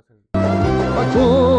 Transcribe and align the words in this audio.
a 0.00 1.02
hacer. 1.02 1.49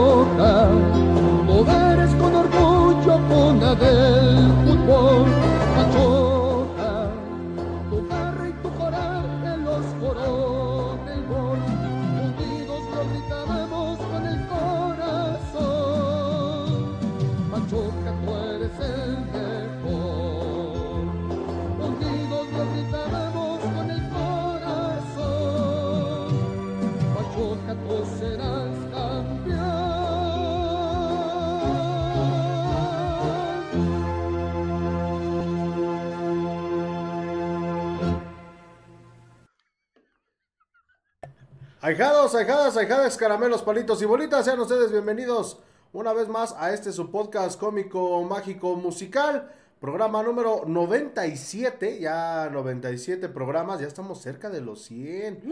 Ahijados, 42.33 42.35
ahijadas, 42.35 42.77
ahijadas, 42.77 43.17
caramelos, 43.17 43.61
palitos 43.61 44.01
y 44.01 44.05
bolitas, 44.05 44.45
sean 44.45 44.59
ustedes 44.59 44.91
bienvenidos 44.91 45.59
una 45.91 46.13
vez 46.13 46.29
más 46.29 46.53
a 46.57 46.73
este 46.73 46.91
su 46.93 47.11
podcast 47.11 47.59
cómico, 47.59 48.23
mágico, 48.23 48.75
musical, 48.75 49.51
programa 49.81 50.23
número 50.23 50.63
97, 50.65 51.99
ya 51.99 52.49
97 52.51 53.27
programas, 53.29 53.81
ya 53.81 53.87
estamos 53.87 54.21
cerca 54.21 54.49
de 54.49 54.61
los 54.61 54.81
100. 54.83 55.43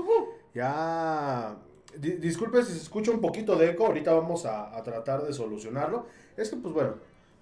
Ya, 0.55 1.57
di- 1.97 2.13
disculpen 2.17 2.63
si 2.65 2.71
se 2.73 2.79
escucha 2.79 3.11
un 3.11 3.19
poquito 3.19 3.55
de 3.57 3.71
eco, 3.71 3.85
ahorita 3.87 4.13
vamos 4.13 4.45
a, 4.45 4.75
a 4.77 4.81
tratar 4.83 5.23
de 5.23 5.33
solucionarlo. 5.33 6.05
Es 6.37 6.49
que 6.49 6.55
pues 6.55 6.73
bueno, 6.73 6.93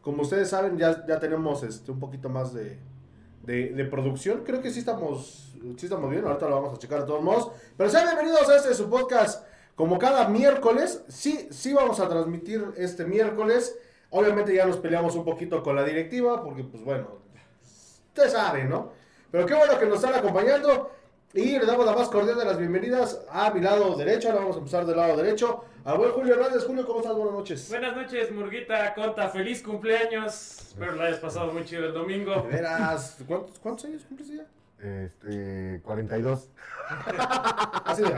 como 0.02 0.24
ustedes 0.24 0.50
saben, 0.50 0.78
ya, 0.80 1.06
ya 1.06 1.20
tenemos 1.20 1.62
este, 1.64 1.92
un 1.92 2.00
poquito 2.00 2.30
más 2.30 2.54
de, 2.54 2.80
de, 3.44 3.70
de 3.70 3.86
producción. 3.86 4.42
Creo 4.46 4.62
que 4.62 4.72
sí 4.72 4.80
estamos, 4.80 5.47
sí 5.78 5.86
estamos 5.86 6.10
bien. 6.10 6.26
Ahorita 6.26 6.48
lo 6.48 6.56
vamos 6.56 6.74
a 6.76 6.78
checar 6.78 7.02
de 7.02 7.06
todos 7.06 7.22
modos. 7.22 7.52
Pero 7.76 7.90
sean 7.90 8.06
bienvenidos 8.06 8.50
a 8.50 8.56
este 8.58 8.74
su 8.74 8.90
podcast. 8.90 9.46
Como 9.76 10.00
cada 10.00 10.28
miércoles, 10.28 11.04
sí, 11.08 11.48
sí 11.52 11.74
vamos 11.74 12.00
a 12.00 12.10
transmitir 12.10 12.66
este 12.78 13.06
miércoles. 13.06 13.78
Obviamente 14.10 14.54
ya 14.56 14.66
nos 14.66 14.78
peleamos 14.78 15.16
un 15.16 15.26
poquito 15.26 15.62
con 15.62 15.76
la 15.76 15.84
directiva, 15.84 16.44
porque 16.44 16.64
pues 16.64 16.84
bueno, 16.84 17.20
usted 18.08 18.30
sabe, 18.30 18.64
¿no? 18.64 18.92
Pero 19.30 19.46
qué 19.46 19.54
bueno 19.54 19.78
que 19.78 19.86
nos 19.86 20.04
están 20.04 20.16
acompañando. 20.16 20.92
Y 21.34 21.60
le 21.60 21.66
damos 21.66 21.86
la 21.86 21.94
más 21.94 22.08
cordial 22.08 22.38
de 22.38 22.46
las 22.46 22.58
bienvenidas 22.58 23.26
a 23.30 23.52
mi 23.52 23.62
lado 23.62 23.96
derecho. 23.96 24.30
Ahora 24.30 24.40
vamos 24.40 24.56
a 24.56 24.60
empezar 24.60 24.86
del 24.86 24.98
lado 24.98 25.18
derecho. 25.18 25.66
Al 25.84 25.98
buen 25.98 26.12
Julio 26.12 26.34
Hernández. 26.34 26.66
Julio, 26.66 26.86
¿cómo 26.86 27.00
estás? 27.00 27.16
Buenas 27.16 27.34
noches. 27.34 27.70
Buenas 27.70 27.96
noches, 27.96 28.32
Murguita, 28.32 28.94
Conta, 28.96 29.30
feliz 29.30 29.62
cumpleaños. 29.62 30.62
Espero 30.70 30.94
lo 30.94 31.04
hayas 31.04 31.20
pasado 31.20 31.52
muy 31.52 31.66
chido 31.66 31.86
el 31.86 31.94
domingo. 31.94 32.34
De 32.42 32.48
veras, 32.48 33.18
¿cuántos, 33.28 33.60
cuántos 33.60 33.86
años 33.86 34.04
cumples 34.06 34.30
ya? 34.30 34.46
Este, 34.80 35.82
42. 35.84 36.50
Así 37.86 38.04
de. 38.04 38.16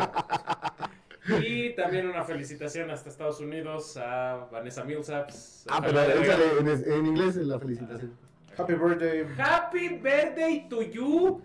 Y 1.46 1.76
también 1.76 2.08
una 2.08 2.24
felicitación 2.24 2.90
hasta 2.90 3.10
Estados 3.10 3.40
Unidos 3.40 3.98
a 3.98 4.48
Vanessa 4.52 4.84
Millsaps. 4.84 5.66
Ah, 5.70 5.80
pero 5.82 6.02
échale, 6.02 6.60
en, 6.60 6.68
en 6.68 7.06
inglés 7.06 7.36
es 7.36 7.46
la 7.46 7.60
felicitación. 7.60 8.18
Happy 8.58 8.74
birthday. 8.74 9.26
Happy 9.38 9.90
birthday 9.90 10.68
to 10.70 10.82
you, 10.82 11.42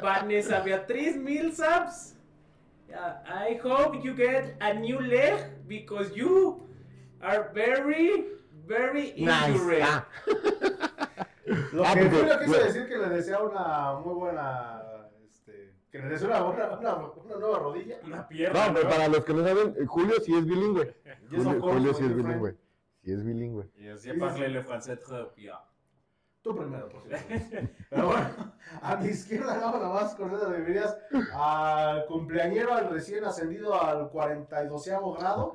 Vanessa 0.00 0.60
Beatriz 0.60 1.16
Millsaps. 1.16 2.14
Yeah, 2.88 3.16
I 3.26 3.58
hope 3.64 4.04
you 4.04 4.14
get 4.14 4.56
a 4.60 4.72
new 4.74 5.00
leg 5.00 5.66
because 5.66 6.14
you 6.14 6.62
are 7.20 7.50
very, 7.52 8.26
very 8.64 9.08
injured. 9.16 9.82
Ah, 9.82 10.06
Lo 11.72 11.84
Ah, 11.84 11.94
que 11.94 12.04
Julio 12.08 12.38
quiso 12.40 12.50
bueno. 12.50 12.64
decir 12.64 12.88
que 12.88 12.98
le 12.98 13.08
desea 13.08 13.40
una 13.40 13.94
muy 14.00 14.14
buena. 14.14 14.82
Este, 15.30 15.74
que 15.90 15.98
le 15.98 16.08
desea 16.08 16.28
una, 16.28 16.40
buena- 16.42 16.78
una, 16.78 16.94
una 16.96 17.36
nueva 17.36 17.58
rodilla. 17.58 17.96
Una 18.04 18.26
pierna. 18.28 18.68
no, 18.68 18.74
pero 18.74 18.88
para 18.88 19.08
los 19.08 19.24
que 19.24 19.32
no 19.34 19.44
saben, 19.46 19.74
eh, 19.78 19.86
Julio 19.86 20.14
sí 20.24 20.34
es 20.36 20.44
bilingüe. 20.44 20.94
Y 21.30 21.36
Julio, 21.36 21.60
Julio 21.60 21.94
sí 21.94 22.04
es 22.04 22.16
bilingüe. 22.16 22.56
Sí 23.04 23.12
es 23.12 23.24
bilingüe. 23.24 23.70
Yes, 23.76 24.02
je 24.02 24.14
parle 24.14 24.48
le 24.48 24.62
français 24.64 24.96
très 25.00 25.26
bien. 25.36 25.54
Tú 26.46 26.54
primero, 26.54 26.88
por 26.88 27.02
cierto. 27.02 27.74
Pero 27.90 28.06
bueno, 28.06 28.28
a 28.80 28.96
mi 28.98 29.08
izquierda 29.08 29.58
damos 29.58 29.82
la 29.82 29.88
más 29.88 30.14
cordial 30.14 30.42
de 30.42 30.56
bienvenidas 30.58 30.96
al 31.34 32.06
cumpleañero, 32.06 32.72
al 32.72 32.88
recién 32.88 33.24
ascendido 33.24 33.74
al 33.82 34.08
42 34.10 34.88
grado. 35.18 35.52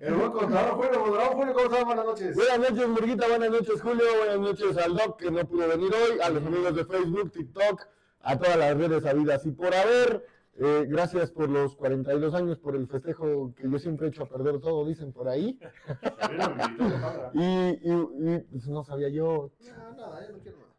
El 0.00 0.14
buen 0.14 0.32
contador 0.32 0.74
Julio 0.74 0.98
Mondragón. 0.98 1.36
Julio, 1.36 1.54
¿cómo 1.54 1.66
estás? 1.66 1.84
Buenas 1.84 2.04
noches. 2.06 2.34
Buenas 2.34 2.58
noches, 2.58 2.88
Murguita. 2.88 3.28
Buenas 3.28 3.50
noches, 3.50 3.80
Julio. 3.80 4.04
Buenas 4.18 4.38
noches 4.40 4.76
al 4.78 4.96
Doc, 4.96 5.16
que 5.16 5.30
no 5.30 5.46
pudo 5.46 5.68
venir 5.68 5.92
hoy. 5.94 6.18
A 6.20 6.28
los 6.28 6.44
amigos 6.44 6.74
de 6.74 6.84
Facebook, 6.84 7.30
TikTok, 7.30 7.86
a 8.22 8.36
todas 8.36 8.56
las 8.56 8.76
redes 8.76 9.06
habidas 9.06 9.46
y 9.46 9.52
por 9.52 9.72
haber. 9.72 10.26
Eh, 10.58 10.86
gracias 10.88 11.30
por 11.30 11.50
los 11.50 11.76
42 11.76 12.34
años, 12.34 12.58
por 12.58 12.76
el 12.76 12.86
festejo 12.88 13.52
que 13.54 13.68
yo 13.70 13.78
siempre 13.78 14.06
he 14.06 14.10
hecho 14.10 14.22
a 14.22 14.28
perder 14.28 14.58
todo, 14.60 14.86
dicen 14.86 15.12
por 15.12 15.28
ahí. 15.28 15.58
Y, 17.34 17.44
y, 17.44 17.92
y, 17.92 18.38
pues, 18.50 18.66
no 18.68 18.82
sabía 18.82 19.08
yo. 19.10 19.50
No, 19.60 19.92
nada, 19.94 20.26
ya 20.26 20.32
no 20.32 20.38
quiero 20.38 20.58
nada. 20.58 20.70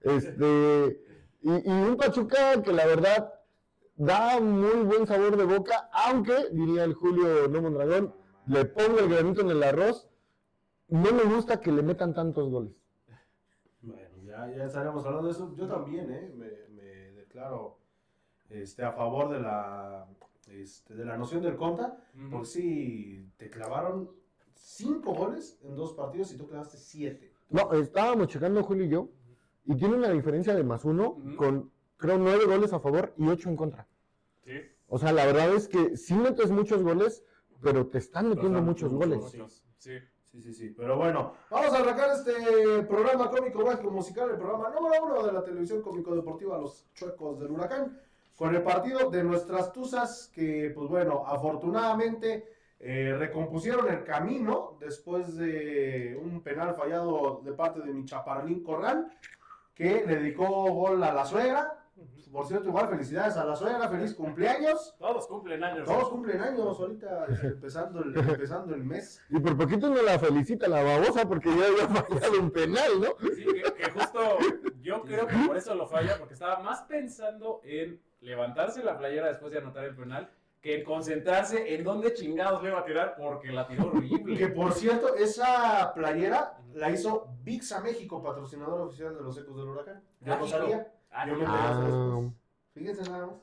Este, 0.00 1.00
y, 1.40 1.50
y 1.50 1.70
un 1.70 1.96
Pachuca 1.96 2.62
que 2.62 2.72
la 2.72 2.86
verdad 2.86 3.32
da 3.96 4.40
muy 4.40 4.84
buen 4.84 5.06
sabor 5.06 5.36
de 5.36 5.44
boca, 5.44 5.88
aunque, 5.92 6.50
diría 6.52 6.84
el 6.84 6.94
Julio 6.94 7.48
No 7.48 7.62
Mondragón, 7.62 8.14
le 8.46 8.64
pongo 8.64 9.00
el 9.00 9.08
granito 9.08 9.40
en 9.40 9.50
el 9.50 9.62
arroz. 9.62 10.08
No 10.88 11.12
me 11.12 11.24
gusta 11.24 11.60
que 11.60 11.72
le 11.72 11.82
metan 11.82 12.14
tantos 12.14 12.50
goles. 12.50 12.72
Bueno, 13.80 14.08
ya, 14.24 14.48
ya 14.54 14.64
estaremos 14.64 15.04
hablando 15.06 15.26
de 15.26 15.32
eso. 15.32 15.54
Yo 15.56 15.66
también, 15.66 16.12
¿eh? 16.12 16.32
Me, 16.36 16.46
me 16.70 17.12
declaro 17.12 17.81
este, 18.52 18.84
a 18.84 18.92
favor 18.92 19.30
de 19.30 19.40
la, 19.40 20.06
este, 20.48 20.94
de 20.94 21.04
la 21.04 21.16
noción 21.16 21.42
del 21.42 21.56
conta. 21.56 21.98
Porque 22.30 22.46
sí, 22.46 23.32
te 23.36 23.50
clavaron 23.50 24.10
cinco 24.54 25.14
goles 25.14 25.60
en 25.62 25.74
dos 25.74 25.94
partidos 25.94 26.32
y 26.32 26.36
tú 26.36 26.46
clavaste 26.46 26.76
siete. 26.78 27.32
No, 27.50 27.72
estábamos 27.72 28.28
checando 28.28 28.62
Julio 28.62 28.84
y 28.84 28.88
yo, 28.88 29.08
y 29.64 29.76
tiene 29.76 29.96
una 29.96 30.10
diferencia 30.10 30.54
de 30.54 30.64
más 30.64 30.84
uno 30.84 31.18
con, 31.36 31.70
creo, 31.96 32.18
nueve 32.18 32.46
goles 32.46 32.72
a 32.72 32.80
favor 32.80 33.12
y 33.18 33.28
ocho 33.28 33.48
en 33.48 33.56
contra. 33.56 33.86
Sí. 34.44 34.52
O 34.86 34.98
sea, 34.98 35.12
la 35.12 35.26
verdad 35.26 35.52
es 35.54 35.68
que 35.68 35.96
sí 35.96 36.14
metes 36.14 36.50
muchos 36.50 36.82
goles, 36.82 37.24
pero 37.60 37.86
te 37.86 37.98
están 37.98 38.28
metiendo 38.28 38.60
muchos 38.62 38.92
muchos 38.92 39.08
goles. 39.08 39.32
goles. 39.38 39.64
Sí. 39.76 39.98
Sí, 40.32 40.40
sí, 40.40 40.54
sí. 40.54 40.70
Pero 40.70 40.96
bueno, 40.96 41.34
vamos 41.50 41.74
a 41.74 41.78
arrancar 41.80 42.10
este 42.12 42.84
programa 42.84 43.28
cómico, 43.28 43.66
mágico, 43.66 43.90
musical, 43.90 44.30
el 44.30 44.38
programa 44.38 44.70
número 44.70 45.04
uno 45.04 45.26
de 45.26 45.30
la 45.30 45.44
televisión 45.44 45.82
cómico-deportiva 45.82 46.56
Los 46.56 46.90
Chuecos 46.94 47.38
del 47.38 47.50
Huracán, 47.50 48.00
con 48.42 48.56
el 48.56 48.62
partido 48.64 49.08
de 49.08 49.22
nuestras 49.22 49.72
Tuzas, 49.72 50.28
que, 50.34 50.72
pues 50.74 50.88
bueno, 50.88 51.22
afortunadamente 51.24 52.44
eh, 52.80 53.14
recompusieron 53.16 53.88
el 53.88 54.02
camino 54.02 54.76
después 54.80 55.36
de 55.36 56.18
un 56.20 56.42
penal 56.42 56.74
fallado 56.74 57.40
de 57.44 57.52
parte 57.52 57.82
de 57.82 57.92
mi 57.92 58.04
chaparlín 58.04 58.64
Corral, 58.64 59.16
que 59.72 60.04
le 60.04 60.16
dedicó 60.16 60.44
gol 60.72 61.00
a 61.04 61.14
la 61.14 61.24
suegra. 61.24 61.86
Por 62.32 62.44
cierto, 62.48 62.66
igual 62.66 62.88
felicidades 62.88 63.36
a 63.36 63.44
la 63.44 63.54
suegra, 63.54 63.88
feliz 63.88 64.12
cumpleaños. 64.12 64.96
Todos 64.98 65.28
cumplen 65.28 65.62
años. 65.62 65.86
Todos 65.86 66.08
cumplen 66.08 66.40
años 66.40 66.80
ahorita, 66.80 67.26
empezando 67.44 68.02
el, 68.02 68.18
empezando 68.18 68.74
el 68.74 68.82
mes. 68.82 69.22
Y 69.30 69.38
por 69.38 69.56
poquito 69.56 69.88
no 69.88 70.02
la 70.02 70.18
felicita 70.18 70.66
la 70.66 70.82
babosa 70.82 71.28
porque 71.28 71.48
ya 71.48 71.66
había 71.66 71.86
fallado 71.86 72.40
un 72.40 72.50
penal, 72.50 72.90
¿no? 73.00 73.28
Sí, 73.36 73.44
que, 73.44 73.72
que 73.72 73.90
justo 73.92 74.20
yo 74.80 75.00
creo 75.02 75.28
que 75.28 75.36
por 75.46 75.56
eso 75.56 75.76
lo 75.76 75.86
falla, 75.86 76.18
porque 76.18 76.34
estaba 76.34 76.58
más 76.58 76.82
pensando 76.82 77.60
en 77.62 78.00
levantarse 78.22 78.82
la 78.82 78.96
playera 78.98 79.28
después 79.28 79.52
de 79.52 79.58
anotar 79.58 79.84
el 79.84 79.94
penal 79.94 80.30
que 80.60 80.76
en 80.78 80.84
concentrarse 80.84 81.74
en 81.74 81.82
dónde 81.82 82.14
chingados 82.14 82.62
le 82.62 82.68
iba 82.70 82.78
a 82.78 82.84
tirar 82.84 83.14
porque 83.16 83.50
la 83.50 83.66
tiró 83.66 83.90
Que 83.90 83.98
horrible. 83.98 84.48
por 84.50 84.72
cierto, 84.72 85.14
esa 85.16 85.92
playera 85.92 86.56
la 86.74 86.90
hizo 86.90 87.28
VIXA 87.42 87.80
México, 87.80 88.22
patrocinador 88.22 88.80
oficial 88.82 89.14
de 89.16 89.22
los 89.22 89.36
Ecos 89.36 89.56
del 89.56 89.66
Huracán. 89.68 90.02
Yo 90.20 90.38
no 90.38 90.46
sabía. 90.46 90.86
Ah, 91.10 91.26
Yo 91.26 91.34
me 91.36 91.44
Ah. 91.46 92.20
Fíjense 92.74 93.02
nada 93.10 93.26
más. 93.26 93.36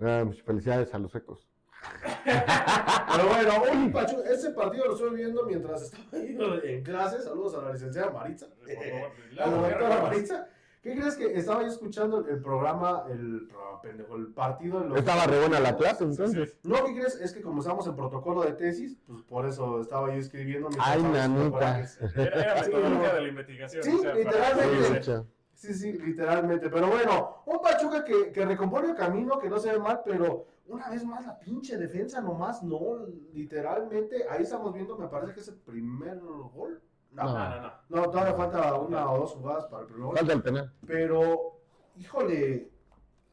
Ah, 0.00 0.22
pues 0.26 0.42
felicidades 0.42 0.92
a 0.94 0.98
los 0.98 1.14
ecos. 1.14 1.46
Pero 2.24 3.28
bueno, 3.28 3.62
un 3.72 3.92
Pachu- 3.92 4.24
ese 4.24 4.50
partido 4.52 4.86
lo 4.86 4.94
estoy 4.94 5.14
viendo 5.16 5.44
mientras 5.44 5.82
estaba 5.82 6.04
ahí 6.14 6.36
en 6.64 6.82
clase. 6.82 7.20
Saludos 7.20 7.54
a 7.56 7.62
la 7.62 7.72
licenciada 7.72 8.10
Maritza. 8.10 8.46
A 9.38 9.46
la 9.46 9.56
doctora 9.68 10.00
Maritza. 10.02 10.48
¿Qué 10.84 10.94
crees 10.94 11.16
que 11.16 11.34
estaba 11.38 11.62
yo 11.62 11.68
escuchando 11.68 12.26
el 12.28 12.42
programa, 12.42 13.04
el 13.10 13.46
programa, 13.48 13.80
pendejo, 13.80 14.16
el 14.16 14.26
partido? 14.34 14.82
en 14.82 14.90
los- 14.90 14.98
Estaba 14.98 15.24
re 15.24 15.40
buena 15.40 15.58
la 15.58 15.74
clase, 15.78 16.04
entonces. 16.04 16.58
No, 16.62 16.84
¿qué 16.84 16.92
crees? 16.92 17.18
Es 17.22 17.32
que 17.32 17.40
como 17.40 17.62
estamos 17.62 17.86
en 17.86 17.96
protocolo 17.96 18.42
de 18.42 18.52
tesis, 18.52 18.98
pues 19.06 19.22
por 19.22 19.46
eso 19.46 19.80
estaba 19.80 20.08
yo 20.12 20.20
escribiendo. 20.20 20.68
Ay, 20.78 21.02
nanita. 21.02 21.80
Era, 22.14 22.22
era 22.38 22.54
metodología 22.62 23.14
de 23.14 23.20
la 23.22 23.28
investigación. 23.28 23.82
Sí, 23.82 23.94
o 23.94 23.98
sea, 23.98 24.10
para- 24.12 24.18
literalmente. 24.24 25.02
Sí, 25.02 25.12
sí. 25.56 25.72
Sí, 25.72 25.74
sí, 25.74 25.92
literalmente. 25.94 26.68
Pero 26.68 26.88
bueno, 26.88 27.36
un 27.46 27.62
Pachuca 27.62 28.04
que, 28.04 28.30
que 28.30 28.44
recompone 28.44 28.90
el 28.90 28.94
camino, 28.94 29.38
que 29.38 29.48
no 29.48 29.58
se 29.58 29.72
ve 29.72 29.78
mal, 29.78 30.02
pero 30.04 30.44
una 30.66 30.90
vez 30.90 31.02
más 31.06 31.24
la 31.24 31.38
pinche 31.38 31.78
defensa 31.78 32.20
nomás, 32.20 32.62
no, 32.62 33.06
literalmente. 33.32 34.26
Ahí 34.28 34.42
estamos 34.42 34.74
viendo, 34.74 34.98
me 34.98 35.08
parece 35.08 35.32
que 35.32 35.40
es 35.40 35.48
el 35.48 35.54
primer 35.56 36.20
gol. 36.20 36.82
No, 37.14 37.24
No. 37.24 37.60
No, 37.60 37.72
no, 37.88 38.10
todavía 38.10 38.34
falta 38.34 38.74
una 38.74 39.10
o 39.10 39.18
dos 39.20 39.32
jugadas 39.32 39.66
para 39.66 39.82
el 39.82 39.86
primer 39.88 40.06
gol. 40.06 40.16
Falta 40.16 40.32
el 40.32 40.42
penal. 40.42 40.72
Pero, 40.86 41.60
híjole, 41.96 42.70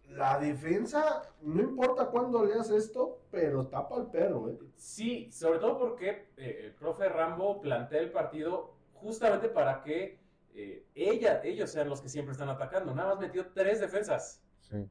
la 0.10 0.40
defensa, 0.40 1.24
no 1.42 1.62
importa 1.62 2.08
cuándo 2.08 2.46
leas 2.46 2.70
esto, 2.70 3.22
pero 3.32 3.68
tapa 3.68 3.96
al 3.96 4.12
perro, 4.12 4.50
¿eh? 4.50 4.60
Sí, 4.76 5.32
sobre 5.32 5.60
todo 5.60 5.80
porque 5.80 6.30
eh, 6.38 6.62
el 6.66 6.74
profe 6.74 7.08
Rambo 7.10 7.62
plantea 7.62 8.02
el 8.02 8.12
partido 8.12 8.74
justamente 8.94 9.50
para 9.50 9.82
que 9.82 10.20
eh, 10.54 10.86
ella, 10.94 11.42
ellos 11.44 11.72
sean 11.72 11.90
los 11.90 12.02
que 12.02 12.10
siempre 12.10 12.34
están 12.34 12.50
atacando. 12.50 12.94
Nada 12.94 13.16
más 13.16 13.20
metió 13.20 13.48
tres 13.54 13.80
defensas. 13.80 14.44
Sí. 14.60 14.90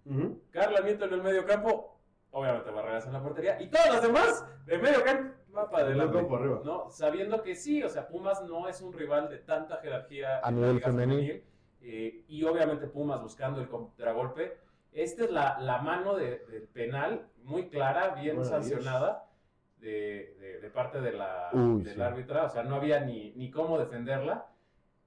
Carla 0.50 0.80
Nieto 0.80 1.04
en 1.04 1.14
el 1.14 1.22
medio 1.22 1.46
campo, 1.46 2.00
obviamente 2.32 2.70
barreras 2.70 3.06
en 3.06 3.12
la 3.12 3.22
portería, 3.22 3.60
y 3.62 3.68
todas 3.70 3.92
las 3.92 4.02
demás 4.02 4.44
de 4.66 4.78
medio 4.78 5.04
campo 5.04 5.34
va 5.56 5.68
para 5.70 5.88
Del 5.88 6.00
adelante. 6.00 6.28
¿no? 6.64 6.90
Sabiendo 6.90 7.42
que 7.42 7.54
sí, 7.54 7.82
o 7.82 7.88
sea, 7.88 8.06
Pumas 8.08 8.42
no 8.42 8.68
es 8.68 8.80
un 8.80 8.92
rival 8.92 9.28
de 9.28 9.38
tanta 9.38 9.76
jerarquía 9.78 10.40
A 10.42 10.50
nivel 10.50 10.80
femenil. 10.80 11.44
eh, 11.82 12.24
y 12.28 12.44
obviamente 12.44 12.86
Pumas 12.86 13.22
buscando 13.22 13.60
el 13.60 13.68
contragolpe. 13.68 14.58
Esta 14.92 15.24
es 15.24 15.30
la, 15.30 15.58
la 15.60 15.78
mano 15.78 16.14
de- 16.16 16.38
del 16.46 16.66
penal, 16.68 17.26
muy 17.44 17.68
clara, 17.68 18.14
bien 18.16 18.36
Bueno, 18.36 18.50
sancionada 18.50 19.26
de, 19.78 20.36
de- 20.40 20.60
de 20.60 20.70
parte 20.70 21.00
de 21.00 21.12
la, 21.12 21.50
Uy, 21.52 21.82
del 21.82 21.94
sí. 21.94 22.00
árbitra, 22.02 22.44
o 22.44 22.48
sea, 22.50 22.62
no 22.64 22.76
había 22.76 23.00
ni, 23.00 23.32
ni 23.32 23.50
cómo 23.50 23.78
defenderla. 23.78 24.46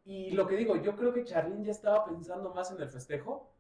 Y 0.06 0.32
lo 0.32 0.48
que 0.48 0.56
digo, 0.58 0.76
yo 0.78 0.96
creo 0.96 1.14
que 1.14 1.24
Charlín 1.24 1.64
ya 1.64 1.72
estaba 1.72 2.06
pensando 2.06 2.54
más 2.54 2.72
en 2.72 2.82
el 2.82 2.90
festejo 2.90 3.53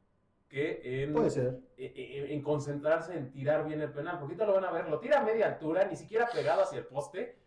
que 0.53 1.03
en, 1.03 1.13
Puede 1.13 1.31
ser. 1.31 1.59
eh, 1.77 1.91
eh, 1.95 2.27
en 2.29 2.41
concentrarse 2.43 3.17
en 3.17 3.31
tirar 3.31 3.65
bien 3.65 3.81
el 3.81 3.91
penal. 3.91 4.19
Porque 4.19 4.35
ahorita 4.35 4.45
lo 4.45 4.53
van 4.53 4.65
a 4.65 4.71
ver, 4.71 4.87
lo 4.87 4.99
tira 4.99 5.19
a 5.19 5.23
media 5.23 5.47
altura, 5.47 5.85
ni 5.85 5.95
siquiera 5.95 6.27
pegado 6.31 6.61
hacia 6.61 6.77
el 6.79 6.85
poste. 6.85 7.39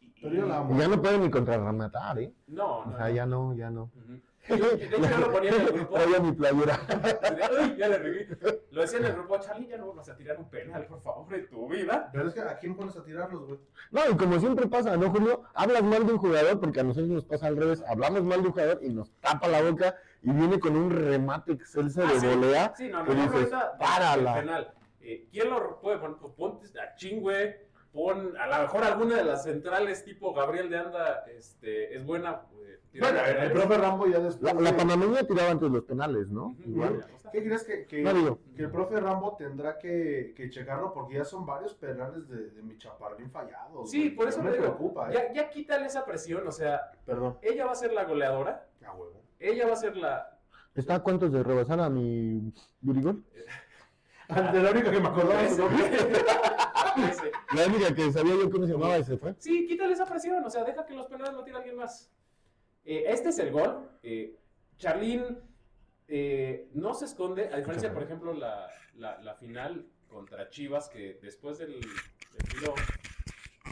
Y- 0.00 0.08
Pero 0.20 0.46
la 0.46 0.66
ya 0.76 0.88
no 0.88 1.00
puede 1.00 1.18
ni 1.18 1.30
contrarrematar, 1.30 2.18
¿eh? 2.18 2.32
No, 2.48 2.78
O 2.80 2.86
no. 2.86 2.96
sea, 2.96 3.08
no. 3.08 3.14
ya 3.14 3.26
no, 3.26 3.54
ya 3.54 3.70
no. 3.70 3.82
Ujú. 3.94 4.20
Yo- 4.48 4.76
De 4.76 4.84
hecho, 4.86 4.96
yo 4.98 5.18
lo 5.18 5.30
ponía 5.32 5.50
en 5.50 5.60
el 5.60 5.72
grupo. 5.72 5.94
Traía 5.94 6.20
mi 6.20 6.32
playera. 6.32 6.80
Uy, 7.62 7.76
ya 7.76 7.88
le 7.88 7.98
regué. 7.98 8.28
Lo 8.70 8.80
decía 8.80 8.98
en 8.98 9.04
el 9.04 9.12
grupo, 9.12 9.38
Charlie, 9.38 9.68
ya 9.68 9.76
no 9.76 9.92
vas 9.92 10.08
a 10.08 10.16
tirar 10.16 10.38
un 10.38 10.48
penal, 10.50 10.86
por 10.86 11.00
favor, 11.02 11.32
en 11.34 11.48
tu 11.48 11.68
vida. 11.68 12.08
Pero 12.12 12.26
es 12.28 12.34
que 12.34 12.40
a 12.40 12.58
quién 12.58 12.74
pones 12.74 12.96
a 12.96 13.04
tirarlos, 13.04 13.46
güey. 13.46 13.60
No, 13.92 14.00
y 14.10 14.16
como 14.16 14.38
siempre 14.40 14.66
pasa, 14.66 14.96
¿no, 14.96 15.10
Julio? 15.10 15.42
Hablas 15.54 15.82
mal 15.84 16.04
de 16.06 16.12
un 16.14 16.18
jugador, 16.18 16.58
porque 16.58 16.80
a 16.80 16.82
nosotros 16.82 17.08
nos 17.10 17.24
pasa 17.24 17.46
al 17.46 17.56
revés. 17.56 17.84
Hablamos 17.86 18.22
mal 18.24 18.40
de 18.42 18.46
un 18.48 18.52
jugador 18.52 18.80
y 18.82 18.88
nos 18.88 19.12
tapa 19.20 19.46
la 19.48 19.62
boca 19.62 19.94
y 20.22 20.30
viene 20.32 20.58
con 20.60 20.76
un 20.76 20.90
remate 20.90 21.52
excelso 21.52 22.02
Ah, 22.04 22.12
de 22.12 22.20
sí. 22.20 22.26
volea. 22.26 22.72
Sí, 22.76 22.88
no, 22.88 22.98
no, 23.00 23.04
que 23.06 23.14
no, 23.14 23.22
dices, 23.22 23.34
ahorita, 23.52 23.78
párala. 23.78 24.38
el 24.38 24.44
penal. 24.44 24.74
Eh, 25.00 25.26
¿Quién 25.30 25.50
lo 25.50 25.80
puede 25.80 25.98
poner? 25.98 26.16
Pues 26.18 26.32
ponte 26.34 26.66
a 26.80 26.94
Chingüe, 26.96 27.66
pon 27.92 28.36
a 28.36 28.46
lo 28.46 28.62
mejor 28.62 28.84
alguna 28.84 29.16
de 29.16 29.24
las 29.24 29.44
centrales 29.44 30.04
tipo 30.04 30.34
Gabriel 30.34 30.68
de 30.70 30.78
Anda 30.78 31.24
este, 31.34 31.94
es 31.96 32.04
buena. 32.04 32.42
eh, 32.62 32.80
Bueno, 33.00 33.18
el 33.20 33.24
penales. 33.34 33.52
profe 33.52 33.78
Rambo 33.78 34.06
ya 34.06 34.18
después. 34.18 34.54
La, 34.54 34.60
la 34.60 34.76
panameña 34.76 35.22
tiraba 35.24 35.50
antes 35.50 35.70
los 35.70 35.84
penales, 35.84 36.28
¿no? 36.28 36.56
Igual. 36.66 37.04
¿Qué 37.30 37.44
crees 37.44 37.62
que, 37.64 37.86
que, 37.86 38.02
No 38.02 38.38
que 38.56 38.62
el 38.62 38.70
profe 38.70 38.98
Rambo 39.00 39.36
tendrá 39.36 39.78
que, 39.78 40.32
que 40.34 40.48
checarlo? 40.48 40.94
Porque 40.94 41.14
ya 41.16 41.24
son 41.24 41.44
varios 41.44 41.74
penales 41.74 42.26
de, 42.26 42.48
de 42.50 42.62
mi 42.62 42.76
chaparrín 42.78 43.30
fallados. 43.30 43.90
Sí, 43.90 44.04
güey. 44.04 44.16
por 44.16 44.28
eso 44.28 44.42
me 44.42 44.50
digo, 44.52 44.64
preocupa, 44.64 45.10
¿eh? 45.10 45.14
ya, 45.14 45.32
ya 45.34 45.50
quítale 45.50 45.86
esa 45.86 46.04
presión, 46.06 46.46
o 46.48 46.52
sea, 46.52 46.90
Perdón. 47.04 47.36
ella 47.42 47.66
va 47.66 47.72
a 47.72 47.74
ser 47.76 47.92
la 47.92 48.04
goleadora, 48.04 48.66
A 48.86 48.92
huevo. 48.94 49.22
Ella 49.40 49.66
va 49.66 49.72
a 49.72 49.76
ser 49.76 49.96
la... 49.96 50.38
¿Está 50.74 50.96
a 50.96 51.02
cuántos 51.02 51.32
de 51.32 51.42
rebasar 51.42 51.80
a 51.80 51.88
mi 51.90 52.52
Yurigol? 52.80 53.24
De 54.28 54.62
la 54.62 54.70
única 54.72 54.90
que 54.90 55.00
me 55.00 55.08
acordaba 55.08 55.42
de 55.42 55.48
su 55.50 55.56
nombre. 55.58 55.86
Ese. 57.10 57.32
La 57.54 57.66
única 57.66 57.94
que 57.94 58.12
sabía 58.12 58.34
yo 58.34 58.50
cómo 58.50 58.66
se 58.66 58.72
llamaba 58.72 58.98
y 58.98 59.04
se 59.04 59.16
fue. 59.16 59.34
Sí, 59.38 59.66
quítale 59.66 59.94
esa 59.94 60.04
presión, 60.04 60.44
o 60.44 60.50
sea, 60.50 60.64
deja 60.64 60.84
que 60.84 60.94
los 60.94 61.06
penales 61.06 61.32
lo 61.34 61.44
tire 61.44 61.56
alguien 61.56 61.76
más. 61.76 62.10
Eh, 62.84 63.04
este 63.08 63.30
es 63.30 63.38
el 63.38 63.52
gol. 63.52 63.88
Eh, 64.02 64.36
Charlín 64.76 65.38
eh, 66.08 66.68
no 66.74 66.92
se 66.92 67.06
esconde, 67.06 67.48
a 67.52 67.56
diferencia, 67.56 67.92
por 67.94 68.02
ejemplo, 68.02 68.34
la, 68.34 68.68
la- 68.96 69.18
la 69.22 69.34
final 69.36 69.86
contra 70.08 70.50
Chivas, 70.50 70.88
que 70.90 71.18
después 71.22 71.56
del, 71.58 71.80
del 71.80 72.48
tiro, 72.50 72.74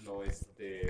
lo, 0.04 0.22
este, 0.24 0.88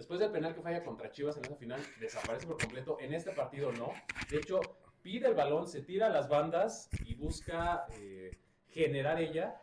después 0.00 0.18
del 0.18 0.30
penal 0.30 0.54
que 0.54 0.62
falla 0.62 0.82
contra 0.82 1.10
Chivas 1.10 1.36
en 1.36 1.44
esa 1.44 1.56
final, 1.56 1.78
desaparece 2.00 2.46
por 2.46 2.56
completo. 2.56 2.96
En 3.00 3.12
este 3.12 3.32
partido 3.32 3.70
no. 3.70 3.92
De 4.30 4.38
hecho, 4.38 4.58
pide 5.02 5.28
el 5.28 5.34
balón, 5.34 5.68
se 5.68 5.82
tira 5.82 6.06
a 6.06 6.08
las 6.08 6.26
bandas 6.26 6.88
y 7.04 7.16
busca 7.16 7.84
eh, 7.92 8.30
generar 8.68 9.20
ella. 9.20 9.60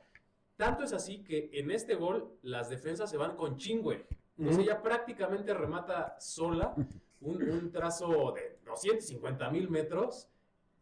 Tanto 0.56 0.84
es 0.84 0.94
así 0.94 1.24
que 1.24 1.50
en 1.54 1.72
este 1.72 1.96
gol 1.96 2.38
las 2.44 2.70
defensas 2.70 3.10
se 3.10 3.18
van 3.18 3.36
con 3.36 3.58
chingüe. 3.58 4.06
Entonces 4.38 4.64
ella 4.64 4.84
prácticamente 4.84 5.56
remata 5.56 6.16
sola 6.20 6.76
un, 7.22 7.42
un 7.50 7.72
trazo 7.72 8.34
de 8.34 8.60
250 8.64 9.50
mil 9.50 9.72
metros, 9.72 10.30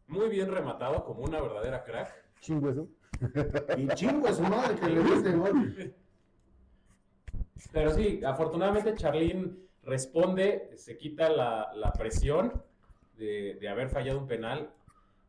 muy 0.06 0.28
bien 0.28 0.50
rematado 0.50 1.02
como 1.02 1.22
una 1.22 1.40
verdadera 1.40 1.82
crack. 1.82 2.12
Chingo 2.40 2.68
eso. 2.68 2.88
Y 3.78 3.88
chingo 3.94 4.28
a 4.28 4.34
su 4.34 4.42
madre 4.42 4.78
que 4.78 4.86
le 4.86 5.00
el 5.00 5.38
gol. 5.38 5.94
Pero 7.72 7.92
sí, 7.92 8.20
afortunadamente 8.24 8.94
Charlín 8.94 9.66
responde, 9.82 10.70
se 10.76 10.96
quita 10.96 11.28
la, 11.28 11.70
la 11.74 11.92
presión 11.92 12.62
de, 13.16 13.56
de 13.60 13.68
haber 13.68 13.88
fallado 13.88 14.18
un 14.18 14.26
penal, 14.26 14.70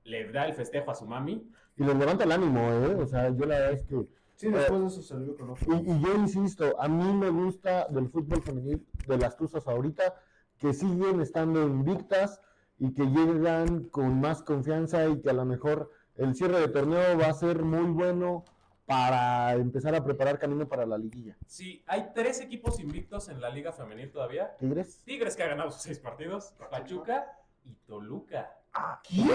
le 0.03 0.31
da 0.31 0.45
el 0.45 0.53
festejo 0.53 0.91
a 0.91 0.95
su 0.95 1.05
mami. 1.05 1.49
Y 1.77 1.83
les 1.83 1.95
levanta 1.95 2.23
el 2.23 2.31
ánimo, 2.31 2.59
¿eh? 2.59 2.95
O 2.95 3.05
sea, 3.05 3.29
yo 3.29 3.45
la 3.45 3.59
verdad 3.59 3.73
es 3.73 3.83
que... 3.83 4.07
Sí, 4.35 4.49
después 4.49 4.81
de 4.81 4.87
eso 4.87 5.01
se 5.01 5.17
vio 5.17 5.35
con 5.35 5.49
otro. 5.51 5.75
Y, 5.75 5.91
y 5.91 6.01
yo 6.01 6.15
insisto, 6.15 6.79
a 6.79 6.87
mí 6.87 7.13
me 7.13 7.29
gusta 7.29 7.87
del 7.89 8.07
fútbol 8.09 8.41
femenil, 8.43 8.85
de 9.07 9.17
las 9.17 9.35
Tuzas 9.35 9.67
ahorita, 9.67 10.15
que 10.59 10.73
siguen 10.73 11.21
estando 11.21 11.63
invictas 11.63 12.39
y 12.77 12.93
que 12.93 13.05
llegan 13.05 13.85
con 13.85 14.19
más 14.21 14.43
confianza 14.43 15.07
y 15.07 15.21
que 15.21 15.29
a 15.29 15.33
lo 15.33 15.45
mejor 15.45 15.89
el 16.15 16.35
cierre 16.35 16.59
de 16.59 16.67
torneo 16.67 17.17
va 17.17 17.27
a 17.27 17.33
ser 17.33 17.63
muy 17.63 17.91
bueno 17.91 18.45
para 18.87 19.53
empezar 19.55 19.93
a 19.95 20.03
preparar 20.03 20.39
camino 20.39 20.65
para 20.65 20.85
la 20.85 20.97
liguilla. 20.97 21.37
Sí, 21.45 21.83
hay 21.87 22.11
tres 22.15 22.39
equipos 22.39 22.79
invictos 22.79 23.27
en 23.27 23.41
la 23.41 23.49
liga 23.49 23.73
femenil 23.73 24.09
todavía. 24.09 24.55
¿Tigres? 24.57 25.01
Tigres 25.03 25.35
que 25.35 25.43
ha 25.43 25.47
ganado 25.47 25.71
sus 25.71 25.81
seis 25.81 25.99
partidos, 25.99 26.53
Pachuca 26.71 27.37
y 27.65 27.73
Toluca. 27.85 28.57
¿Quién? 29.05 29.27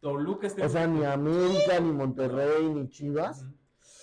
Toluca 0.00 0.48
está 0.48 0.66
O 0.66 0.68
sea, 0.68 0.88
ni 0.88 1.04
América, 1.04 1.78
ni 1.78 1.92
Monterrey, 1.92 2.64
ni 2.74 2.88
Chivas. 2.88 3.46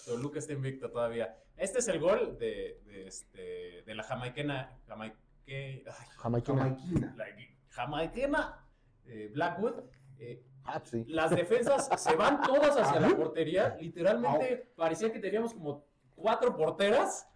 Toluca 0.05 0.39
está 0.39 0.53
invicto 0.53 0.89
todavía. 0.89 1.37
Este 1.57 1.79
es 1.79 1.87
el 1.89 1.99
gol 1.99 2.37
de, 2.39 2.81
de, 2.85 3.05
este, 3.05 3.83
de 3.85 3.95
la 3.95 4.03
jamaiquena. 4.03 4.79
Jamaique, 4.87 5.17
ay, 5.45 5.83
la 5.83 7.25
jamaiquena 7.67 8.65
eh, 9.07 9.29
Blackwood. 9.33 9.83
Eh, 10.19 10.41
Ah, 10.75 10.81
sí. 10.83 11.03
las 11.07 11.31
defensas 11.31 11.89
se 12.01 12.15
van 12.15 12.41
todas 12.41 12.77
hacia 12.77 12.99
la 12.99 13.09
portería. 13.15 13.77
Literalmente 13.79 14.71
parecía 14.75 15.11
que 15.11 15.19
teníamos 15.19 15.53
como 15.53 15.85
cuatro 16.15 16.55
porteras. 16.55 17.27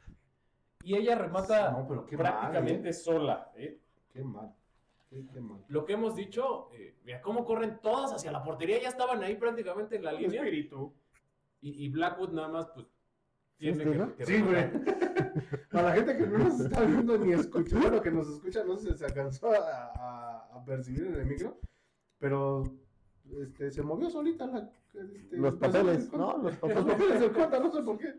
Y 0.84 0.96
ella 0.98 1.16
remata 1.16 1.72
No, 1.72 1.88
pero 1.88 2.06
qué 2.06 2.18
prácticamente 2.18 2.80
mal, 2.82 2.88
¿eh? 2.90 2.94
sola. 2.94 3.52
¿eh? 3.56 3.80
Qué 4.12 4.22
mal. 4.24 4.54
Qué, 5.10 5.25
qué 5.34 5.40
mal. 5.40 5.63
Lo 5.70 5.86
que 5.86 5.94
hemos 5.94 6.16
dicho, 6.16 6.70
eh, 6.74 6.98
mira 7.06 7.22
cómo 7.22 7.46
corren 7.46 7.80
todas 7.82 8.12
hacia 8.12 8.32
la 8.32 8.44
portería. 8.44 8.82
Ya 8.82 8.90
estaban 8.90 9.24
ahí 9.24 9.36
prácticamente 9.36 9.96
en 9.96 10.04
la 10.04 10.12
línea. 10.12 10.42
espíritu. 10.42 10.94
Y, 11.62 11.86
y 11.86 11.90
Blackwood 11.90 12.32
nada 12.34 12.50
más, 12.50 12.68
pues. 12.68 12.86
¿Sí 13.58 13.72
Tiene 13.72 13.84
que, 14.08 14.16
que 14.18 14.25
Sí, 14.25 14.42
güey. 14.42 14.70
Para 15.72 15.90
la 15.90 15.96
gente 15.96 16.18
que 16.18 16.28
no 16.28 16.38
nos 16.40 16.60
está 16.60 16.82
viendo 16.82 17.18
ni 17.18 17.32
escucha, 17.34 17.80
bueno, 17.80 18.02
que 18.02 18.12
nos 18.12 18.28
escucha, 18.28 18.63
no 18.66 18.75
sé 18.78 18.92
si 18.92 18.98
se 18.98 19.06
alcanzó 19.06 19.52
a, 19.54 19.92
a- 19.96 20.50
a 20.54 20.66
percibir 20.66 21.08
en 21.08 21.16
el 21.16 21.25
micro, 21.28 21.58
pero 22.20 22.63
este, 23.32 23.72
se 23.72 23.82
movió 23.82 24.10
solita 24.10 24.46
la. 24.48 24.70
este, 24.94 25.38
Los 25.38 25.56
papeles, 25.56 26.10
el 26.12 26.18
¿no? 26.18 26.38
Los 26.38 26.56
papeles. 26.58 26.75
Los 26.86 26.94
papeles 26.94 27.20
del 27.22 27.32
conta, 27.34 27.60
no 27.60 27.72
sé 27.72 27.82
por 27.84 27.98
qué. 27.98 28.13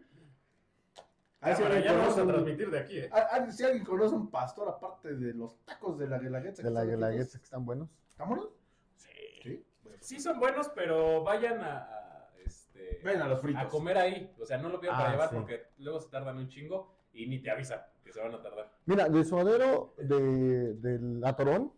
A 1.41 1.49
ver 1.49 1.57
si 1.57 1.63
ya 1.85 1.93
vamos 1.93 2.17
a 2.19 2.27
transmitir 2.27 2.71
de 2.71 2.79
aquí, 2.79 2.99
¿eh? 3.01 3.11
a- 3.13 3.19
a- 3.37 3.51
si 3.53 3.63
alguien 3.65 3.85
conoce 3.85 4.15
un 4.15 4.31
pastor 4.31 4.67
aparte 4.67 5.15
de 5.15 5.35
los 5.35 5.59
tacos 5.67 5.99
de 5.99 6.09
la 6.09 6.19
guelaguetza. 6.19 6.63
De 6.63 6.71
la 6.71 6.85
Guelaguetza 6.87 7.39
que 7.39 7.45
están 7.45 7.67
buenos. 7.67 7.91
¿Vámonos? 8.17 8.49
Sí. 8.97 9.11
Sí. 9.43 9.67
Bueno. 9.83 9.99
Sí 10.01 10.21
son 10.21 10.41
buenos, 10.41 10.71
pero 10.75 11.23
vayan 11.23 11.61
a, 11.61 11.81
a, 11.83 12.31
este, 12.43 12.99
Ven 13.05 13.21
a 13.21 13.29
los 13.29 13.43
fritos. 13.43 13.63
a 13.63 13.69
comer 13.69 13.99
ahí. 13.99 14.35
O 14.41 14.47
sea, 14.47 14.57
no 14.57 14.71
lo 14.71 14.81
pidan 14.81 14.95
Ah, 14.95 14.99
para 15.01 15.11
llevar 15.13 15.29
sí. 15.29 15.37
porque 15.37 15.63
luego 15.79 16.01
se 16.01 16.09
tardan 16.09 16.39
un 16.39 16.49
chingo 16.49 16.95
y 17.13 17.27
ni 17.27 17.43
te 17.43 17.51
avisan 17.51 17.81
que 18.03 18.11
se 18.11 18.21
van 18.23 18.33
a 18.35 18.41
tardar. 18.43 18.73
Mira, 18.87 19.07
de 19.11 19.23
suadero 19.25 19.95
de, 19.99 20.73
del 20.77 21.23
Atorón, 21.27 21.75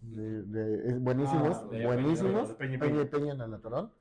de, 0.00 0.42
de- 0.42 0.88
es 0.88 1.00
buenísimos, 1.00 1.56
Ah, 1.56 1.66
de 1.70 1.84
buenísimos, 1.86 2.48
de 2.48 2.54
Peña 2.54 2.74
y 2.74 2.78
Peña 2.78 3.02
y 3.02 3.04
Peña. 3.06 3.10
Peña 3.10 3.32
en 3.34 3.40
el 3.40 3.54
Atorón. 3.54 3.92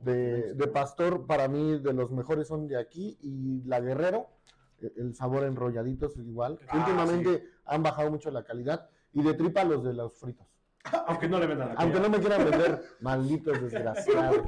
De, 0.00 0.52
de 0.54 0.66
Pastor, 0.68 1.26
para 1.26 1.48
mí, 1.48 1.78
de 1.80 1.92
los 1.94 2.10
mejores 2.10 2.46
son 2.48 2.66
de 2.68 2.76
aquí, 2.78 3.16
y 3.22 3.62
la 3.66 3.80
Guerrero, 3.80 4.26
e- 4.80 4.92
el 4.96 5.14
sabor 5.14 5.44
enrolladitos 5.44 6.16
igual. 6.18 6.58
Ah, 6.68 6.78
Últimamente 6.78 7.44
han 7.64 7.82
bajado 7.82 8.10
mucho 8.10 8.30
la 8.30 8.44
calidad, 8.44 8.88
y 9.12 9.22
de 9.22 9.34
tripa 9.34 9.64
los 9.64 9.82
de 9.82 9.94
los 9.94 10.18
fritos. 10.18 10.46
Aunque 11.06 11.28
no 11.28 11.38
le 11.38 11.46
vendan 11.46 11.68
la 11.68 11.74
Aunque 11.74 11.98
no 12.00 12.10
me 12.10 12.18
quieran 12.18 12.44
vender, 12.44 12.82
malditos 13.00 13.54
¿Pero 13.54 13.70
desgraciados. 13.70 14.42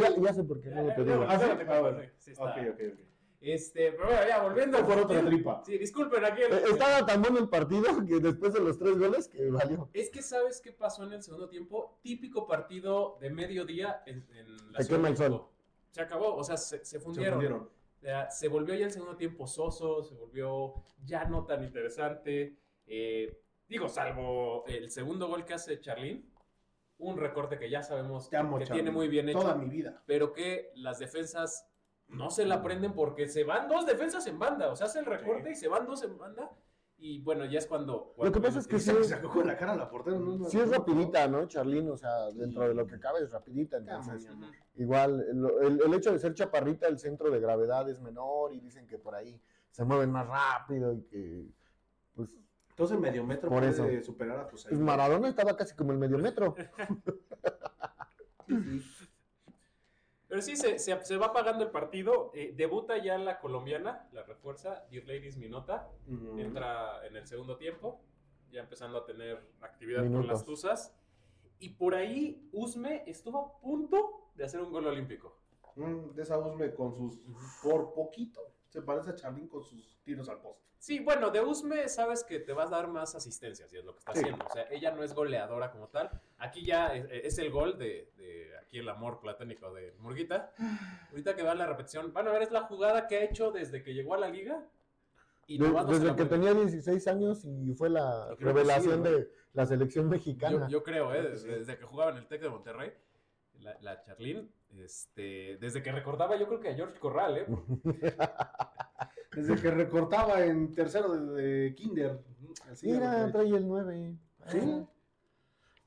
Ya, 0.00 0.16
ya 0.22 0.34
sé 0.34 0.44
por 0.44 0.60
qué, 0.60 0.70
no 0.70 0.94
te 0.94 1.04
digo. 1.04 1.26
Ah, 1.28 1.38
sí, 1.38 1.44
ah, 1.68 2.02
sí 2.18 2.30
está. 2.30 2.44
Ok, 2.44 2.56
ok, 2.74 2.80
ok. 2.92 3.09
Este, 3.40 3.92
pero 3.92 4.06
bueno, 4.08 4.20
ya 4.28 4.42
volviendo 4.42 4.86
por 4.86 4.98
otra 4.98 5.24
tripa. 5.24 5.62
Sí, 5.64 5.78
disculpen 5.78 6.24
aquí. 6.24 6.42
el- 6.42 6.52
Eh, 6.52 6.62
Estaba 6.72 7.06
tan 7.06 7.22
bueno 7.22 7.38
el 7.38 7.48
partido 7.48 7.84
que 8.06 8.20
después 8.20 8.52
de 8.52 8.60
los 8.60 8.78
tres 8.78 8.98
goles 8.98 9.28
que 9.28 9.50
valió. 9.50 9.88
Es 9.94 10.10
que 10.10 10.20
sabes 10.22 10.60
qué 10.60 10.72
pasó 10.72 11.04
en 11.04 11.14
el 11.14 11.22
segundo 11.22 11.48
tiempo. 11.48 11.98
Típico 12.02 12.46
partido 12.46 13.16
de 13.20 13.30
mediodía 13.30 14.02
en, 14.06 14.26
en 14.34 14.72
la 14.72 14.78
Se 14.78 14.84
Ciudad 14.84 14.98
quema 15.00 15.08
el 15.08 15.16
sol. 15.16 15.46
Se 15.90 16.02
acabó, 16.02 16.34
o 16.36 16.44
sea, 16.44 16.56
se, 16.58 16.78
se 16.78 16.84
Se 16.84 17.00
fundieron. 17.00 17.34
fundieron. 17.34 17.60
O 17.62 18.00
sea, 18.00 18.30
se 18.30 18.48
volvió 18.48 18.74
ya 18.74 18.84
el 18.86 18.92
segundo 18.92 19.16
tiempo 19.16 19.46
soso, 19.46 20.02
se 20.02 20.14
volvió 20.14 20.74
ya 21.04 21.24
no 21.24 21.44
tan 21.46 21.64
interesante. 21.64 22.56
Eh, 22.86 23.40
digo, 23.68 23.88
salvo 23.88 24.64
el 24.66 24.90
segundo 24.90 25.28
gol 25.28 25.44
que 25.44 25.54
hace 25.54 25.80
Charlín, 25.80 26.30
un 26.98 27.16
recorte 27.16 27.58
que 27.58 27.70
ya 27.70 27.82
sabemos 27.82 28.28
Te 28.28 28.36
amo, 28.36 28.58
que 28.58 28.66
tiene 28.66 28.90
muy 28.90 29.08
bien 29.08 29.28
hecho, 29.30 29.40
Toda 29.40 29.54
mi 29.54 29.68
vida. 29.68 30.02
pero 30.06 30.32
que 30.32 30.70
las 30.76 30.98
defensas 30.98 31.66
no 32.10 32.30
se 32.30 32.44
la 32.46 32.62
prenden 32.62 32.92
porque 32.92 33.28
se 33.28 33.44
van 33.44 33.68
dos 33.68 33.86
defensas 33.86 34.26
en 34.26 34.38
banda, 34.38 34.70
o 34.70 34.76
sea, 34.76 34.86
hace 34.86 34.98
el 35.00 35.06
recorte 35.06 35.46
Sí. 35.46 35.52
y 35.52 35.56
se 35.56 35.68
van 35.68 35.86
dos 35.86 36.02
en 36.02 36.16
banda. 36.18 36.50
Y 37.02 37.22
bueno, 37.22 37.46
ya 37.46 37.58
es 37.58 37.66
cuando. 37.66 38.14
Lo 38.18 38.30
que 38.30 38.40
pasa 38.40 38.58
es 38.58 38.66
que 38.68 38.78
sí, 38.78 38.92
que 38.92 39.04
sacó 39.04 39.30
con 39.30 39.46
la 39.46 39.56
cara 39.56 39.72
a 39.72 39.76
la 39.76 39.88
portera. 39.88 40.18
No, 40.18 40.44
sí 40.44 40.58
es 40.60 40.70
rapidita, 40.70 41.26
¿no, 41.28 41.46
Charlín? 41.46 41.88
O 41.88 41.96
sea, 41.96 42.30
dentro 42.30 42.68
de 42.68 42.74
lo 42.74 42.86
que 42.86 43.00
cabe 43.00 43.22
es 43.22 43.32
rapidita. 43.32 43.78
Entonces, 43.78 44.28
igual, 44.74 45.24
el, 45.30 45.66
el- 45.66 45.80
el 45.86 45.94
hecho 45.94 46.12
de 46.12 46.18
ser 46.18 46.34
chaparrita, 46.34 46.86
el 46.88 46.98
centro 46.98 47.30
de 47.30 47.40
gravedad 47.40 47.88
es 47.88 48.00
menor 48.02 48.52
y 48.52 48.60
dicen 48.60 48.86
que 48.86 48.98
por 48.98 49.14
ahí 49.14 49.40
se 49.70 49.82
mueven 49.84 50.10
más 50.12 50.26
rápido 50.26 50.92
y 50.92 51.02
que, 51.04 51.46
pues, 52.14 52.36
Entonces 52.68 52.98
medio 52.98 53.24
metro 53.24 53.48
Por 53.48 53.60
puede 53.60 53.70
eso. 53.70 53.86
superar 54.04 54.40
a 54.40 54.44
José. 54.50 54.68
pues 54.68 54.80
Maradona 54.80 55.28
estaba 55.28 55.56
casi 55.56 55.74
como 55.74 55.92
el 55.92 55.98
medio 55.98 56.18
metro. 56.18 56.54
Pero 60.30 60.40
sí, 60.42 60.56
se, 60.56 60.78
se, 60.78 61.04
se 61.04 61.16
va 61.16 61.26
apagando 61.26 61.64
el 61.64 61.70
partido. 61.70 62.30
eh, 62.34 62.54
debuta 62.56 62.96
ya 62.98 63.18
la 63.18 63.40
colombiana, 63.40 64.08
la 64.12 64.22
refuerza, 64.22 64.86
Dear 64.90 65.04
Ladies 65.04 65.36
Minota. 65.36 65.90
Entra 66.38 67.04
en 67.06 67.16
el 67.16 67.26
segundo 67.26 67.56
tiempo, 67.56 68.00
ya 68.52 68.60
empezando 68.60 68.96
a 68.98 69.04
tener 69.04 69.42
actividad 69.60 70.02
con 70.10 70.26
las 70.28 70.44
Tuzas. 70.44 70.94
Y 71.58 71.70
por 71.70 71.94
ahí 71.96 72.48
Usme 72.52 73.02
estuvo 73.06 73.38
a 73.40 73.60
punto 73.60 74.30
de 74.36 74.44
hacer 74.44 74.60
un 74.60 74.70
gol 74.72 74.86
olímpico. 74.86 75.36
Mm, 75.74 76.14
de 76.14 76.22
esa 76.22 76.38
Usme 76.38 76.72
con 76.74 76.94
sus. 76.94 77.18
Por 77.62 77.92
poquito. 77.92 78.40
Se 78.68 78.82
parece 78.82 79.10
a 79.10 79.14
Charlín 79.16 79.48
con 79.48 79.64
sus 79.64 80.00
tiros 80.04 80.28
al 80.28 80.40
poste. 80.40 80.64
Sí, 80.78 81.00
bueno, 81.00 81.30
de 81.30 81.40
Usme 81.40 81.88
sabes 81.88 82.22
que 82.24 82.38
te 82.38 82.52
vas 82.52 82.68
a 82.68 82.76
dar 82.76 82.86
más 82.88 83.14
asistencias 83.16 83.70
y 83.72 83.78
es 83.78 83.84
lo 83.84 83.92
que 83.94 83.98
está 83.98 84.14
Sí. 84.14 84.20
haciendo. 84.20 84.46
O 84.46 84.52
sea, 84.52 84.66
ella 84.70 84.92
no 84.92 85.02
es 85.02 85.12
goleadora 85.12 85.70
como 85.72 85.88
tal. 85.88 86.08
Aquí 86.38 86.64
ya 86.64 86.94
es, 86.94 87.04
es 87.10 87.38
el 87.38 87.50
gol 87.50 87.76
de, 87.76 88.10
de 88.16 88.56
aquí 88.70 88.78
el 88.78 88.88
amor 88.88 89.18
platónico 89.20 89.72
de 89.74 89.92
Murguita. 89.98 90.52
Ahorita 91.10 91.34
que 91.34 91.42
va 91.42 91.54
la 91.56 91.66
repetición, 91.66 92.12
van 92.12 92.28
a 92.28 92.32
ver, 92.32 92.42
es 92.42 92.52
la 92.52 92.62
jugada 92.62 93.08
que 93.08 93.16
ha 93.16 93.24
hecho 93.24 93.50
desde 93.50 93.82
que 93.82 93.92
llegó 93.94 94.14
a 94.14 94.18
la 94.18 94.28
liga. 94.28 94.64
Y 95.48 95.58
De- 95.58 95.66
nomás 95.66 95.86
no 95.86 95.92
se 95.94 95.98
desde 96.00 96.14
que 96.16 96.22
mueve. 96.24 96.36
tenía 96.36 96.54
16 96.54 97.08
años 97.08 97.44
y 97.44 97.74
fue 97.74 97.90
la 97.90 98.32
revelación 98.38 98.98
sí, 99.04 99.10
¿no? 99.10 99.16
de 99.16 99.30
la 99.54 99.66
selección 99.66 100.08
mexicana. 100.08 100.68
Yo, 100.68 100.78
yo 100.78 100.82
creo, 100.84 101.12
¿eh? 101.12 101.22
Desde, 101.22 101.76
que 101.76 101.84
jugaba 101.84 102.12
en 102.12 102.18
el 102.18 102.28
Tec 102.28 102.40
de 102.42 102.48
Monterrey, 102.48 102.92
la, 103.58 103.76
la 103.80 104.00
Charlín, 104.02 104.48
este, 104.78 105.56
desde 105.60 105.82
que 105.82 105.90
recordaba 105.90 106.36
yo 106.36 106.46
creo 106.46 106.60
que 106.60 106.68
a 106.68 106.74
George 106.74 106.98
Corral, 107.00 107.38
¿eh? 107.38 107.46
Desde 109.34 109.56
que 109.62 109.70
recortaba 109.70 110.44
en 110.44 110.72
tercero 110.74 111.12
de, 111.12 111.42
de 111.42 111.74
Kinder. 111.76 112.18
Así 112.70 112.86
Mira, 112.90 113.30
trae 113.30 113.46
el 113.48 113.66
9. 113.66 114.16
¿Sí? 114.48 114.86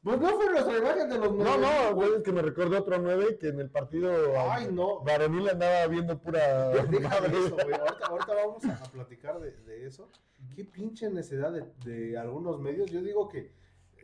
Pues 0.03 0.19
no 0.19 0.27
fue 0.31 0.49
nuestra 0.51 0.77
imagen 0.77 1.09
de 1.09 1.17
los 1.17 1.31
No, 1.33 1.43
nueve. 1.57 1.65
no, 1.89 1.95
güey, 1.95 2.13
es 2.15 2.23
que 2.23 2.31
me 2.33 2.41
recordó 2.41 2.77
otro 2.79 2.97
9 2.99 3.37
que 3.39 3.47
en 3.47 3.59
el 3.61 3.69
partido 3.69 4.11
Ay, 4.51 4.67
no. 4.71 4.99
varonil 5.01 5.47
andaba 5.49 5.87
viendo 5.87 6.19
pura 6.19 6.69
Deja 6.89 7.21
de 7.21 7.27
eso, 7.39 7.55
güey. 7.55 7.73
Ahorita, 7.73 8.05
ahorita 8.07 8.33
vamos 8.35 8.65
a, 8.65 8.73
a 8.83 8.91
platicar 8.91 9.39
de, 9.39 9.51
de 9.51 9.85
eso. 9.87 10.09
Qué 10.55 10.65
pinche 10.65 11.09
necedad 11.09 11.53
de, 11.53 11.63
de 11.89 12.17
algunos 12.17 12.59
medios. 12.59 12.91
Yo 12.91 13.01
digo 13.01 13.29
que 13.29 13.53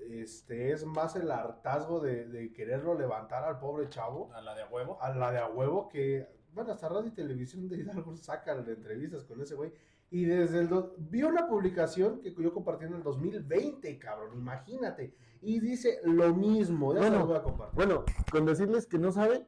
este 0.10 0.72
es 0.72 0.86
más 0.86 1.16
el 1.18 1.30
hartazgo 1.30 2.00
de, 2.00 2.26
de 2.28 2.54
quererlo 2.54 2.98
levantar 2.98 3.44
al 3.44 3.60
pobre 3.60 3.90
chavo, 3.90 4.32
A 4.34 4.40
la 4.42 4.56
de 4.56 4.62
a 4.64 4.68
huevo. 4.68 4.98
a 5.02 5.14
la 5.14 5.32
de 5.34 5.40
a 5.40 5.48
huevo 5.48 5.90
que, 5.90 6.26
bueno, 6.54 6.72
hasta 6.72 6.88
radio 6.88 7.08
y 7.08 7.12
televisión 7.12 7.68
de 7.68 7.78
Hidalgo 7.78 8.16
sacan 8.16 8.60
entrevistas 8.70 9.26
con 9.26 9.42
ese 9.42 9.56
güey. 9.56 9.74
Y 10.12 10.24
desde 10.24 10.60
el... 10.62 10.70
do- 10.70 10.96
Vi 10.98 11.24
una 11.24 11.46
publicación 11.48 12.22
que 12.22 12.34
yo 12.34 12.54
compartí 12.54 12.86
en 12.86 12.94
el 12.94 13.04
2020, 13.04 14.00
cabrón, 14.00 14.32
imagínate. 14.34 15.14
Y 15.42 15.60
dice 15.60 16.00
lo 16.04 16.34
mismo, 16.34 16.94
ya 16.94 17.02
se 17.02 17.10
Bueno, 17.10 17.20
lo 17.22 17.28
voy 17.28 17.38
a 17.38 17.42
compartir. 17.44 17.76
Bueno, 17.76 18.04
con 18.32 18.46
decirles 18.46 18.86
que 18.86 18.98
no 18.98 19.12
sabe 19.12 19.46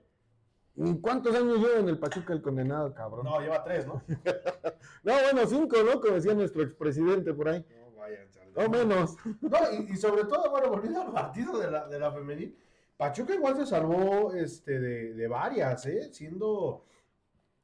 ni 0.75 0.99
cuántos 1.01 1.35
años 1.35 1.59
lleva 1.59 1.79
en 1.79 1.89
el 1.89 1.99
Pachuca 1.99 2.33
el 2.33 2.41
condenado, 2.41 2.93
cabrón. 2.93 3.25
No, 3.25 3.31
No, 3.31 3.41
lleva 3.41 3.63
tres, 3.63 3.85
¿no? 3.87 4.01
bueno, 5.03 5.45
cinco, 5.47 5.77
¿no? 5.83 5.99
Como 5.99 6.13
decía 6.15 6.33
nuestro 6.33 6.63
expresidente 6.63 7.33
por 7.33 7.49
ahí. 7.49 7.65
No, 7.69 7.99
vayan, 7.99 8.29
chale. 8.31 8.51
No 8.55 8.69
menos. 8.69 9.17
No, 9.41 9.57
y, 9.73 9.91
y 9.91 9.97
sobre 9.97 10.23
todo, 10.25 10.49
bueno, 10.49 10.69
volviendo 10.69 11.01
al 11.01 11.11
partido 11.11 11.59
de 11.59 11.69
la, 11.69 11.87
de 11.87 11.99
la 11.99 12.11
femenil, 12.11 12.57
Pachuca 12.95 13.33
igual 13.33 13.55
se 13.57 13.65
salvó 13.65 14.33
este, 14.33 14.79
de, 14.79 15.13
de 15.13 15.27
varias, 15.27 15.85
¿eh? 15.87 16.09
Siendo, 16.13 16.85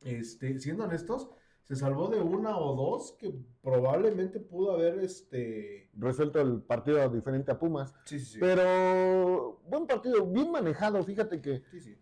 este, 0.02 0.60
siendo 0.60 0.84
honestos, 0.84 1.30
se 1.68 1.76
salvó 1.76 2.08
de 2.08 2.22
una 2.22 2.58
o 2.58 2.76
dos 2.76 3.14
que 3.20 3.34
probablemente 3.62 4.40
pudo 4.40 4.72
haber, 4.72 5.00
este... 5.00 5.90
Resuelto 5.94 6.40
el 6.40 6.62
partido 6.62 7.08
diferente 7.10 7.52
a 7.52 7.60
Pumas. 7.60 7.94
Sí, 8.06 8.20
sí, 8.20 8.26
sí. 8.34 8.40
Pero 8.40 9.60
buen 9.68 9.86
partido, 9.86 10.26
bien 10.26 10.52
manejado. 10.52 11.04
Fíjate 11.04 11.42
que 11.42 11.64
Sí, 11.72 11.82
sí. 11.82 11.98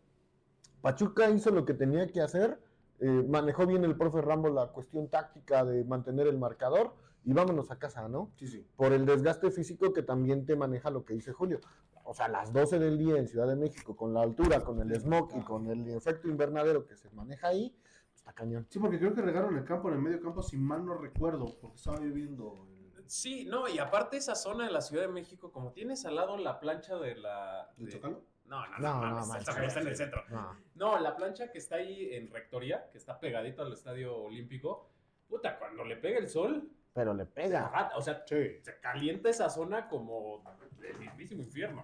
Pachuca 0.82 1.30
hizo 1.32 1.50
lo 1.50 1.66
que 1.66 1.74
tenía 1.74 2.08
que 2.12 2.22
hacer. 2.22 2.60
eh, 3.00 3.26
manejó 3.28 3.66
bien 3.66 3.84
el 3.84 3.98
profe 3.98 4.22
Rambo 4.22 4.50
la 4.50 4.68
cuestión 4.72 5.10
táctica 5.10 5.66
de 5.66 5.84
mantener 5.84 6.28
el 6.28 6.38
marcador. 6.38 6.94
Y 7.24 7.34
vámonos 7.34 7.72
a 7.72 7.80
casa, 7.80 8.08
¿no? 8.08 8.32
Sí, 8.36 8.46
sí. 8.48 8.68
por 8.76 8.94
el 8.94 9.04
desgaste 9.08 9.50
físico 9.50 9.92
que 9.94 10.04
también 10.04 10.46
te 10.46 10.56
maneja 10.56 10.92
lo 10.92 11.04
que 11.06 11.16
dice 11.16 11.34
Julio. 11.34 11.60
O 12.04 12.14
sea, 12.14 12.28
las 12.28 12.54
12 12.54 12.78
del 12.78 13.00
día 13.00 13.18
en 13.18 13.28
Ciudad 13.28 13.48
de 13.48 13.56
México, 13.56 13.96
con 13.96 14.14
la 14.14 14.22
altura, 14.22 14.60
con 14.64 14.80
el 14.80 14.94
smog 14.96 15.30
y 15.36 15.42
con 15.42 15.66
el 15.72 15.90
efecto 15.90 16.28
invernadero 16.28 16.86
que 16.86 16.96
se 16.96 17.10
maneja 17.10 17.48
ahí, 17.48 17.76
está 18.26 18.34
cañón. 18.34 18.66
Sí, 18.70 18.80
porque 18.80 18.98
creo 18.98 19.14
que 19.14 19.22
regaron 19.22 19.56
el 19.58 19.64
campo 19.64 19.88
en 19.90 19.96
el 19.96 20.02
medio 20.02 20.20
campo, 20.22 20.42
si 20.42 20.58
mal 20.58 20.84
no 20.86 20.96
recuerdo, 20.96 21.46
porque 21.62 21.76
estaba 21.78 22.00
viviendo... 22.00 22.68
el- 22.98 23.04
Sí, 23.08 23.46
no, 23.46 23.68
y 23.68 23.78
aparte 23.78 24.18
esa 24.18 24.34
zona 24.34 24.66
de 24.66 24.72
la 24.72 24.82
Ciudad 24.82 25.04
de 25.04 25.10
México, 25.10 25.52
como 25.52 25.72
tienes 25.74 26.06
al 26.06 26.16
lado 26.16 26.38
la 26.38 26.60
plancha 26.60 26.96
de 26.96 27.16
la... 27.16 27.70
¿El 27.78 27.86
de-? 27.86 28.00
No, 28.00 28.10
no, 28.46 28.68
no, 28.80 28.80
No, 28.80 29.26
no, 29.26 29.36
está 29.36 29.80
en 29.80 29.88
el 29.88 29.96
centro. 29.96 30.24
No. 30.30 30.58
No, 30.74 31.00
la 31.00 31.16
plancha 31.16 31.52
que 31.52 31.60
está 31.60 31.76
ahí 31.76 32.16
en 32.16 32.32
Rectoría, 32.32 32.90
que 32.92 32.98
está 32.98 33.20
pegadito 33.20 33.62
al 33.62 33.74
Estadio 33.74 34.16
Olímpico, 34.18 34.90
puta, 35.28 35.58
cuando 35.60 35.84
le 35.84 35.98
pega 35.98 36.18
el 36.18 36.28
sol, 36.30 36.68
Pero 36.94 37.14
le 37.14 37.26
pega. 37.28 37.92
o 37.96 38.02
sea, 38.02 38.24
Sí. 38.26 38.60
se 38.64 38.80
calienta 38.80 39.30
esa 39.30 39.50
zona 39.52 39.88
como 39.88 40.44
el 40.82 40.98
mismísimo 41.00 41.44
infierno. 41.44 41.82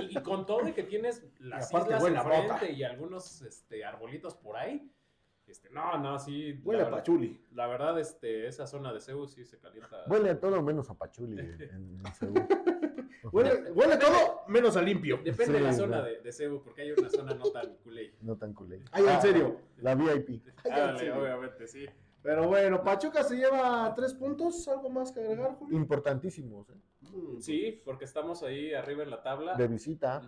Y, 0.00 0.18
y 0.18 0.22
con 0.22 0.46
todo 0.46 0.68
y 0.68 0.72
que 0.72 0.82
tienes 0.84 1.24
las 1.40 1.72
islas 1.72 2.04
a 2.04 2.08
enfrente 2.08 2.72
y 2.72 2.82
algunos 2.84 3.42
este, 3.42 3.84
arbolitos 3.84 4.34
por 4.36 4.56
ahí, 4.56 4.90
este, 5.46 5.70
no, 5.70 5.96
no, 5.98 6.18
sí. 6.18 6.60
Huele 6.62 6.82
a 6.82 6.84
verdad- 6.84 6.98
pachuli. 6.98 7.40
La 7.54 7.66
verdad, 7.66 7.98
este, 7.98 8.46
esa 8.46 8.66
zona 8.66 8.92
de 8.92 9.00
Ceú 9.00 9.26
sí 9.26 9.44
se 9.44 9.58
calienta. 9.58 10.04
Huele 10.06 10.30
a 10.30 10.38
todo 10.40 10.60
menos 10.62 10.90
a 10.90 10.94
Pachuli 10.94 11.38
en, 11.40 11.62
en 12.04 12.14
Seúl. 12.14 12.34
Huele, 13.32 13.72
huele 13.72 13.96
todo 13.96 14.42
menos 14.46 14.76
a 14.76 14.82
limpio. 14.82 15.18
Depende 15.24 15.54
de 15.54 15.60
la 15.60 15.72
zona 15.72 16.02
de, 16.02 16.20
de 16.20 16.32
Ceú, 16.32 16.62
porque 16.62 16.82
hay 16.82 16.92
una 16.92 17.08
zona 17.10 17.34
no 17.34 17.44
tan 17.50 17.74
culé. 17.76 18.14
No 18.22 18.36
tan 18.36 18.52
culé. 18.54 18.80
Ay, 18.92 19.04
en 19.06 19.20
serio. 19.22 19.56
La 19.78 19.94
VIP. 19.94 20.42
Ay, 20.64 20.70
Ah, 20.72 20.90
en 20.92 20.98
serio. 20.98 21.20
obviamente, 21.20 21.66
sí. 21.66 21.86
Pero 22.22 22.48
bueno, 22.48 22.82
Pachuca 22.82 23.22
se 23.22 23.36
lleva 23.36 23.92
tres 23.94 24.12
puntos. 24.14 24.66
¿Algo 24.68 24.90
más 24.90 25.12
que 25.12 25.20
agregar, 25.20 25.54
Julio? 25.54 25.76
Importantísimos, 25.76 26.68
¿eh? 26.70 26.74
Mm, 27.02 27.40
Sí, 27.40 27.80
porque 27.84 28.04
estamos 28.04 28.42
ahí 28.42 28.74
arriba 28.74 29.02
en 29.04 29.10
la 29.10 29.22
tabla. 29.22 29.54
De 29.54 29.68
visita. 29.68 30.20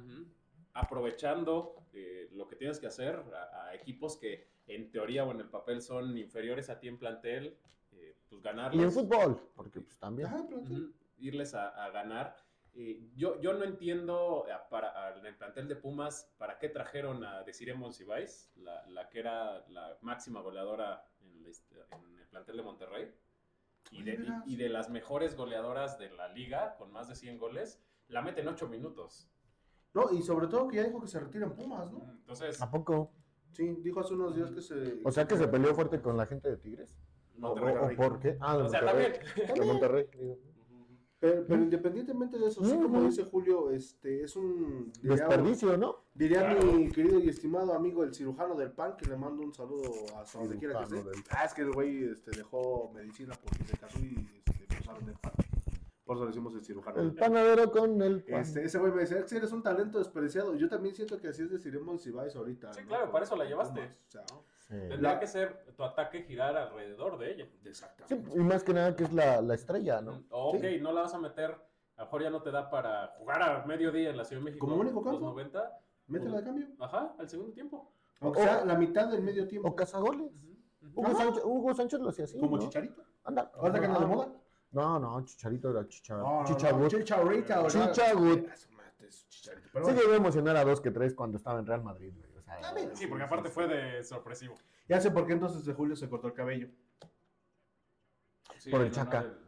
Aprovechando 0.73 1.75
eh, 1.92 2.28
lo 2.32 2.47
que 2.47 2.54
tienes 2.56 2.78
que 2.78 2.87
hacer 2.87 3.23
a, 3.35 3.64
a 3.66 3.75
equipos 3.75 4.16
que 4.16 4.49
en 4.68 4.90
teoría 4.92 5.25
o 5.25 5.32
en 5.32 5.40
el 5.40 5.49
papel 5.49 5.82
son 5.82 6.16
inferiores 6.16 6.70
a 6.70 6.78
ti 6.78 6.87
en 6.87 6.97
plantel, 6.97 7.59
eh, 7.92 8.16
pues 8.28 8.40
ganarles. 8.40 8.80
Y 8.80 8.85
en 8.85 8.92
fútbol, 8.92 9.50
porque 9.56 9.80
pues 9.80 9.99
también. 9.99 10.28
Ah, 10.32 10.47
irles 11.18 11.54
a, 11.54 11.85
a 11.85 11.90
ganar. 11.90 12.37
Eh, 12.73 13.11
yo, 13.16 13.40
yo 13.40 13.52
no 13.54 13.64
entiendo 13.64 14.47
eh, 14.49 14.52
para, 14.70 14.90
a- 15.09 15.18
en 15.18 15.26
el 15.26 15.35
plantel 15.35 15.66
de 15.66 15.75
Pumas 15.75 16.32
para 16.38 16.56
qué 16.56 16.68
trajeron 16.68 17.25
a 17.25 17.42
Desiree 17.42 17.75
Monsiváis, 17.75 18.49
la, 18.54 18.87
la 18.87 19.09
que 19.09 19.18
era 19.18 19.66
la 19.70 19.99
máxima 20.02 20.40
goleadora 20.40 21.04
en, 21.50 21.54
hist- 21.54 22.04
en 22.04 22.19
el 22.19 22.26
plantel 22.28 22.57
de 22.57 22.62
Monterrey. 22.62 23.14
Y 23.92 24.02
de, 24.02 24.12
y- 24.47 24.52
y 24.52 24.57
de 24.57 24.69
las 24.69 24.90
mejores 24.90 25.37
goleadoras 25.37 25.99
de 25.99 26.11
la 26.11 26.28
liga, 26.28 26.76
con 26.76 26.92
más 26.92 27.09
de 27.09 27.14
100 27.16 27.38
goles, 27.38 27.83
la 28.09 28.23
meten 28.23 28.47
8 28.49 28.69
minutos. 28.69 29.28
No, 29.95 30.11
y 30.12 30.23
sobre 30.23 30.47
todo 30.47 30.69
que 30.69 30.76
ya 30.76 30.85
dijo 30.85 31.00
que 31.00 31.09
se 31.09 31.19
retira 31.19 31.47
en 31.47 31.54
Pumas, 31.57 31.90
¿no? 31.90 32.09
Entonces, 32.12 32.61
¿A 32.62 32.71
poco? 32.71 33.12
Sí, 33.50 33.75
dijo 33.80 33.99
hace 34.00 34.14
unos 34.14 34.37
días 34.37 34.52
que 34.52 34.61
se. 34.62 35.00
O 35.04 35.11
sea 35.11 35.26
que 35.26 35.37
se 35.37 35.49
peleó 35.49 35.75
fuerte 35.75 36.00
con 36.00 36.16
la 36.16 36.26
gente 36.26 36.49
de 36.49 36.57
Tigres. 36.57 36.97
¿O, 37.37 37.40
Monterrey. 37.40 37.75
o- 37.76 37.87
o 37.92 37.97
por 38.09 38.21
qué? 38.21 38.37
Ah, 38.40 38.57
de 38.57 38.62
o 38.64 38.69
sea, 38.69 38.83
Monterrey. 38.83 39.12
también. 39.35 39.54
De 39.54 39.64
Monterrey, 39.66 40.07
digo. 40.16 40.38
Pero, 41.20 41.44
pero 41.46 41.62
independientemente 41.62 42.38
de 42.38 42.46
eso, 42.48 42.64
sí, 42.64 42.72
como 42.72 43.02
dice 43.02 43.24
Julio, 43.24 43.70
este 43.70 44.24
es 44.24 44.36
un 44.36 44.90
diría, 45.02 45.16
Desperdicio, 45.16 45.76
¿no? 45.76 45.96
diría 46.14 46.40
Claro. 46.40 46.72
mi 46.72 46.90
querido 46.90 47.20
y 47.20 47.28
estimado 47.28 47.74
amigo 47.74 48.02
el 48.04 48.14
cirujano 48.14 48.54
del 48.54 48.72
pan, 48.72 48.96
que 48.96 49.04
le 49.04 49.16
mando 49.18 49.42
un 49.42 49.52
saludo 49.52 49.82
a 50.16 50.24
donde 50.32 50.56
quiera 50.56 50.78
que 50.78 50.84
esté. 50.84 50.96
Del 50.96 51.22
Ah, 51.28 51.44
es 51.44 51.52
que 51.52 51.60
el 51.60 51.72
güey 51.72 52.04
este, 52.04 52.30
dejó 52.30 52.90
medicina 52.94 53.34
porque 53.44 53.64
se 53.64 53.76
casó 53.76 53.98
y 53.98 54.16
este, 54.46 54.66
le 54.74 54.80
usaron 54.80 55.06
el 55.06 55.14
pan. 55.16 55.32
Por 56.06 56.16
eso 56.16 56.24
le 56.24 56.30
decimos 56.30 56.54
el 56.54 56.64
cirujano. 56.64 56.98
El 57.00 57.08
del 57.08 57.14
pan. 57.16 57.32
panadero 57.32 57.70
con 57.70 58.00
el 58.00 58.24
pan. 58.24 58.40
Este, 58.40 58.64
ese 58.64 58.78
güey 58.78 58.90
me 58.90 59.02
decía, 59.02 59.22
que 59.26 59.36
eres 59.36 59.52
un 59.52 59.62
talento 59.62 59.98
desperdiciado. 59.98 60.56
Yo 60.56 60.70
también 60.70 60.94
siento 60.94 61.20
que 61.20 61.28
así 61.28 61.42
es 61.42 61.50
de 61.50 61.58
Siremon 61.58 61.98
Sibais 61.98 62.34
ahorita. 62.34 62.72
Sí, 62.72 62.80
¿no? 62.80 62.88
claro, 62.88 63.12
para 63.12 63.26
eso 63.26 63.36
la 63.36 63.44
llevaste. 63.44 63.80
Pumas, 63.80 63.96
o 64.08 64.10
sea. 64.10 64.24
Tendría 64.70 65.14
La- 65.14 65.18
que 65.20 65.26
ser 65.26 65.64
tu 65.76 65.82
ataque 65.82 66.22
girar 66.22 66.56
alrededor 66.56 67.18
de 67.18 67.32
ella. 67.32 67.46
Sí, 67.60 67.68
Exactamente. 67.68 68.30
y 68.34 68.38
más 68.38 68.62
que 68.62 68.72
nada 68.72 68.94
que 68.94 69.02
es 69.04 69.12
la, 69.12 69.42
la 69.42 69.54
estrella, 69.54 70.00
¿no? 70.00 70.22
Ok, 70.30 70.62
no 70.80 70.92
la 70.92 71.02
vas 71.02 71.14
a 71.14 71.18
meter. 71.18 71.50
A 71.96 72.02
lo 72.02 72.04
mejor 72.06 72.22
ya 72.22 72.30
no 72.30 72.40
te 72.40 72.50
da 72.52 72.70
para 72.70 73.08
jugar 73.18 73.42
a 73.42 73.66
mediodía 73.66 74.10
en 74.10 74.16
la 74.16 74.24
Ciudad 74.24 74.40
de 74.40 74.44
México. 74.44 74.66
¿Como 74.66 74.80
único 74.80 75.00
los 75.00 75.04
campo? 75.10 75.20
90. 75.26 75.78
Métela 76.06 76.38
de 76.38 76.44
cambio. 76.44 76.66
Ajá, 76.78 77.14
al 77.18 77.28
segundo 77.28 77.52
tiempo. 77.52 77.92
Aunque 78.20 78.42
sea 78.42 78.64
la 78.64 78.74
mitad 78.76 79.08
del 79.08 79.22
medio 79.22 79.46
tiempo. 79.48 79.68
O 79.68 79.74
cazagoles. 79.76 80.30
Hugo, 80.94 81.06
Ajá. 81.08 81.16
Sánchez, 81.16 81.42
Hugo 81.44 81.74
Sánchez 81.74 82.00
lo 82.00 82.08
hacía 82.10 82.24
así. 82.24 82.38
Como 82.38 82.56
¿no? 82.56 82.62
Chicharito. 82.62 83.02
Anda. 83.24 83.50
¿Ahora 83.54 83.80
que 83.80 83.86
anda 83.86 84.00
de 84.00 84.06
moda? 84.06 84.28
No, 84.72 84.98
no, 85.00 85.24
Chicharito 85.24 85.70
era 85.70 85.86
Chicha, 85.88 86.16
No, 86.16 86.40
no, 86.42 86.46
Chichagut. 86.46 86.80
no, 86.82 86.88
Chicharito. 86.88 87.64
o 87.64 87.70
sea, 87.70 87.90
Chichagut. 87.90 88.48
Chicharito. 89.28 89.68
Pero 89.72 89.84
Sí 89.84 89.90
bueno, 89.92 90.00
llegó 90.00 90.12
a 90.12 90.16
emocionar 90.16 90.56
a 90.56 90.64
dos 90.64 90.80
que 90.80 90.90
tres 90.92 91.14
cuando 91.14 91.36
estaba 91.38 91.58
en 91.58 91.66
Real 91.66 91.82
Madrid, 91.82 92.12
güey. 92.16 92.29
Ah. 92.50 92.75
Sí, 92.95 93.07
porque 93.07 93.25
aparte 93.25 93.49
fue 93.49 93.66
de 93.69 94.02
sorpresivo. 94.04 94.54
ya 94.88 95.00
sé 95.00 95.11
por 95.11 95.26
qué 95.26 95.33
entonces 95.35 95.64
de 95.64 95.73
Julio 95.73 95.95
se 95.97 96.09
cortó 96.09 96.26
el 96.26 96.35
cabello. 96.35 96.69
Sí, 98.59 98.71
Por 98.71 98.80
el 98.83 98.88
no, 98.88 98.95
Chaca. 98.95 99.23
no, 99.23 99.28
el. 99.28 99.40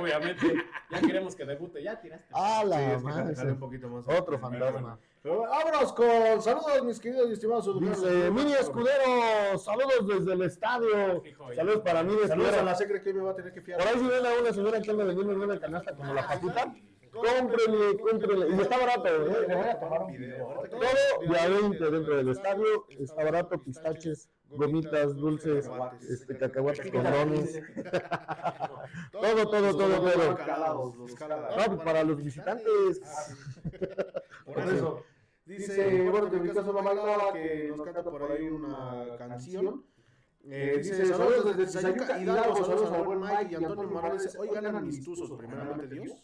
Obviamente, 0.00 0.46
ya 0.90 1.00
queremos 1.00 1.34
que 1.34 1.44
debute. 1.44 1.82
Ya 1.82 2.00
tiraste. 2.00 2.26
¡Ah, 2.32 2.60
Sí, 2.62 2.68
la 2.68 2.92
es 2.92 2.98
que 2.98 3.02
madre! 3.04 3.22
jale- 3.24 3.36
jale 3.36 3.52
un 3.52 3.58
poquito 3.58 3.88
más. 3.88 4.06
Otro 4.08 4.38
fantasma. 4.38 4.98
Pero 5.22 5.38
bueno, 5.38 5.50
vámonos 5.52 5.92
con 5.92 6.40
saludos, 6.42 6.84
mis 6.84 7.00
queridos 7.00 7.28
y 7.28 7.32
estimados. 7.32 7.80
Dice 7.80 8.30
Mini 8.30 8.52
Escudero, 8.52 9.58
saludos 9.58 10.06
desde 10.06 10.32
el 10.32 10.42
estadio. 10.42 11.26
Hijo, 11.26 11.50
ya. 11.50 11.56
Saludos 11.56 11.80
para 11.82 12.02
Mini 12.04 12.20
Saludos 12.28 12.30
a 12.30 12.34
Escudero. 12.52 12.64
la 12.64 12.74
secre 12.76 13.02
que 13.02 13.08
hoy 13.10 13.14
me 13.16 13.22
va 13.22 13.32
a 13.32 13.34
tener 13.34 13.52
que 13.52 13.60
fiar. 13.60 13.78
Por 13.80 13.88
ahí 13.88 13.98
si 13.98 14.06
ven 14.06 14.24
a 14.24 14.40
una 14.40 14.52
señora 14.52 14.80
que 14.80 14.90
anda 14.90 15.04
vendiendo 15.04 15.34
una 15.44 15.58
canasta 15.60 15.94
como 15.96 16.14
la 16.14 16.26
papita, 16.26 16.72
cómprenle, 17.20 17.98
cómprenle. 17.98 18.56
Y 18.56 18.60
está 18.60 18.78
barato, 18.78 19.08
¿eh? 19.08 19.70
a 19.70 19.80
tomar 19.80 20.02
un 20.02 20.12
video. 20.12 20.50
ahorita 20.50 20.78
que- 20.78 20.86
Todo 20.86 21.32
de 21.32 21.38
a 21.38 21.48
20 21.48 21.90
dentro 21.90 22.16
del 22.16 22.28
estadio. 22.28 22.86
Está 22.88 23.24
barato, 23.24 23.62
pistaches, 23.62 24.28
gomitas, 24.50 25.14
dulces, 25.16 25.68
este, 26.08 26.36
cacahuates 26.38 26.90
con 26.90 27.02
dones. 27.04 27.60
Todo, 29.12 29.50
todo, 29.50 29.76
todo, 29.76 29.88
Los 29.88 30.12
todo. 30.14 30.36
calados, 30.36 30.96
los 30.96 31.14
calados. 31.14 31.56
No, 31.56 31.64
pues 31.74 31.80
para 31.84 32.04
los 32.04 32.22
visitantes. 32.22 33.00
Por 34.46 34.58
eso. 34.58 35.02
Dice, 35.44 36.10
bueno, 36.10 36.30
que 36.30 36.36
en 36.36 36.42
mi 36.42 36.48
caso 36.50 36.72
no 36.72 36.82
nada 36.82 37.32
que 37.32 37.72
nos 37.74 37.82
canta 37.82 38.02
por 38.10 38.30
ahí 38.30 38.48
una 38.48 39.16
canción. 39.16 39.82
Eh, 40.44 40.74
dice, 40.78 41.06
saludos 41.06 41.56
desde 41.56 41.78
Tizayuca, 41.78 42.18
Hidalgo, 42.18 42.64
saludos 42.64 42.92
al 42.92 43.02
buen 43.02 43.20
Mike 43.20 43.48
y 43.50 43.54
Antonio 43.56 43.88
Morales. 43.88 44.36
Hoy 44.38 44.48
ganan 44.48 44.86
mis 44.86 45.02
tuzos, 45.02 45.30
primeramente 45.38 45.86
Dios. 45.94 46.22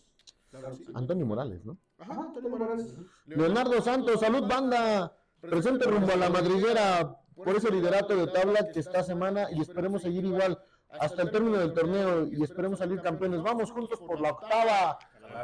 Claro 0.60 0.76
que 0.76 0.84
sí. 0.84 0.92
Antonio 0.94 1.26
Morales, 1.26 1.64
¿no? 1.64 1.76
Ajá, 1.98 2.20
Antonio 2.20 2.50
Morales. 2.50 2.94
Leonardo 3.26 3.80
Santos, 3.82 4.20
salud 4.20 4.46
banda. 4.48 5.12
Presente 5.40 5.84
rumbo 5.84 6.12
a 6.12 6.16
la 6.16 6.30
madriguera 6.30 7.18
por 7.36 7.56
ese 7.56 7.70
liderato 7.70 8.16
de 8.16 8.28
tabla 8.28 8.70
que 8.72 8.80
esta 8.80 9.02
semana 9.02 9.48
y 9.50 9.60
esperemos 9.60 10.02
seguir 10.02 10.24
igual 10.24 10.58
hasta 10.88 11.22
el 11.22 11.30
término 11.30 11.58
del 11.58 11.74
torneo 11.74 12.26
y 12.26 12.42
esperemos 12.42 12.78
salir 12.78 13.00
campeones. 13.02 13.42
Vamos 13.42 13.70
juntos 13.70 13.98
por 14.00 14.20
la 14.20 14.30
octava. 14.30 14.98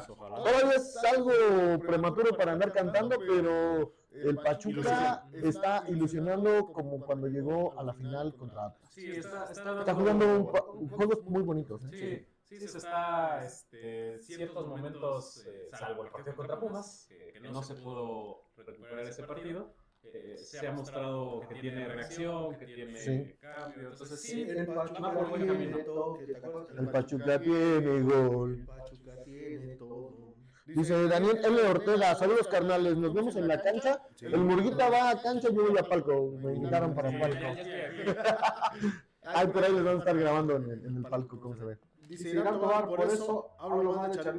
Todavía 0.07 0.77
es 0.77 0.97
algo 1.05 1.81
prematuro 1.85 2.37
para 2.37 2.53
andar 2.53 2.73
cantando, 2.73 3.19
pero 3.19 3.93
el 4.13 4.37
Pachuca 4.37 5.27
está 5.33 5.85
ilusionando 5.89 6.73
como 6.73 7.01
cuando 7.01 7.27
llegó 7.27 7.79
a 7.79 7.83
la 7.83 7.93
final 7.95 8.35
contra 8.37 8.67
Atlas. 8.67 8.91
Sí, 8.93 9.11
está, 9.11 9.51
está, 9.51 9.81
Está 9.81 9.95
jugando 9.95 10.39
un 10.79 10.89
juegos 10.89 11.25
muy 11.25 11.43
bonitos. 11.43 11.83
¿eh? 11.85 11.89
Sí, 11.91 12.30
sí, 12.59 12.69
se 12.69 12.79
está 12.79 13.45
este, 13.45 14.19
ciertos 14.21 14.67
momentos, 14.67 15.45
eh, 15.47 15.69
salvo 15.73 16.05
el 16.05 16.11
partido 16.11 16.37
contra 16.37 16.59
Pumas, 16.59 17.07
que, 17.09 17.33
que 17.33 17.41
no 17.41 17.63
se 17.63 17.75
pudo 17.77 18.43
recuperar 18.57 19.01
ese 19.07 19.23
partido. 19.25 19.73
eh, 20.03 20.37
se 20.39 20.67
ha 20.67 20.73
mostrado 20.73 21.41
que 21.49 21.57
tiene 21.57 21.87
reacción, 21.87 22.57
que 22.59 22.67
tiene 22.67 22.99
Sí. 22.99 23.35
cambio. 23.39 23.91
Entonces, 23.91 24.21
sí, 24.21 24.43
El 24.49 24.67
Pachuca 24.67 25.13
por 25.13 25.29
buen 25.29 25.47
camino. 25.47 25.77
tiene 25.77 25.85
todo. 25.85 26.19
¿te 26.19 26.37
acuerdas 26.37 26.67
que 26.73 26.81
El 26.81 26.89
Pachuca 26.91 27.41
tiene 27.41 28.01
gol. 28.03 28.51
El 28.61 28.67
Pachuca 28.67 29.13
tiene 29.25 29.77
todo. 29.77 30.35
Dice 30.67 31.09
Daniel 31.09 31.39
L. 31.45 31.63
Ortega, 31.69 32.15
saludos 32.15 32.47
carnales, 32.49 32.97
nos 32.97 33.13
vemos 33.13 33.37
en 33.37 33.47
la 33.49 33.61
cancha. 33.61 34.01
El 34.21 34.39
Murguita 34.39 34.89
va 34.89 35.11
a 35.11 35.21
cancha, 35.21 35.49
yo 35.51 35.67
voy 35.69 35.77
a 35.79 35.83
palco. 35.83 36.33
Me 36.43 36.55
invitaron 36.55 36.95
para 36.95 37.11
palco. 37.19 37.45
Ay, 39.23 39.47
por 39.49 39.63
ahí 39.65 39.73
les 39.73 39.85
van 39.85 39.97
a 39.97 39.99
estar 39.99 40.17
grabando 40.17 40.57
en 40.57 40.71
el, 40.71 40.87
en 40.87 40.97
el 40.97 41.03
palco, 41.03 41.39
cómo 41.41 41.57
se 41.57 41.65
ve. 41.65 41.77
Dice 42.11 42.31
Irán 42.31 42.59
Tobar, 42.59 42.89
por 42.89 43.01
eso 43.03 43.55
hablo 43.57 43.93
más 43.93 44.17
de 44.17 44.25
chat. 44.25 44.37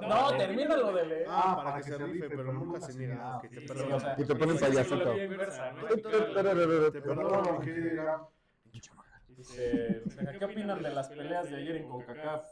No, 0.00 0.36
termínalo 0.36 0.92
de 0.92 1.06
leer. 1.06 1.26
Ah, 1.28 1.60
para 1.64 1.78
que 1.78 1.82
se 1.82 1.98
rife, 1.98 2.28
pero 2.28 2.52
nunca 2.52 2.80
se 2.80 2.96
niega. 2.96 3.18
Ah, 3.20 3.38
ok, 3.38 3.48
te 3.48 3.60
perdono. 3.62 3.96
Y 4.16 4.24
te 4.24 4.36
ponen 4.36 4.58
payasito. 4.58 5.12
Te 6.92 7.00
perdono, 7.00 7.64
Irán. 7.64 8.20
Dice, 9.28 10.02
¿Qué 10.38 10.44
opinan 10.44 10.82
de 10.82 10.90
las 10.90 11.08
peleas 11.08 11.50
de 11.50 11.56
ayer 11.56 11.76
en 11.76 11.88
CONCACAF? 11.88 12.46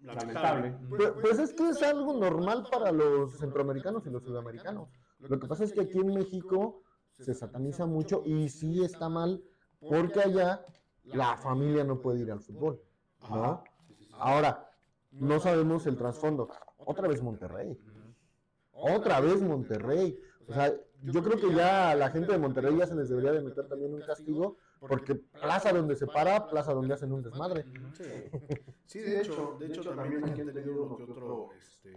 Lamentable. 0.00 0.74
Pues, 0.88 1.12
pues 1.20 1.38
es 1.40 1.52
que 1.52 1.68
es 1.68 1.82
algo 1.82 2.14
normal 2.14 2.66
para 2.70 2.90
los 2.92 3.36
centroamericanos 3.38 4.06
y 4.06 4.10
los 4.10 4.22
sudamericanos. 4.22 4.88
Lo 5.18 5.38
que 5.38 5.46
pasa 5.46 5.64
es 5.64 5.72
que 5.72 5.82
aquí 5.82 5.98
en 5.98 6.14
México 6.14 6.82
se 7.12 7.34
sataniza 7.34 7.84
mucho 7.84 8.22
y 8.24 8.48
sí 8.48 8.82
está 8.82 9.08
mal 9.10 9.42
porque 9.80 10.20
allá 10.20 10.64
la 11.12 11.36
familia 11.36 11.84
no 11.84 12.00
puede 12.00 12.20
ir 12.20 12.30
al 12.32 12.40
fútbol, 12.40 12.80
¿no? 13.30 13.64
Ahora, 14.12 14.70
no 15.12 15.40
sabemos 15.40 15.86
el 15.86 15.96
trasfondo. 15.96 16.48
Otra 16.78 17.08
vez 17.08 17.22
Monterrey. 17.22 17.78
Otra 18.72 19.20
vez 19.20 19.40
Monterrey. 19.40 20.18
O 20.46 20.52
sea, 20.52 20.72
yo 21.02 21.22
creo 21.22 21.38
que 21.38 21.54
ya 21.54 21.90
a 21.90 21.94
la 21.94 22.10
gente 22.10 22.32
de 22.32 22.38
Monterrey 22.38 22.76
ya 22.76 22.86
se 22.86 22.94
les 22.94 23.08
debería 23.08 23.32
de 23.32 23.42
meter 23.42 23.68
también 23.68 23.94
un 23.94 24.00
castigo 24.02 24.56
porque 24.80 25.16
plaza 25.16 25.72
donde 25.72 25.96
se 25.96 26.06
para, 26.06 26.48
plaza 26.48 26.72
donde 26.72 26.94
hacen 26.94 27.12
un 27.12 27.22
desmadre. 27.22 27.64
Sí. 27.94 28.04
Sí, 28.86 29.00
de 29.00 29.20
hecho, 29.20 29.56
de 29.58 29.66
hecho 29.66 29.82
también 29.82 30.24
aquí 30.24 30.40
han 30.40 30.52
tenido 30.52 30.84
uno 30.84 30.96
que 30.96 31.02
otro, 31.02 31.50
este, 31.58 31.92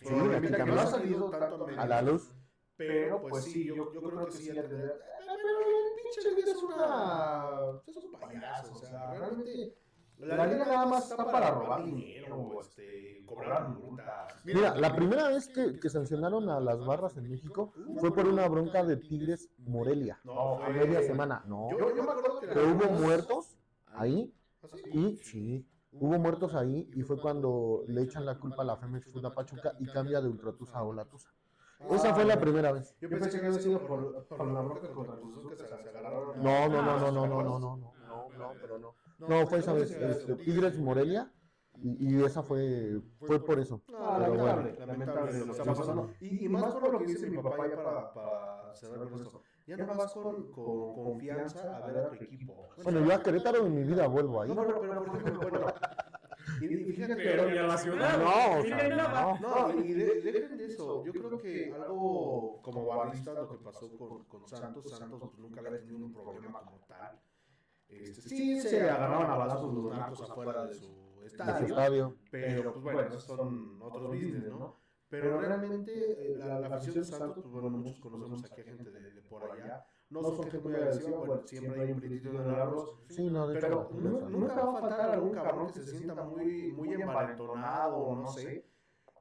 Sí, 0.00 0.06
problemita 0.06 0.64
que 0.64 0.70
no 0.70 0.80
ha 0.80 0.86
salido 0.86 1.30
tanto 1.30 1.66
A 1.76 1.86
la 1.86 2.02
luz. 2.02 2.34
Pero 2.88 3.22
pues 3.22 3.44
sí, 3.44 3.64
yo, 3.64 3.92
yo 3.92 4.02
creo 4.02 4.26
que 4.26 4.32
sí 4.32 4.46
ya 4.46 4.62
tendría. 4.62 4.92
Pero 5.18 5.58
el 5.58 5.94
pinche 6.34 6.50
es 6.50 6.62
una. 6.62 7.80
Es 7.86 7.96
un 7.96 8.12
payaso, 8.12 8.72
o 8.72 8.76
sea, 8.78 9.10
realmente. 9.12 9.76
La 10.18 10.46
liga 10.46 10.64
nada 10.64 10.86
más 10.86 11.10
está 11.10 11.24
para 11.24 11.50
robar 11.50 11.84
dinero, 11.84 12.60
este, 12.60 13.24
cobrar 13.26 13.70
multas. 13.70 14.44
Mira, 14.44 14.76
la 14.76 14.94
primera 14.94 15.28
vez 15.28 15.48
que, 15.48 15.80
que 15.80 15.88
sancionaron 15.90 16.48
a 16.48 16.60
las 16.60 16.78
barras 16.86 17.16
en 17.16 17.28
México 17.28 17.72
fue 17.98 18.14
por 18.14 18.28
una 18.28 18.46
bronca 18.48 18.84
de 18.84 18.98
Tigres 18.98 19.50
Morelia. 19.58 20.20
No, 20.22 20.62
A 20.62 20.66
fue- 20.66 20.74
media 20.74 21.02
semana. 21.02 21.42
No. 21.48 21.70
Yo, 21.72 21.92
yo 21.96 22.04
me 22.04 22.10
acuerdo 22.12 22.38
que, 22.38 22.46
Que 22.50 22.58
hubo 22.60 22.88
muertos 22.92 23.58
ahí 23.86 24.32
¿Así? 24.62 24.82
y 24.92 25.16
sí, 25.16 25.66
hubo 25.90 26.16
muertos 26.20 26.54
ahí 26.54 26.88
y 26.94 27.02
fue 27.02 27.20
cuando 27.20 27.82
le 27.88 28.02
echan 28.02 28.24
la 28.24 28.38
culpa 28.38 28.62
a 28.62 28.66
la 28.66 28.76
Femex 28.76 29.12
Food 29.12 29.26
a 29.26 29.34
Pachuca 29.34 29.72
y 29.80 29.86
cambia 29.86 30.20
de 30.20 30.28
Ultratusa 30.28 30.78
a 30.78 30.84
Olatusa. 30.84 31.32
Esa 31.90 32.14
fue 32.14 32.24
la 32.24 32.38
primera 32.38 32.72
vez. 32.72 32.94
Yo 33.00 33.08
pensé 33.08 33.30
que 33.40 33.46
había 33.46 33.58
sido 33.58 33.86
por, 33.86 34.26
por 34.26 34.46
la 34.46 34.60
bronca 34.60 34.88
contra 34.88 35.16
Cruz 35.16 35.38
Azul 35.38 35.50
que 35.50 35.56
se, 35.56 35.64
agarraron. 35.64 36.42
No, 36.42 36.68
no, 36.68 36.82
no, 36.82 36.98
no, 36.98 37.12
no, 37.12 37.26
no, 37.26 37.42
no, 37.42 37.42
no, 37.42 37.58
no, 37.58 37.92
no, 38.06 38.28
no, 38.38 38.52
pero 38.60 38.78
no. 38.78 38.94
No, 39.18 39.46
fue 39.46 39.58
esa 39.58 39.72
vez, 39.72 39.90
este, 39.90 40.34
Tigres 40.36 40.78
Morelia 40.78 41.32
y, 41.76 42.16
y 42.16 42.24
esa 42.24 42.42
fue, 42.42 43.00
fue 43.20 43.44
por 43.44 43.58
eso. 43.58 43.82
No, 43.88 44.16
Pero 44.18 44.32
bueno. 44.32 44.46
lamentable, 44.46 44.86
lamentable 44.86 45.38
lo 45.38 45.44
que 45.46 45.50
está 45.52 45.64
pasando. 45.64 46.10
Y, 46.20 46.44
y 46.44 46.48
más 46.48 46.74
por 46.74 46.92
lo 46.92 46.98
que 46.98 47.06
dice 47.06 47.30
mi 47.30 47.38
papá, 47.38 47.68
ya 47.68 47.76
para, 47.76 48.12
para 48.12 48.74
cerrar 48.74 49.08
con 49.08 49.20
esto. 49.20 49.42
Ya 49.64 49.76
no 49.76 49.94
vas 49.94 50.12
con, 50.12 50.50
con 50.50 50.94
confianza 50.94 51.76
a 51.76 51.86
ver 51.86 51.98
a 51.98 52.08
tu 52.08 52.14
equipo. 52.16 52.68
Bueno, 52.82 53.00
yo 53.00 53.14
a 53.14 53.22
Querétaro 53.22 53.66
en 53.66 53.74
mi 53.74 53.84
vida 53.84 54.08
vuelvo 54.08 54.40
ahí. 54.40 54.48
No, 54.48 54.56
pero, 54.56 54.80
pero 54.80 55.04
ejemplo, 55.16 55.50
bueno. 55.50 55.66
Y, 56.62 56.74
y 56.74 56.92
fíjate 56.92 57.16
Pero 57.16 57.50
ni 57.50 57.58
a 57.58 57.62
la 57.64 57.76
ciudad. 57.78 58.18
No, 58.18 58.58
o 58.58 58.62
ni 58.62 58.68
sea, 58.68 58.76
de 58.82 58.88
nada. 58.90 59.38
no. 59.40 59.68
No, 59.72 59.80
y 59.84 59.92
de- 59.92 60.20
dejen 60.22 60.56
de 60.56 60.66
eso. 60.66 61.04
Yo 61.04 61.12
creo 61.12 61.38
que 61.38 61.72
algo 61.74 62.60
como 62.62 62.86
barrista, 62.86 63.32
lo 63.34 63.48
que 63.48 63.56
pasó 63.64 63.90
con, 63.96 64.24
con 64.24 64.46
Santos, 64.46 64.90
Santos 64.90 65.20
pues, 65.20 65.38
nunca 65.38 65.60
había 65.60 65.78
tenido 65.80 65.98
un 65.98 66.12
problema 66.12 66.60
como 66.62 66.78
tal. 66.86 67.20
Este, 67.88 68.22
sí, 68.22 68.60
se 68.60 68.88
agarraban 68.88 69.30
a 69.30 69.34
balazos 69.36 69.74
los 69.74 69.90
narcos 69.94 70.22
afuera 70.30 70.66
de 70.66 70.74
su 70.74 70.86
De 71.20 71.28
su 71.28 71.36
estadio, 71.36 71.66
estadio. 71.66 72.16
pero 72.30 72.72
pues 72.72 72.82
bueno, 72.82 73.00
esos 73.08 73.24
son 73.24 73.78
otros 73.82 74.08
business, 74.08 74.44
¿no? 74.48 74.80
Pero 75.10 75.38
realmente 75.38 75.92
eh, 76.32 76.36
la, 76.38 76.58
la 76.58 76.68
afición 76.76 76.94
de 76.94 77.04
Santos, 77.04 77.42
pues 77.42 77.52
bueno, 77.52 77.68
muchos 77.68 78.00
conocemos 78.00 78.42
aquí 78.44 78.62
a 78.62 78.64
gente 78.64 78.90
de, 78.90 79.10
de 79.10 79.20
por 79.22 79.44
allá, 79.50 79.84
no 80.12 80.22
son 80.22 80.42
gente 80.42 80.58
muy 80.58 80.74
agresiva, 80.74 81.18
bueno, 81.18 81.42
siempre 81.46 81.80
hay 81.80 81.92
un 81.92 82.04
en 82.04 82.36
el 82.36 82.54
arroz. 82.54 82.98
Sí, 83.08 83.30
no, 83.30 83.48
de 83.48 83.54
Pero 83.60 83.88
hecho. 83.90 84.28
nunca 84.28 84.64
va 84.64 84.78
a 84.78 84.80
faltar 84.80 85.10
algún 85.12 85.32
cabrón 85.32 85.66
que 85.72 85.80
se 85.80 85.96
sienta 85.96 86.22
muy, 86.22 86.72
muy 86.72 86.92
envalentonado 86.92 87.96
o 87.96 88.16
no 88.16 88.26
sé. 88.28 88.66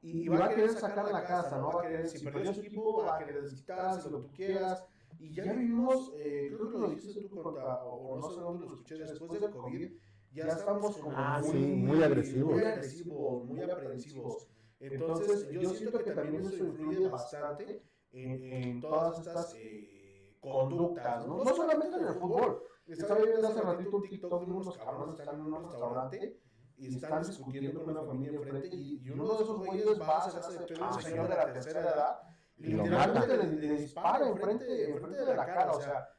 Y, 0.02 0.24
y 0.24 0.28
va 0.28 0.46
a 0.46 0.50
querer 0.50 0.72
sacar 0.72 1.12
la 1.12 1.24
casa, 1.24 1.60
¿no? 1.60 1.72
Va 1.72 1.80
a 1.82 1.84
querer, 1.84 2.08
si 2.10 2.26
perdió 2.26 2.54
su 2.54 2.62
equipo, 2.62 3.04
va 3.06 3.16
a 3.16 3.20
querer 3.20 3.42
desquitarse, 3.44 4.10
lo 4.10 4.22
que 4.24 4.28
tú 4.30 4.34
quieras. 4.34 4.86
Y 5.20 5.34
ya 5.34 5.54
vivimos, 5.54 6.12
eh, 6.16 6.52
creo 6.56 6.72
que 6.72 6.78
lo 6.78 6.90
dijiste 6.90 7.22
tú, 7.30 7.42
contra, 7.42 7.84
o 7.84 8.18
no 8.18 8.30
sé 8.30 8.40
dónde 8.42 8.66
lo 8.66 8.72
escuché, 8.74 8.98
después 8.98 9.40
del 9.40 9.52
COVID, 9.52 9.92
ya 10.34 10.46
estamos 10.48 10.98
como 10.98 11.16
Ah, 11.16 11.40
muy, 11.42 11.52
sí, 11.52 11.58
muy 11.58 12.04
agresivos. 12.04 12.54
Muy 12.54 12.64
agresivos, 12.64 13.46
muy 13.46 13.62
aprensivos. 13.62 14.48
Entonces, 14.80 15.50
yo 15.52 15.70
siento 15.70 16.00
que 16.04 16.12
también 16.12 16.44
eso 16.46 16.66
influye 16.66 17.08
bastante 17.08 17.84
en, 18.12 18.44
en 18.52 18.82
todas 18.82 19.20
estas 19.20 19.54
eh, 19.56 20.01
conductas, 20.42 21.26
¿no? 21.28 21.44
No 21.44 21.56
solamente 21.56 21.98
en 21.98 22.08
el 22.08 22.14
fútbol. 22.16 22.64
Estaba 22.88 23.22
viendo 23.22 23.48
hace 23.48 23.62
ratito 23.62 23.96
un 23.96 24.04
TikTok 24.04 24.46
de 24.46 24.52
unos 24.52 24.78
cabrones 24.78 25.16
que 25.16 25.22
están 25.22 25.40
en 25.40 25.54
un 25.54 25.64
restaurante 25.64 26.42
y 26.78 26.88
están 26.96 27.24
discutiendo 27.24 27.84
con 27.84 27.92
una 27.96 28.04
familia 28.04 28.40
enfrente 28.40 28.76
y, 28.76 29.00
y 29.02 29.10
uno 29.12 29.28
de 29.38 29.44
esos 29.44 29.58
güeyes 29.66 30.02
va, 30.02 30.30
se 30.30 30.38
hace 30.40 30.60
pedo 30.60 30.88
un 30.88 31.02
señor 31.02 31.30
de 31.30 31.36
la 31.36 31.54
tercera 31.54 31.82
edad 31.82 32.20
y 32.58 32.64
literalmente 32.74 33.38
le, 33.38 33.44
le 33.56 33.74
dispara 33.76 34.28
enfrente, 34.28 34.90
enfrente 34.92 35.26
de 35.26 35.36
la 35.36 35.46
cara, 35.46 35.72
o 35.72 35.80
sea, 35.82 36.10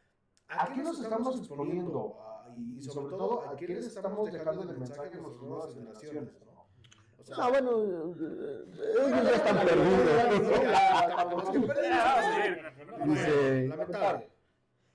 ¿a 0.48 0.72
qué 0.72 0.82
nos 0.82 1.00
estamos 1.00 1.37
exponiendo? 1.38 2.16
Ah, 2.20 2.54
Y, 2.56 2.78
y 2.78 2.82
sobre 2.82 3.16
todo, 3.16 3.48
¿a 3.48 3.56
qué 3.56 3.66
les 3.68 3.87
estamos 3.87 4.30
dejando 4.32 4.62
el 4.62 4.78
mensaje 4.78 5.16
a 5.16 5.20
nuestras 5.20 5.42
nuevas 5.42 5.74
generaciones? 5.74 6.32
¿no? 6.46 6.51
O 7.22 7.35
sea, 7.35 7.37
Ah, 7.44 7.48
bueno, 7.50 7.70
eh, 8.20 8.64
ellos 9.06 9.22
ya 9.24 9.30
están 9.37 9.56
perdidos. 9.58 11.12
Dice- 13.04 13.68
Lamentable. 13.68 14.28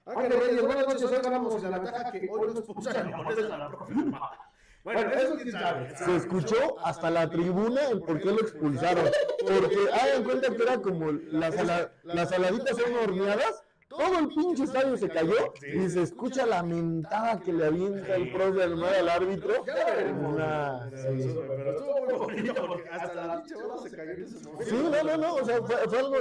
Ángel 0.06 0.32
Reyes, 0.40 0.62
buenas 0.66 0.88
noches, 0.88 1.04
hoy 1.04 1.20
ganamos 1.22 1.64
en 1.64 1.72
la 1.72 1.80
ventaja 1.80 2.12
que 2.12 2.30
hoy 2.32 2.54
nos 2.54 2.62
puso 2.64 2.90
a 2.90 3.04
limones 3.04 3.38
a 3.52 3.58
la 3.58 3.70
profe. 3.70 3.94
Bueno, 4.84 5.02
eso 5.12 5.36
quién 5.36 5.52
sabe. 5.52 5.94
Se 5.98 6.16
escuchó 6.16 6.78
hasta 6.86 7.10
la 7.12 7.30
tribuna 7.30 7.90
el 7.90 8.00
por 8.00 8.22
qué 8.22 8.28
lo 8.28 8.40
expulsaron. 8.40 9.04
Porque 9.42 9.80
hagan 9.92 10.24
cuenta 10.24 10.48
que 10.56 10.64
era 10.64 10.82
como 10.82 11.12
las, 11.12 11.56
las 12.04 12.30
saladitas 12.30 12.78
son 12.78 12.94
horneadas. 13.04 13.66
Todo 13.88 14.20
el 14.20 14.28
pinche 14.28 14.64
estadio 14.64 14.98
se 14.98 15.08
cayó 15.08 15.54
y 15.74 15.90
se 15.90 16.02
escucha 16.02 16.46
la 16.46 16.62
mentada 16.62 17.40
que 17.40 17.54
le 17.54 17.68
avienta 17.68 18.16
el 18.16 18.32
profe 18.32 18.64
Almada 18.64 19.00
al 19.00 19.10
árbitro. 19.10 19.64
Pero 19.66 21.70
estuvo 21.72 22.06
muy 22.06 22.14
bonito 22.14 22.68
porque 22.68 22.90
hasta 22.90 23.28
la 23.28 23.38
pinche 23.38 23.56
bola 23.56 23.82
se 23.82 23.96
cayó 23.96 24.12
en 24.12 24.24
ese 24.24 24.44
momento. 24.44 24.66
Sí, 24.66 24.76
no, 24.76 25.04
no, 25.04 25.18
no, 25.18 25.36
o 25.36 25.46
sea, 25.46 25.62
fue, 25.64 25.76
fue 25.88 26.00
algo 26.00 26.18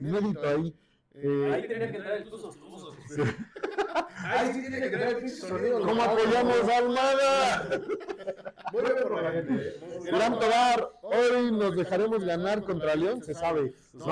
inédito 0.00 0.48
ahí. 0.48 0.74
Eh, 1.16 1.50
Ahí 1.54 1.68
tenía 1.68 1.90
que 1.90 1.96
entrar 1.98 2.16
el 2.16 2.24
tuzos, 2.24 2.56
tuzos. 2.60 2.96
Ahí 4.24 4.52
sí 4.52 4.60
tiene 4.62 4.80
que 4.80 4.88
tener 4.90 5.08
el 5.08 5.16
pinche 5.18 5.36
sonido. 5.36 5.80
¿Cómo 5.80 6.02
apoyamos 6.02 6.68
a 6.68 6.78
Almada? 6.78 7.68
Muy 8.72 8.82
bien 8.82 8.94
por. 9.02 10.04
Gran 10.06 10.38
Tobar, 10.38 10.90
hoy 11.02 11.52
nos 11.52 11.76
dejaremos 11.76 12.24
ganar 12.24 12.62
contra 12.64 12.94
León, 12.96 13.22
se 13.22 13.34
sabe. 13.34 13.74
No, 13.92 14.06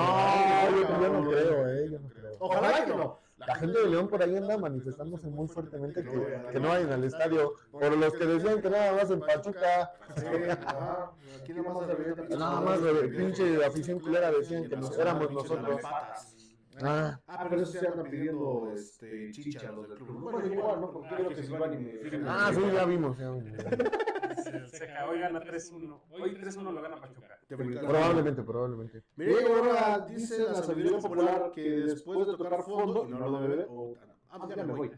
yo, 0.71 1.01
yo 1.01 1.09
no 1.09 1.29
creo, 1.29 1.67
eh, 1.69 1.89
yo 1.91 1.99
no 1.99 2.09
creo. 2.09 2.31
Ojalá 2.39 2.85
que 2.85 2.95
no. 2.95 3.19
La 3.45 3.55
gente 3.55 3.77
de 3.77 3.89
León 3.89 4.07
por 4.07 4.23
ahí 4.23 4.37
anda 4.37 4.57
manifestándose 4.57 5.27
muy 5.27 5.49
fuertemente 5.49 6.01
que, 6.01 6.41
que 6.53 6.59
no 6.61 6.69
vayan 6.69 6.93
al 6.93 7.03
estadio. 7.03 7.55
Por 7.71 7.97
los 7.97 8.13
que 8.13 8.25
decían 8.25 8.61
que 8.61 8.69
nada 8.69 8.93
más 8.93 9.11
en 9.11 9.19
Pachuca, 9.19 9.91
Sí, 10.15 10.25
nada 12.37 12.61
más 12.61 12.81
de 12.81 12.93
pinche 13.09 13.65
afición 13.65 13.99
culera 13.99 14.31
decían 14.31 14.69
que 14.69 14.77
nos 14.77 14.97
éramos 14.97 15.29
nosotros. 15.31 15.81
Ah, 16.81 17.19
Ah, 17.27 17.45
pero 17.49 17.61
eso 17.61 17.71
se 17.71 17.87
andan 17.87 18.09
pidiendo 18.09 18.71
este, 18.73 19.31
chicha 19.31 19.71
los 19.71 19.87
del 19.89 19.97
club. 19.99 20.21
Bueno, 20.21 20.45
igual, 20.45 20.81
¿no? 20.81 20.91
Porque 20.91 21.15
quiero 21.15 21.29
que 21.29 21.43
Silvani 21.43 21.77
me 21.77 21.99
ah, 22.27 22.51
sí, 22.53 22.61
ya 22.73 22.85
vimos. 22.85 23.17
ya 23.17 23.31
vimos. 23.31 23.53
Seca, 24.71 25.07
hoy 25.07 25.19
gana 25.19 25.39
3-1. 25.39 26.01
Hoy 26.09 26.33
3-1 26.35 26.71
lo 26.71 26.81
gana 26.81 26.95
Pachuca. 26.99 27.39
Probablemente, 27.47 28.43
probablemente. 28.43 29.03
Mire, 29.15 29.45
ahora 29.47 29.99
dice 30.07 30.39
la 30.43 30.55
sabiduría 30.55 30.99
popular 30.99 31.51
que 31.53 31.61
después 31.69 32.27
de 32.27 32.37
tocar 32.37 32.63
fondo, 32.63 33.05
y 33.07 33.11
no 33.11 33.19
lo 33.19 33.39
debe 33.39 33.55
ver, 33.55 33.67
o- 33.69 33.95
ah, 34.29 34.47
ya 34.55 34.63
me 34.63 34.73
voy. 34.73 34.91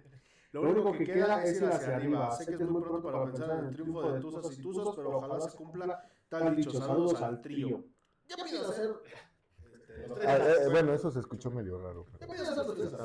Lo 0.51 0.61
único 0.61 0.93
que 0.93 1.03
queda 1.03 1.43
es 1.43 1.61
ir 1.61 1.67
hacia 1.67 1.95
arriba. 1.97 2.31
Sé 2.31 2.45
que 2.45 2.53
es 2.63 2.69
muy 2.69 2.81
pronto 2.81 3.11
para 3.11 3.25
pensar 3.25 3.59
en 3.59 3.65
el 3.65 3.71
triunfo 3.73 4.11
de 4.13 4.19
Tuzas 4.21 4.57
y 4.57 4.61
Tuzos, 4.61 4.95
pero 4.95 5.17
ojalá 5.17 5.39
se 5.41 5.57
cumpla 5.57 6.09
tal 6.29 6.55
dicho. 6.55 6.71
Saludos 6.71 7.21
al 7.21 7.41
trío. 7.41 7.83
Ya 8.27 8.35
pido 8.43 8.69
hacer. 8.69 8.89
Ah, 10.25 10.37
eh, 10.37 10.69
bueno, 10.71 10.93
eso 10.93 11.11
se 11.11 11.19
escuchó 11.19 11.51
medio 11.51 11.77
raro. 11.79 12.05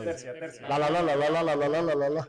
Tercia, 0.03 0.33
tercia. 0.33 0.69
La 0.69 0.79
la 0.79 0.91
la 0.91 1.03
la 1.03 1.17
la 1.17 1.31
la 1.31 1.43
la 1.43 1.57
la 1.57 1.69
la 1.69 1.83
la 1.83 1.95
la 1.95 2.09
la. 2.11 2.29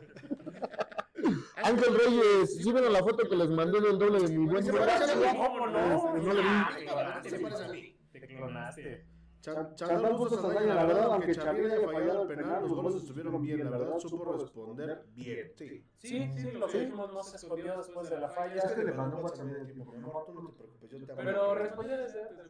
Ángel 1.62 1.94
Reyes, 1.96 2.56
¿sí 2.56 2.72
vieron 2.72 2.92
la 2.92 3.00
foto 3.00 3.28
que 3.28 3.36
les 3.36 3.48
mandé 3.48 3.80
del 3.80 3.98
doble 3.98 4.20
de 4.20 4.36
mi 4.36 4.46
buen 4.46 4.64
Se 4.64 4.72
parece 4.72 5.12
a 5.12 5.14
mí. 5.16 5.38
¿Cómo 5.38 5.66
no? 5.68 6.16
No 6.16 6.32
le 6.32 6.42
vi. 6.42 6.48
Ah, 6.48 6.70
te 6.74 6.84
clonaste, 6.84 7.30
Se 7.30 7.38
parece 7.38 7.64
a 7.64 7.68
mí. 7.68 7.96
Te 8.12 8.20
clonaste. 8.26 9.11
Chan- 9.42 9.74
Chandal 9.74 10.16
puso 10.16 10.40
Saldaña, 10.40 10.74
la 10.74 10.84
verdad, 10.84 11.04
aunque 11.12 11.34
Xavier 11.34 11.72
haya 11.72 11.88
fallado 11.88 12.22
el 12.22 12.28
penal, 12.28 12.62
los 12.62 12.72
goles 12.72 12.94
estuvieron 13.02 13.42
bien, 13.42 13.64
la 13.70 13.76
verdad, 13.76 13.98
supo 13.98 14.32
responder 14.32 15.02
bien. 15.14 15.52
Sí. 15.56 15.84
Sí, 15.98 16.30
sí, 16.36 16.52
lo 16.52 16.68
mismo 16.68 17.06
no 17.08 17.22
se 17.22 17.36
escondió 17.36 17.76
después 17.76 18.08
de 18.08 18.18
la 18.20 18.28
falla. 18.28 18.62
Es 18.62 18.72
que 18.72 18.84
le 18.84 18.92
mandó 18.92 19.18
WhatsApp 19.18 19.46
en 19.48 19.56
el 19.56 19.66
tiempo, 19.66 19.92
no, 19.98 20.22
tú 20.24 20.32
no 20.34 20.48
te 20.50 20.56
preocupes, 20.56 20.90
yo 20.90 21.06
te 21.06 21.12
amo. 21.12 21.22
Pero 21.24 21.54
respondió 21.54 21.96
desde 21.98 22.22
antes. 22.22 22.46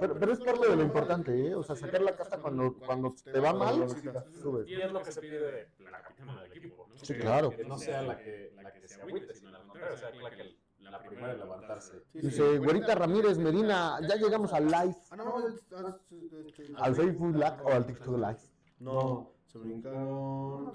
Pero, 0.00 0.18
pero 0.18 0.32
es 0.32 0.40
parte 0.40 0.68
de 0.68 0.76
lo 0.76 0.82
importante, 0.82 1.46
¿eh? 1.46 1.54
O 1.54 1.62
sea, 1.62 1.76
sacar 1.76 2.02
la 2.02 2.16
casta 2.16 2.38
cuando, 2.40 2.74
cuando 2.84 3.14
te 3.32 3.40
va 3.40 3.52
mal, 3.52 3.88
subes. 4.32 4.68
Y 4.68 4.74
es 4.74 4.92
lo 4.92 5.02
que 5.02 5.12
se 5.12 5.20
pide 5.20 5.38
de 5.40 5.68
la 5.90 6.02
capitana 6.02 6.42
del 6.42 6.52
equipo, 6.52 6.86
¿no? 6.88 6.98
Sí, 6.98 7.14
Que- 7.14 7.20
claro. 7.20 7.50
Que 7.50 7.64
no 7.64 7.78
sea 7.78 8.02
la 8.02 8.18
que, 8.18 8.52
la 8.56 8.72
que 8.72 8.88
se 8.88 9.00
agüite, 9.00 9.34
sino 9.34 9.50
la 9.52 9.60
contraria, 9.60 9.96
sea 9.96 10.10
la, 10.10 10.30
que, 10.30 10.56
la 10.90 10.98
primera 11.02 11.32
en 11.32 11.38
levantarse. 11.38 11.98
Sí, 12.12 12.20
sí. 12.20 12.26
Dice, 12.26 12.58
Güerita 12.58 12.94
Ramírez 12.94 13.38
Medina, 13.38 13.98
ya 14.08 14.16
llegamos 14.16 14.52
al 14.52 14.66
live, 14.66 14.96
Ah, 15.10 15.16
no, 15.16 15.48
es- 15.48 15.54
ah, 15.76 15.96
este- 16.10 16.72
al 16.76 16.94
Facebook 16.94 17.34
Live 17.34 17.56
o 17.64 17.68
al 17.68 17.86
TikTok 17.86 18.16
Live. 18.16 18.38
No, 18.80 19.30
se 19.46 19.58
brincaron. 19.58 20.72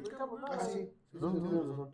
Ah, 0.50 0.60
sí. 0.60 0.92
No, 1.14 1.34
no, 1.34 1.64
no. 1.64 1.94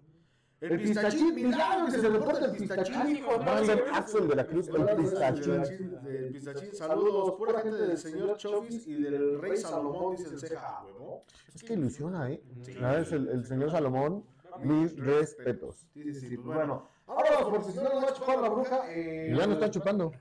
El 0.62 0.82
pistachín, 0.82 1.36
milagro 1.36 1.86
que 1.88 1.92
se 2.00 2.10
reporta 2.10 2.46
el 2.46 2.52
pistachín. 2.58 3.24
Brandon 3.40 3.80
Axel 3.94 4.28
de 4.28 4.36
la 4.36 4.48
Cruz, 4.48 4.68
el 4.70 4.86
pistachín. 4.96 5.98
El 6.08 6.32
pistachín, 6.32 6.74
saludos, 6.74 7.34
pura 7.38 7.60
gente 7.60 7.78
del 7.78 7.98
señor 7.98 8.38
Chofis 8.38 8.88
y 8.88 8.96
del 8.96 9.40
rey 9.42 9.58
Salomón, 9.58 10.16
dice 10.16 10.30
el 10.34 10.40
ceja, 10.40 10.62
"Ah, 10.80 10.86
huevo. 10.86 11.24
Es 11.54 11.62
que 11.64 11.74
ilusiona, 11.74 12.32
¿eh? 12.32 12.42
La 12.80 13.00
es 13.00 13.12
el, 13.12 13.46
señor 13.46 13.70
Salomón, 13.70 14.24
mis 14.64 14.98
respetos. 14.98 15.86
Sí, 15.94 16.14
sí, 16.14 16.30
sí, 16.30 16.38
bueno. 16.38 16.88
Vámonos, 17.08 17.50
porque 17.50 17.72
si 17.72 17.78
no 17.78 17.84
nos 17.84 18.04
va 18.04 18.10
a 18.10 18.14
chupar 18.14 18.40
la 18.40 18.50
bruja. 18.50 18.92
Eh, 18.92 19.34
ya 19.38 19.48
no 19.48 19.54
está 19.54 19.70
chupando. 19.70 20.12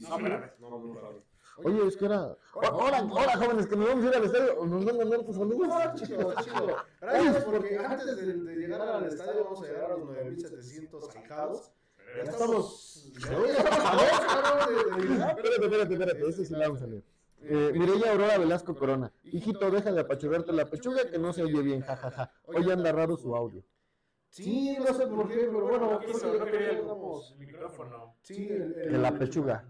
no, 0.00 0.18
no, 0.18 0.28
no, 0.58 0.78
no. 0.78 1.30
Oye, 1.62 1.88
es 1.88 1.96
que 1.96 2.06
era. 2.06 2.36
Hola, 2.54 3.06
hola, 3.10 3.36
jóvenes, 3.36 3.66
que 3.66 3.76
nos 3.76 3.88
vamos 3.88 4.04
a 4.04 4.08
ir 4.08 4.14
al 4.16 4.24
estadio. 4.24 4.64
Nos 4.64 4.84
van 4.84 4.94
a 4.94 4.98
mandar 4.98 5.22
tus 5.24 5.36
saludos. 5.36 5.68
Ah, 5.70 5.94
chido, 5.94 6.34
chido. 6.42 6.76
Gracias 7.00 7.44
porque 7.44 7.78
antes 7.78 8.16
de, 8.16 8.32
de 8.34 8.56
llegar 8.56 8.80
al 8.80 9.06
estadio 9.06 9.44
vamos 9.44 9.62
a 9.62 9.66
llegar 9.66 9.92
a 9.92 9.96
los 9.98 10.08
9700 10.08 11.16
ahijados. 11.16 11.70
Ya 12.16 12.22
estamos. 12.30 13.12
Espérate, 13.14 13.50
espérate, 15.64 15.94
espérate, 15.94 16.28
ese 16.28 16.44
sí 16.44 16.52
la 16.54 16.68
vamos 16.68 16.82
a 16.82 16.86
leer. 16.86 17.04
Eh, 17.42 17.72
Mireya 17.74 18.12
Aurora 18.12 18.38
Velasco 18.38 18.74
Corona. 18.74 19.12
Hijito, 19.24 19.70
deja 19.70 19.92
de 19.92 20.00
apachurrarte 20.00 20.52
la 20.52 20.68
pechuga 20.68 21.08
que 21.10 21.18
no 21.18 21.32
se 21.32 21.42
oye 21.42 21.62
bien, 21.62 21.82
jajaja. 21.82 22.30
Hoy 22.46 22.70
anda 22.70 22.92
raro 22.92 23.16
su 23.16 23.34
audio. 23.34 23.62
Sí, 24.30 24.76
no 24.78 24.94
sé 24.94 25.06
por 25.08 25.28
qué, 25.28 25.34
pero 25.34 25.66
bueno, 25.66 25.90
No 25.90 26.00
quiso, 26.00 26.32
que 26.32 26.38
no 26.38 26.44
quería 26.44 26.70
el, 26.70 26.78
el 26.78 27.38
micrófono. 27.38 28.14
Sí, 28.22 28.48
el, 28.48 28.74
De 28.74 28.98
la 28.98 29.12
pechuga. 29.12 29.64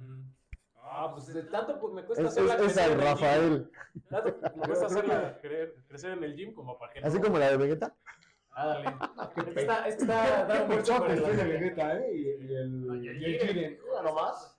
Ah, 0.92 1.10
pues 1.14 1.32
de 1.32 1.42
tanto 1.44 1.80
pues 1.80 1.94
me 1.94 2.04
cuesta 2.04 2.24
Es, 2.24 2.30
hacerla 2.30 2.54
es, 2.54 2.60
es 2.60 2.66
crecer 2.66 2.92
en 2.92 2.98
el. 3.00 3.04
Rafael. 3.06 3.70
Tanto 4.10 4.36
me 4.56 4.66
cuesta 4.66 4.86
hacerla 4.86 5.40
cre- 5.40 5.72
crecer 5.88 6.10
en 6.12 6.24
el 6.24 6.34
gym 6.36 6.52
como 6.52 6.78
para 6.78 6.92
que 6.92 7.00
no. 7.00 7.06
Así 7.06 7.20
como 7.20 7.38
la 7.38 7.50
de 7.50 7.56
Vegeta. 7.56 7.94
Ah, 8.52 8.66
dale. 8.66 8.88
Esta 8.88 9.60
está, 9.60 9.88
esta 9.88 10.24
está 10.24 10.44
da 10.46 10.64
mucho 10.66 10.96
por 10.98 11.10
el 11.10 11.22
tiene 11.22 11.44
Vegeta, 11.44 11.96
¿eh? 11.98 12.12
Y, 12.12 12.20
y 12.20 12.54
el, 12.54 13.04
Y 13.04 13.08
el 13.08 13.22
y 13.22 13.64
el 13.64 13.78
nomás. 14.04 14.56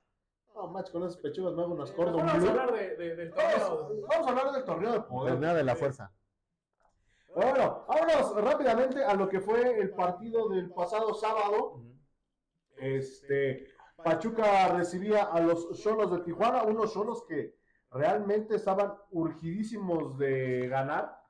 No, 0.55 0.67
macho, 0.67 0.91
con 0.93 1.03
esas 1.03 1.17
pechugas 1.17 1.53
me 1.53 1.61
hago 1.63 1.73
unas 1.73 1.91
cordon 1.91 2.25
Vamos 2.25 2.43
a 2.45 2.49
hablar 2.49 2.73
de, 2.73 2.95
de, 2.97 3.15
del 3.15 3.29
torneo. 3.31 3.57
Vamos, 3.59 4.01
vamos 4.09 4.27
a 4.27 4.29
hablar 4.31 4.51
del 4.53 4.63
torneo 4.65 4.91
de 4.93 5.01
poder. 5.01 5.33
Torneo 5.33 5.53
de 5.55 5.63
la 5.63 5.75
fuerza. 5.75 6.11
Bueno, 7.33 7.85
vámonos 7.87 8.35
rápidamente 8.35 9.03
a 9.03 9.13
lo 9.13 9.29
que 9.29 9.39
fue 9.39 9.79
el 9.79 9.91
partido 9.91 10.49
del 10.49 10.69
pasado 10.71 11.13
sábado. 11.13 11.81
Este, 12.75 13.67
Pachuca 14.03 14.69
recibía 14.69 15.23
a 15.23 15.39
los 15.39 15.81
Cholos 15.81 16.11
de 16.11 16.19
Tijuana, 16.19 16.63
unos 16.63 16.93
Cholos 16.93 17.23
que 17.25 17.55
realmente 17.91 18.55
estaban 18.55 18.93
urgidísimos 19.11 20.17
de 20.17 20.67
ganar, 20.67 21.21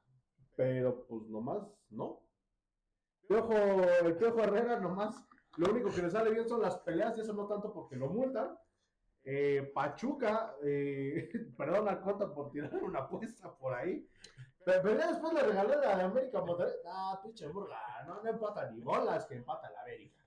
pero 0.56 1.06
pues 1.06 1.28
nomás 1.28 1.68
no. 1.90 2.24
Piojo, 3.28 3.54
el 4.04 4.18
Piojo 4.18 4.40
Herrera 4.40 4.80
nomás, 4.80 5.24
lo 5.58 5.72
único 5.72 5.92
que 5.92 6.02
le 6.02 6.10
sale 6.10 6.32
bien 6.32 6.48
son 6.48 6.62
las 6.62 6.78
peleas 6.80 7.16
y 7.18 7.22
eso 7.22 7.34
no 7.34 7.46
tanto 7.46 7.72
porque 7.72 7.96
lo 7.96 8.08
multan. 8.10 8.58
Eh, 9.24 9.72
Pachuca, 9.74 10.56
eh, 10.64 11.30
perdón 11.58 11.88
al 11.88 12.02
Cota 12.02 12.34
por 12.34 12.50
tirar 12.50 12.74
una 12.84 13.00
apuesta 13.00 13.56
por 13.56 13.76
ahí, 13.76 14.08
Pero, 14.64 14.82
pero 14.84 14.98
ya 15.00 15.08
después 15.08 15.34
le 15.34 15.44
regalé 15.44 15.76
la 15.78 15.96
de 15.98 16.04
América 16.04 16.42
Monterrey. 16.42 16.76
Ah, 16.88 17.20
pinche 17.24 17.48
burga, 17.48 17.80
no, 18.06 18.22
no 18.22 18.30
empata 18.30 18.70
ni 18.72 18.82
bolas 18.82 19.26
que 19.26 19.36
empata 19.36 19.70
la 19.72 19.82
América. 19.82 20.24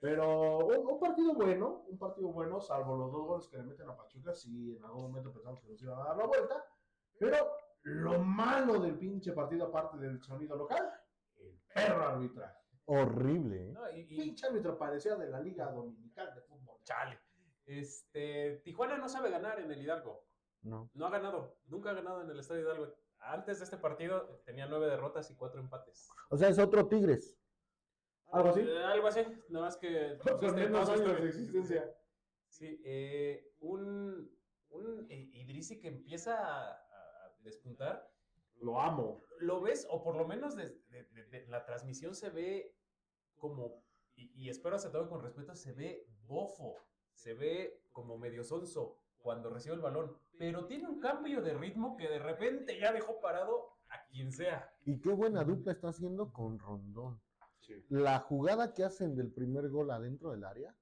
Pero 0.00 0.58
un, 0.66 0.86
un 0.92 1.00
partido 1.00 1.34
bueno, 1.34 1.84
un 1.88 1.98
partido 1.98 2.28
bueno, 2.28 2.60
salvo 2.60 2.96
los 2.96 3.10
dos 3.10 3.26
goles 3.26 3.48
que 3.48 3.56
le 3.56 3.64
meten 3.64 3.88
a 3.88 3.96
Pachuca, 3.96 4.32
sí, 4.34 4.76
en 4.76 4.84
algún 4.84 5.02
momento 5.04 5.32
pensamos 5.32 5.60
que 5.60 5.68
nos 5.68 5.82
iban 5.82 5.98
a 6.00 6.04
dar 6.04 6.16
la 6.16 6.26
vuelta. 6.26 6.64
Pero 7.18 7.36
lo 7.82 8.18
malo 8.20 8.78
del 8.78 8.96
pinche 8.96 9.32
partido, 9.32 9.66
aparte 9.66 9.96
del 9.98 10.20
sonido 10.22 10.56
local, 10.56 10.88
el 11.38 11.58
perro 11.74 12.06
arbitraje. 12.06 12.58
Horrible, 12.84 13.68
¿eh? 13.70 13.72
No, 13.72 13.90
y- 13.90 14.00
y- 14.00 14.16
Pinche 14.18 14.46
árbitro 14.46 14.78
parecía 14.78 15.16
de 15.16 15.28
la 15.28 15.40
Liga 15.40 15.70
Dominical 15.72 16.34
de 16.34 16.42
Fútbol. 16.42 16.78
chale. 16.84 17.18
Este, 17.66 18.62
Tijuana 18.64 18.96
no 18.96 19.08
sabe 19.08 19.30
ganar 19.30 19.60
en 19.60 19.70
el 19.70 19.82
Hidalgo. 19.82 20.24
No. 20.62 20.90
No 20.94 21.06
ha 21.06 21.10
ganado. 21.10 21.58
Nunca 21.66 21.90
ha 21.90 21.94
ganado 21.94 22.22
en 22.22 22.30
el 22.30 22.38
Estadio 22.38 22.62
Hidalgo. 22.62 22.94
Antes 23.32 23.58
de 23.58 23.64
este 23.64 23.76
partido 23.76 24.40
tenía 24.44 24.66
nueve 24.66 24.86
derrotas 24.86 25.30
y 25.30 25.34
cuatro 25.36 25.60
empates. 25.60 26.08
O 26.30 26.36
sea, 26.36 26.48
es 26.48 26.58
otro 26.58 26.86
Tigres. 26.88 27.36
¿Algo 28.30 28.50
así? 28.50 28.60
Eh, 28.60 28.84
algo 28.84 29.06
así. 29.08 29.20
Nada 29.48 29.66
más 29.66 29.76
que. 29.76 30.18
Este, 30.24 30.52
menos 30.52 30.88
años 30.88 31.20
de 31.20 31.28
existencia. 31.28 31.94
Sí, 32.48 32.80
eh, 32.84 33.52
un, 33.60 34.30
un 34.70 35.06
eh, 35.10 35.30
Idrisi 35.32 35.78
que 35.80 35.88
empieza 35.88 36.34
a, 36.38 36.70
a 36.72 37.34
despuntar. 37.40 38.10
Lo 38.60 38.80
amo. 38.80 39.22
Lo 39.38 39.60
ves, 39.60 39.86
o 39.88 40.02
por 40.02 40.16
lo 40.16 40.26
menos 40.26 40.56
desde 40.56 40.80
de, 40.88 41.04
de- 41.04 41.24
de 41.26 41.46
la 41.46 41.64
transmisión 41.64 42.14
se 42.14 42.30
ve 42.30 42.74
como, 43.36 43.84
y, 44.16 44.32
y 44.34 44.48
espero 44.50 44.76
tome 44.90 45.08
con 45.08 45.22
respeto, 45.22 45.54
se 45.54 45.72
ve 45.72 46.08
bofo, 46.26 46.74
se 47.14 47.34
ve 47.34 47.80
como 47.92 48.18
medio 48.18 48.42
sonso 48.42 48.96
cuando 49.20 49.50
recibe 49.50 49.74
el 49.74 49.80
balón, 49.80 50.16
pero 50.38 50.66
tiene 50.66 50.88
un 50.88 51.00
cambio 51.00 51.42
de 51.42 51.54
ritmo 51.54 51.96
que 51.96 52.08
de 52.08 52.18
repente 52.18 52.78
ya 52.78 52.92
dejó 52.92 53.20
parado 53.20 53.70
a 53.90 54.04
quien 54.06 54.32
sea. 54.32 54.70
Y 54.84 55.00
qué 55.00 55.12
buena 55.12 55.44
dupla 55.44 55.72
está 55.72 55.88
haciendo 55.88 56.32
con 56.32 56.58
Rondón. 56.58 57.20
Sí. 57.60 57.84
La 57.88 58.20
jugada 58.20 58.72
que 58.72 58.84
hacen 58.84 59.14
del 59.14 59.30
primer 59.32 59.68
gol 59.68 59.90
adentro 59.90 60.30
del 60.30 60.44
área, 60.44 60.74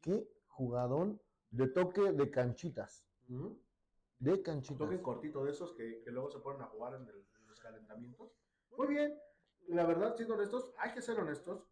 qué 0.00 0.28
jugadón 0.48 1.20
de 1.50 1.68
toque 1.68 2.12
de 2.12 2.30
canchitas. 2.30 3.06
De 4.18 4.42
canchitas. 4.42 4.78
toque 4.78 5.00
cortito 5.00 5.44
de 5.44 5.50
esos 5.52 5.72
que, 5.74 6.02
que 6.02 6.10
luego 6.10 6.30
se 6.30 6.40
ponen 6.40 6.62
a 6.62 6.66
jugar 6.66 6.94
en, 6.94 7.02
el- 7.08 7.26
en 7.40 7.46
los 7.46 7.60
calentamientos. 7.60 8.32
Muy 8.76 8.88
bien, 8.88 9.18
la 9.68 9.84
verdad, 9.86 10.14
siendo 10.16 10.34
honestos, 10.34 10.72
hay 10.78 10.92
que 10.92 11.02
ser 11.02 11.18
honestos. 11.18 11.66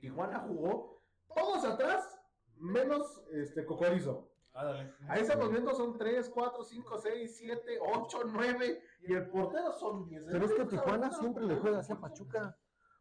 Tijuana 0.00 0.40
jugó 0.40 1.02
todos 1.34 1.64
atrás, 1.64 2.18
menos 2.56 3.22
este 3.32 3.64
Cocorizo. 3.66 4.29
Ándale. 4.52 4.92
Ahí 5.08 5.22
estamos 5.22 5.50
viendo, 5.50 5.72
son 5.74 5.96
3, 5.96 6.28
4, 6.28 6.64
5, 6.64 6.98
6, 6.98 7.36
7, 7.38 7.78
8, 7.94 8.18
9 8.26 8.82
y 9.02 9.12
el 9.14 9.28
portero 9.30 9.72
son 9.72 10.04
10. 10.04 10.24
Pero 10.30 10.44
es 10.44 10.52
que 10.52 10.64
Tijuana 10.64 11.10
siempre 11.12 11.44
le 11.44 11.56
juega 11.56 11.78
hacia 11.78 11.96
Pachuca. 12.00 12.56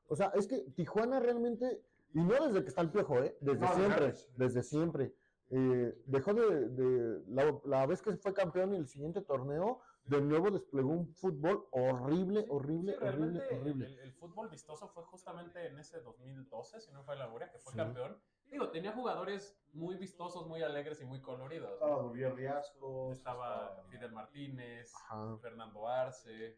O 0.07 0.15
sea, 0.15 0.27
es 0.35 0.47
que 0.47 0.59
Tijuana 0.75 1.19
realmente, 1.19 1.83
y 2.13 2.23
no 2.23 2.33
desde 2.47 2.61
que 2.63 2.69
está 2.69 2.81
el 2.81 2.91
piojo, 2.91 3.17
¿eh? 3.23 3.37
Desde 3.41 3.59
No, 3.59 3.73
siempre, 3.73 4.05
antes. 4.05 4.29
desde 4.35 4.63
siempre. 4.63 5.13
Eh, 5.51 5.99
dejó 6.05 6.33
de, 6.35 6.67
de- 6.69 7.23
la, 7.27 7.59
la 7.65 7.85
vez 7.87 8.03
que 8.03 8.15
fue 8.17 8.33
campeón 8.33 8.69
en 8.75 8.81
el 8.81 8.87
siguiente 8.87 9.21
torneo, 9.21 9.81
de 10.03 10.21
nuevo 10.21 10.51
desplegó 10.51 10.89
un 10.91 11.07
fútbol 11.15 11.65
horrible, 11.71 12.45
horrible, 12.49 12.93
Sí, 12.93 12.97
horrible, 13.03 13.39
realmente 13.39 13.55
horrible. 13.55 13.85
El, 13.87 13.99
el 13.99 14.13
fútbol 14.13 14.49
vistoso 14.49 14.87
fue 14.89 15.03
justamente 15.05 15.65
en 15.67 15.79
ese 15.79 15.99
2012, 16.01 16.79
si 16.81 16.91
no 16.91 17.03
fue 17.03 17.15
la 17.15 17.25
Laura, 17.25 17.49
que 17.51 17.57
fue 17.57 17.71
Sí. 17.73 17.77
campeón. 17.77 18.19
Digo, 18.51 18.69
tenía 18.69 18.91
jugadores 18.93 19.55
muy 19.73 19.95
vistosos, 19.97 20.47
muy 20.47 20.61
alegres 20.63 21.01
y 21.01 21.05
muy 21.05 21.21
coloridos. 21.21 21.71
Estaba 21.73 22.01
Duvier 22.01 22.33
Riascos. 22.35 23.17
Estaba 23.17 23.83
Fidel 23.89 24.11
Martínez, 24.11 24.91
Ajá. 24.95 25.37
Fernando 25.37 25.87
Arce. 25.87 26.57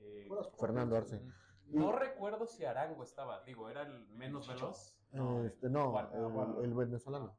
eh, 0.00 0.28
Fernando 0.58 0.96
Arce. 0.96 1.20
no 1.66 1.90
recuerdo 1.92 2.46
si 2.46 2.64
Arango 2.64 3.02
estaba, 3.02 3.42
digo, 3.44 3.68
era 3.68 3.82
el 3.82 4.06
menos 4.08 4.46
veloz. 4.46 4.96
Este, 5.44 5.68
no, 5.70 5.90
Juan, 5.90 6.08
el, 6.12 6.24
Juan. 6.32 6.56
el 6.62 6.74
venezolano. 6.74 7.36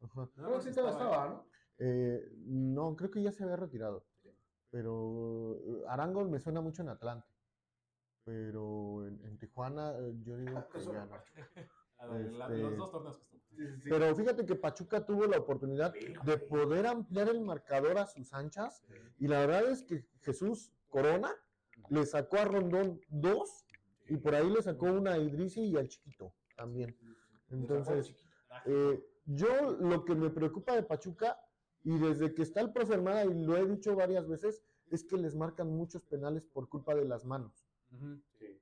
Ajá. 0.00 0.28
No, 0.36 0.46
Creo 0.48 0.60
que 0.60 0.70
todavía 0.72 0.90
estaba, 0.92 1.28
¿no? 1.28 1.44
Eh, 1.78 2.32
no, 2.38 2.96
creo 2.96 3.10
que 3.10 3.22
ya 3.22 3.30
se 3.30 3.44
había 3.44 3.56
retirado. 3.56 4.04
Pero 4.70 5.56
eh, 5.64 5.84
Arango 5.88 6.24
me 6.24 6.40
suena 6.40 6.60
mucho 6.60 6.82
en 6.82 6.88
Atlante. 6.88 7.28
Pero 8.24 9.06
en, 9.06 9.24
en 9.24 9.38
Tijuana 9.38 9.92
eh, 9.98 10.14
yo 10.22 10.36
digo 10.36 10.68
que 10.70 10.78
Eso 10.78 10.92
ya 10.92 11.04
no. 11.04 11.12
la- 11.12 11.24
Este- 12.48 12.58
Los 12.58 12.76
dos 12.76 12.90
torneos 12.92 13.16
que 13.18 13.24
sí, 13.66 13.80
sí. 13.82 13.88
Pero 13.90 14.14
fíjate 14.14 14.46
que 14.46 14.54
Pachuca 14.54 15.04
tuvo 15.04 15.26
la 15.26 15.38
oportunidad 15.38 15.92
de 15.92 16.38
poder 16.38 16.86
ampliar 16.86 17.28
el 17.28 17.40
marcador 17.40 17.98
a 17.98 18.06
sus 18.06 18.32
anchas. 18.32 18.82
Y 19.18 19.26
la 19.26 19.40
verdad 19.40 19.70
es 19.70 19.82
que 19.82 20.06
Jesús 20.20 20.72
Corona 20.88 21.30
le 21.90 22.06
sacó 22.06 22.38
a 22.38 22.44
Rondón 22.44 23.00
dos 23.08 23.66
y 24.08 24.16
por 24.16 24.34
ahí 24.34 24.48
le 24.48 24.62
sacó 24.62 24.86
una 24.86 25.14
a 25.14 25.18
Idrisi 25.18 25.62
y 25.64 25.76
al 25.76 25.88
chiquito 25.88 26.32
también. 26.56 26.96
Entonces, 27.50 28.14
eh, 28.66 29.04
yo 29.26 29.76
lo 29.80 30.04
que 30.04 30.14
me 30.14 30.30
preocupa 30.30 30.74
de 30.74 30.82
Pachuca, 30.82 31.38
y 31.84 31.98
desde 31.98 32.34
que 32.34 32.42
está 32.42 32.60
el 32.60 32.72
profe 32.72 32.94
Armada, 32.94 33.24
y 33.24 33.44
lo 33.44 33.56
he 33.56 33.66
dicho 33.66 33.94
varias 33.94 34.26
veces, 34.26 34.62
es 34.90 35.04
que 35.04 35.16
les 35.16 35.34
marcan 35.34 35.68
muchos 35.68 36.02
penales 36.04 36.46
por 36.46 36.68
culpa 36.68 36.94
de 36.94 37.04
las 37.04 37.24
manos. 37.24 37.66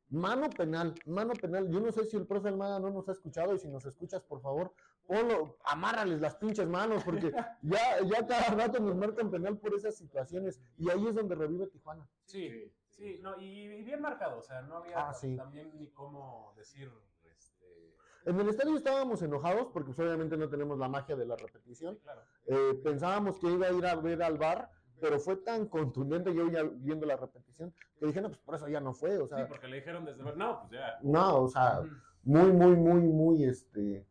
Mano 0.09 0.49
penal, 0.51 0.95
mano 1.07 1.33
penal. 1.35 1.69
Yo 1.69 1.81
no 1.81 1.91
sé 1.91 2.05
si 2.05 2.17
el 2.17 2.27
profe 2.27 2.49
Almada 2.49 2.79
no 2.79 2.91
nos 2.91 3.09
ha 3.09 3.13
escuchado 3.13 3.55
y 3.55 3.59
si 3.59 3.69
nos 3.69 3.85
escuchas, 3.87 4.23
por 4.23 4.41
favor, 4.41 4.73
ponlo, 5.07 5.57
amárrales 5.65 6.21
las 6.21 6.37
pinches 6.37 6.69
manos, 6.69 7.03
porque 7.05 7.33
ya, 7.63 8.01
ya 8.05 8.27
cada 8.27 8.55
rato 8.55 8.79
nos 8.81 8.95
marcan 8.97 9.31
penal 9.31 9.59
por 9.59 9.75
esas 9.75 9.97
situaciones. 9.97 10.61
Y 10.79 10.91
ahí 10.91 11.07
es 11.07 11.15
donde 11.15 11.35
revive 11.35 11.67
Tijuana. 11.67 12.09
Sí, 12.25 12.73
sí, 12.89 13.19
no, 13.21 13.39
y, 13.41 13.63
y 13.63 13.83
bien 13.83 14.01
marcado, 14.01 14.39
o 14.39 14.43
sea, 14.43 14.63
no 14.63 14.77
había 14.79 15.09
Ah, 15.09 15.13
sí. 15.15 15.37
también 15.37 15.73
ni 15.77 15.89
cómo 15.91 16.53
decir, 16.57 16.91
este, 17.25 17.95
En 18.25 18.39
el 18.41 18.49
estadio 18.49 18.77
estábamos 18.77 19.23
enojados 19.23 19.69
porque 19.73 19.93
pues, 19.93 19.99
obviamente 20.07 20.37
no 20.37 20.49
tenemos 20.49 20.79
la 20.79 20.89
magia 20.89 21.17
de 21.17 21.27
la 21.27 21.37
repetición. 21.37 21.97
sí, 21.97 22.01
claro. 22.03 22.23
Eh, 22.47 22.81
pensábamos 22.85 23.39
que 23.41 23.49
iba 23.51 23.67
a 23.67 23.73
ir 23.73 23.85
a 23.87 23.97
ver 23.97 24.23
al 24.23 24.39
bar, 24.39 24.71
pero 25.01 25.19
fue 25.19 25.37
tan 25.37 25.67
contundente 25.69 26.35
yo 26.35 26.49
ya 26.51 26.63
viendo 26.65 27.07
la 27.07 27.17
repetición 27.17 27.73
que 27.99 28.07
dije, 28.07 28.21
no, 28.21 28.29
pues 28.29 28.41
por 28.41 28.55
eso 28.55 28.69
ya 28.69 28.81
no 28.81 28.93
fue. 28.95 29.19
O 29.19 29.27
Sí, 29.29 29.35
sea, 29.35 29.49
porque 29.49 29.69
le 29.69 29.77
dijeron 29.77 30.05
desde 30.05 30.23
ver, 30.23 30.37
no, 30.37 30.61
pues 30.61 30.73
ya. 30.73 30.99
no, 31.03 31.43
o 31.43 31.49
sea, 31.49 31.83
muy, 32.23 32.53
muy, 32.53 32.77
muy, 32.77 33.01
muy, 33.03 33.45
este, 33.45 34.07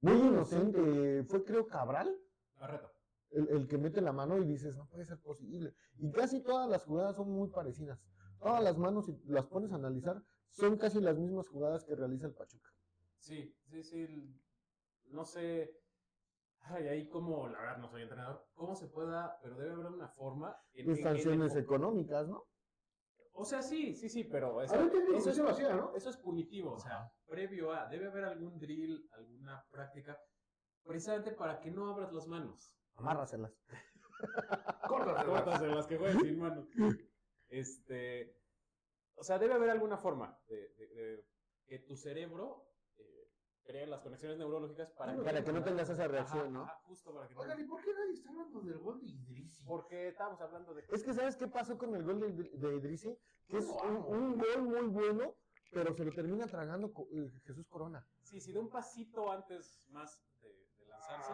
muy 0.00 0.14
inocente. 0.18 1.24
Fue 1.24 1.44
creo 1.44 1.66
Cabral. 1.66 2.14
Barreto. 2.58 2.92
el, 3.30 3.48
el 3.48 3.68
que 3.68 3.78
mete 3.78 4.00
la 4.02 4.12
mano 4.12 4.36
y 4.38 4.44
dices, 4.44 4.76
no 4.76 4.86
puede 4.86 5.04
ser 5.06 5.18
posible. 5.18 5.74
Y 5.98 6.10
casi 6.10 6.40
todas 6.42 6.68
las 6.68 6.84
jugadas 6.84 7.16
son 7.16 7.30
muy 7.30 7.48
parecidas. 7.48 7.98
Todas 8.38 8.62
las 8.62 8.76
manos, 8.76 9.06
si 9.06 9.18
las 9.26 9.46
pones 9.46 9.70
a 9.72 9.76
analizar, 9.76 10.22
son 10.50 10.76
casi 10.76 11.00
las 11.00 11.16
mismas 11.18 11.48
jugadas 11.48 11.84
que 11.84 11.94
realiza 11.94 12.26
el 12.26 12.32
Pachuca. 12.34 12.70
Sí, 13.18 13.54
sí, 13.66 13.82
sí, 13.82 14.34
no 15.10 15.24
sé, 15.24 15.79
ay, 16.62 16.88
ahí 16.88 17.08
como, 17.08 17.48
la 17.48 17.58
verdad 17.60 17.78
no 17.78 17.88
soy 17.88 18.02
entrenador, 18.02 18.46
cómo 18.54 18.74
se 18.74 18.88
pueda, 18.88 19.38
pero 19.42 19.56
debe 19.56 19.72
haber 19.72 19.86
una 19.86 20.08
forma. 20.08 20.56
en- 20.74 20.96
sanciones 20.96 21.56
económicas, 21.56 22.28
¿no? 22.28 22.44
O 23.32 23.44
sea, 23.44 23.62
sí, 23.62 23.94
sí, 23.94 24.08
sí, 24.08 24.24
pero 24.24 24.60
eso, 24.60 24.74
A 24.74 24.78
ver, 24.78 24.90
¿qué 24.90 24.98
eso, 25.16 25.30
eso 25.30 25.44
es, 25.46 25.50
hacía, 25.52 25.74
¿no? 25.74 25.94
eso 25.94 26.10
es 26.10 26.16
punitivo, 26.18 26.72
o 26.72 26.78
sea, 26.78 27.10
previo 27.26 27.72
a, 27.72 27.86
debe 27.88 28.08
haber 28.08 28.24
algún 28.24 28.58
drill, 28.58 29.08
alguna 29.12 29.64
práctica, 29.70 30.18
precisamente 30.84 31.32
para 31.32 31.60
que 31.60 31.70
no 31.70 31.88
abras 31.88 32.12
las 32.12 32.26
manos. 32.26 32.74
Amárraselas. 32.96 33.52
Córtate, 34.88 35.24
Cortas 35.26 35.62
en 35.62 35.74
las 35.74 35.86
que 35.86 35.96
juegan 35.96 36.20
sin 36.20 36.38
manos. 36.38 36.68
Este, 37.48 38.36
o 39.14 39.22
sea, 39.24 39.38
debe 39.38 39.54
haber 39.54 39.70
alguna 39.70 39.96
forma 39.96 40.38
de, 40.48 40.68
de- 40.74 40.88
de 40.88 41.26
que 41.66 41.78
tu 41.80 41.96
cerebro 41.96 42.69
cree 43.64 43.86
las 43.86 44.00
conexiones 44.00 44.38
neurológicas 44.38 44.90
para 44.92 45.14
que, 45.16 45.22
Para 45.22 45.44
que 45.44 45.52
no 45.52 45.62
tengas 45.62 45.88
esa 45.88 46.02
Ajá, 46.04 46.10
reacción, 46.12 46.52
¿no? 46.52 46.62
ajá, 46.62 46.80
justo 46.84 47.12
para 47.14 47.28
que 47.28 47.34
no. 47.34 47.40
Oigan, 47.40 47.60
¿y 47.60 47.64
por 47.64 47.80
qué 47.82 47.92
nadie 47.92 48.12
está 48.14 48.30
hablando 48.30 48.60
del 48.60 48.78
gol 48.78 49.00
de 49.00 49.06
Idrisi? 49.06 49.64
Porque 49.64 50.08
estábamos 50.08 50.40
hablando 50.40 50.74
de. 50.74 50.84
Es 50.90 51.02
que, 51.02 51.14
¿sabes 51.14 51.36
qué 51.36 51.46
pasó 51.48 51.76
con 51.78 51.94
el 51.94 52.02
gol 52.04 52.20
de, 52.20 52.32
de 52.32 52.76
Idrisi? 52.76 53.16
Que 53.48 53.58
es 53.58 53.66
un, 53.66 53.96
un 53.96 54.38
gol 54.38 54.62
muy 54.62 54.86
bueno, 54.88 55.34
pero 55.72 55.94
se 55.94 56.04
lo 56.04 56.12
termina 56.12 56.46
tragando 56.46 56.92
co- 56.92 57.08
eh, 57.12 57.30
Jesús 57.46 57.66
Corona. 57.68 58.06
Sí, 58.22 58.40
si 58.40 58.52
de 58.52 58.58
un 58.58 58.68
pasito 58.70 59.30
antes 59.30 59.82
más 59.88 60.22
de, 60.40 60.48
de 60.78 60.86
lanzarse, 60.86 61.32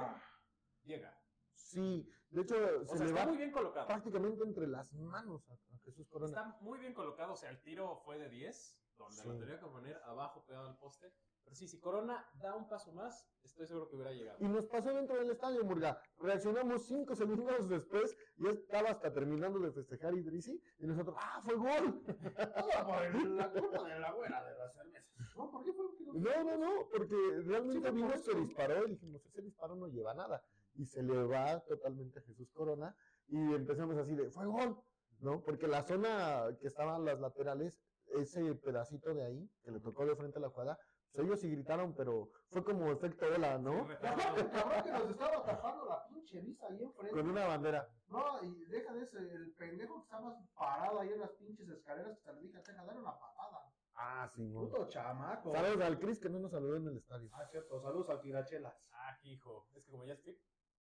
llega. 0.84 1.18
Sí, 1.54 2.08
de 2.30 2.42
hecho, 2.42 2.54
O 2.54 2.84
se 2.86 2.96
sea, 2.96 3.06
le 3.06 3.12
está 3.12 3.20
va 3.24 3.26
muy 3.28 3.36
bien 3.38 3.50
colocado. 3.50 3.86
prácticamente 3.86 4.44
entre 4.44 4.66
las 4.66 4.92
manos 4.94 5.48
a, 5.50 5.54
a 5.54 5.78
Jesús 5.84 6.06
Corona. 6.08 6.28
Está 6.40 6.58
muy 6.60 6.78
bien 6.78 6.94
colocado. 6.94 7.32
O 7.32 7.36
sea, 7.36 7.50
el 7.50 7.60
tiro 7.62 7.96
fue 8.04 8.18
de 8.18 8.28
10, 8.28 8.78
donde 8.98 9.22
Sí. 9.22 9.28
lo 9.28 9.38
tenía 9.38 9.58
que 9.58 9.66
poner 9.66 9.96
abajo 10.04 10.44
pegado 10.46 10.66
al 10.68 10.76
poste. 10.76 11.12
Pero 11.44 11.54
sí, 11.54 11.68
si 11.68 11.78
Corona 11.78 12.24
da 12.40 12.56
un 12.56 12.68
paso 12.68 12.92
más, 12.92 13.24
estoy 13.44 13.66
seguro 13.68 13.88
que 13.88 13.94
hubiera 13.94 14.10
llegado. 14.12 14.38
Y 14.40 14.48
nos 14.48 14.66
pasó 14.66 14.92
dentro 14.92 15.16
del 15.16 15.30
estadio, 15.30 15.62
Murga. 15.64 16.00
Reaccionamos 16.18 16.86
cinco 16.86 17.14
segundos 17.14 17.68
después, 17.68 18.16
ya 18.36 18.50
estaba 18.50 18.90
hasta 18.90 19.12
terminando 19.12 19.60
de 19.60 19.70
festejar 19.70 20.14
Idrisi, 20.14 20.60
y 20.78 20.86
nosotros, 20.88 21.14
¡ah, 21.20 21.40
fue 21.44 21.54
gol! 21.54 22.02
Todo 22.56 22.86
por 22.86 23.02
el- 23.04 23.36
la 23.36 23.50
culpa 23.52 23.84
de 23.88 24.00
la 24.00 24.12
güera 24.12 24.44
de 24.44 24.58
las 24.58 24.74
cervezas. 24.74 25.36
No, 25.36 25.50
¿por 25.52 25.62
qué 25.64 25.72
fue? 25.72 25.84
no- 26.00 26.12
No, 26.14 26.44
no, 26.44 26.56
no, 26.56 26.88
porque 26.90 27.14
Sí, 27.14 27.42
realmente 27.48 27.88
por 27.88 27.94
vimos 27.96 28.22
que 28.22 28.34
disparó 28.34 28.84
y 28.86 28.90
dijimos, 28.90 29.24
ese 29.24 29.42
disparo 29.42 29.76
no 29.76 29.86
lleva 29.86 30.14
nada. 30.14 30.42
Y 30.74 30.84
se 30.86 31.02
le 31.02 31.22
va 31.24 31.60
totalmente 31.60 32.18
a 32.18 32.22
Jesús 32.22 32.50
Corona, 32.50 32.94
y 33.28 33.36
empezamos 33.54 33.96
así 33.98 34.16
de, 34.16 34.30
¡fue 34.30 34.46
gol! 34.46 34.76
¿no? 35.20 35.40
Porque 35.42 35.66
la 35.68 35.82
zona 35.82 36.48
que 36.60 36.66
estaban 36.66 37.04
las 37.04 37.18
laterales, 37.20 37.80
ese 38.20 38.54
pedacito 38.54 39.14
de 39.14 39.24
ahí, 39.24 39.50
que 39.62 39.70
le 39.70 39.80
tocó 39.80 40.04
de 40.06 40.16
frente 40.16 40.38
a 40.38 40.42
la 40.42 40.50
jugada, 40.50 40.78
pues 41.12 41.26
ellos 41.26 41.40
sí 41.40 41.50
gritaron, 41.50 41.94
pero 41.94 42.30
fue 42.50 42.62
como 42.64 42.90
efecto 42.90 43.26
ola, 43.26 43.58
¿no? 43.58 43.86
Cabrón, 44.00 44.38
el 44.38 44.50
cabrón 44.50 44.82
que 44.82 44.92
nos 44.92 45.10
estaba 45.10 45.44
tapando 45.44 45.84
la 45.86 46.06
pinche 46.08 46.40
vista 46.40 46.66
ahí 46.66 46.82
enfrente. 46.82 47.16
Con 47.16 47.30
una 47.30 47.46
bandera. 47.46 47.88
No, 48.08 48.42
y 48.42 48.64
deja 48.66 48.92
de 48.92 49.02
ese, 49.02 49.18
el 49.18 49.52
pendejo 49.54 49.94
que 49.96 50.02
estaba 50.02 50.38
parado 50.54 51.00
ahí 51.00 51.12
en 51.12 51.20
las 51.20 51.30
pinches 51.32 51.68
escaleras 51.68 52.18
que 52.18 52.24
te 52.24 52.32
le 52.34 52.40
dije, 52.42 52.58
deja 52.58 52.84
dar 52.84 52.98
una 52.98 53.18
patada. 53.18 53.72
Ah, 53.94 54.30
sí, 54.34 54.46
no. 54.46 54.60
Puto 54.60 54.88
chamaco. 54.88 55.52
Saludos 55.52 55.80
al 55.80 55.98
Cris 55.98 56.20
que 56.20 56.28
no 56.28 56.38
nos 56.38 56.50
saludó 56.50 56.76
en 56.76 56.86
el 56.88 56.98
estadio. 56.98 57.30
Ah, 57.32 57.46
cierto, 57.50 57.80
saludos 57.80 58.10
al 58.10 58.20
tirachelas. 58.20 58.74
Ah, 58.92 59.16
hijo. 59.22 59.68
Es 59.74 59.84
que 59.84 59.90
como 59.90 60.04
ya 60.04 60.12
es 60.12 60.20
fit. 60.20 60.38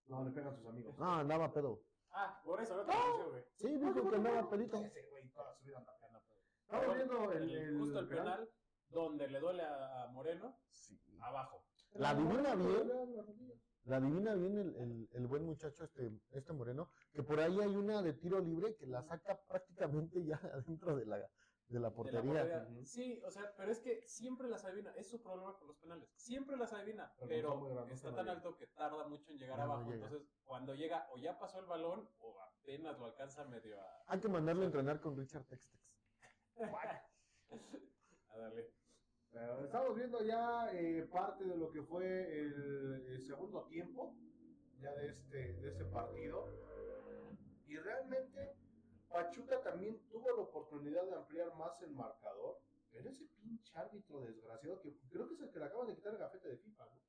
No, 0.08 0.24
le 0.24 0.32
pegan 0.32 0.54
sus 0.56 0.66
amigos. 0.68 0.98
No, 0.98 1.14
andaba 1.14 1.52
pedo. 1.52 1.82
Ah, 2.12 2.42
por 2.44 2.62
eso 2.62 2.76
no 2.76 2.84
te 2.84 2.94
güey. 3.30 3.44
Sí, 3.56 3.78
dijo 3.78 4.10
que 4.10 4.16
andaba 4.16 4.50
pedito. 4.50 4.78
Ese 4.78 5.02
güey 5.10 5.30
toda 5.30 5.54
su 5.56 5.64
vida. 5.64 5.84
Estamos 6.66 6.96
viendo 6.96 7.32
el, 7.32 7.50
el- 7.56 7.78
justo 7.80 8.00
el 8.00 8.08
penal 8.08 8.50
donde 8.90 9.28
le 9.28 9.40
duele 9.40 9.64
a, 9.64 10.04
a 10.04 10.08
Moreno, 10.12 10.58
Sí. 10.70 11.00
abajo. 11.22 11.64
La 11.94 12.10
adivina 12.10 12.56
bien. 12.56 12.92
La 13.86 13.98
adivina 13.98 14.34
bien 14.36 14.58
el, 14.58 14.76
el- 14.76 15.10
el 15.14 15.28
buen 15.28 15.46
muchacho 15.46 15.84
este, 15.84 16.12
este 16.32 16.54
Moreno, 16.54 16.90
que 17.14 17.24
por 17.24 17.40
ahí 17.40 17.60
hay 17.60 17.76
una 17.76 18.02
de 18.02 18.14
tiro 18.14 18.40
libre 18.40 18.76
que 18.76 18.88
la 18.88 19.04
saca 19.04 19.40
prácticamente 19.48 20.24
ya 20.26 20.36
adentro 20.54 20.96
de 20.96 21.06
la, 21.06 21.18
de 21.18 21.22
la 21.24 21.30
de 21.68 21.80
la 21.80 21.92
portería. 21.92 22.68
Sí, 22.84 23.22
o 23.26 23.32
sea, 23.32 23.54
pero 23.58 23.72
es 23.72 23.80
que 23.80 24.02
siempre 24.08 24.50
las 24.50 24.66
adivina. 24.66 24.92
Es 24.96 25.08
su 25.10 25.22
problema 25.22 25.56
con 25.58 25.68
los 25.68 25.78
penales. 25.78 26.10
Siempre 26.16 26.58
las 26.58 26.74
adivina, 26.74 27.14
Pero 27.20 27.28
pero, 27.30 27.48
está 27.50 27.60
muy 27.60 27.74
grande, 27.74 27.94
está 27.94 28.10
no 28.10 28.16
tan 28.16 28.26
llega. 28.26 28.38
alto 28.38 28.58
que 28.58 28.68
tarda 28.68 29.08
mucho 29.08 29.32
en 29.32 29.38
llegar 29.38 29.58
Ya 29.58 29.66
no 29.66 29.74
abajo. 29.74 29.92
llega. 29.92 30.06
Entonces, 30.08 30.28
cuando 30.44 30.74
llega, 30.76 31.08
o 31.14 31.18
ya 31.18 31.38
pasó 31.40 31.60
el 31.60 31.66
balón, 31.66 32.10
o 32.20 32.40
apenas 32.42 32.98
lo 33.00 33.06
alcanza 33.06 33.46
medio 33.46 33.80
a, 33.80 34.04
Hay 34.08 34.20
que 34.20 34.30
mandarlo 34.30 34.64
a 34.64 34.66
entrenar 34.66 35.00
con 35.00 35.16
Richard 35.16 35.46
Textex. 35.46 35.95
a 38.30 38.38
darle. 38.38 38.62
Eh, 39.34 39.60
estamos 39.66 39.96
viendo 39.96 40.24
ya 40.24 40.70
eh, 40.72 41.08
parte 41.12 41.44
de 41.44 41.58
lo 41.58 41.72
que 41.72 41.82
fue 41.84 42.06
el, 42.40 43.06
el 43.08 43.22
segundo 43.22 43.64
tiempo 43.66 44.16
ya 44.80 44.94
de 44.94 45.08
este, 45.10 45.54
de 45.54 45.70
este 45.70 45.86
partido. 45.86 46.48
Y 47.68 47.78
realmente 47.78 48.56
Pachuca 49.10 49.62
también 49.62 50.00
tuvo 50.10 50.30
la 50.30 50.44
oportunidad 50.44 51.06
de 51.06 51.16
ampliar 51.16 51.56
más 51.56 51.82
el 51.82 51.92
marcador. 51.92 52.60
Pero 52.92 53.10
ese 53.10 53.26
pinche 53.42 53.78
árbitro 53.78 54.22
desgraciado, 54.22 54.82
que 54.82 54.98
creo 55.10 55.28
que 55.28 55.34
es 55.34 55.42
el 55.42 55.52
que 55.52 55.60
le 55.60 55.66
acaban 55.66 55.88
de 55.88 55.96
quitar 55.96 56.14
el 56.14 56.20
gafete 56.20 56.48
de 56.48 56.58
FIFA, 56.58 56.86
¿no? 56.86 57.02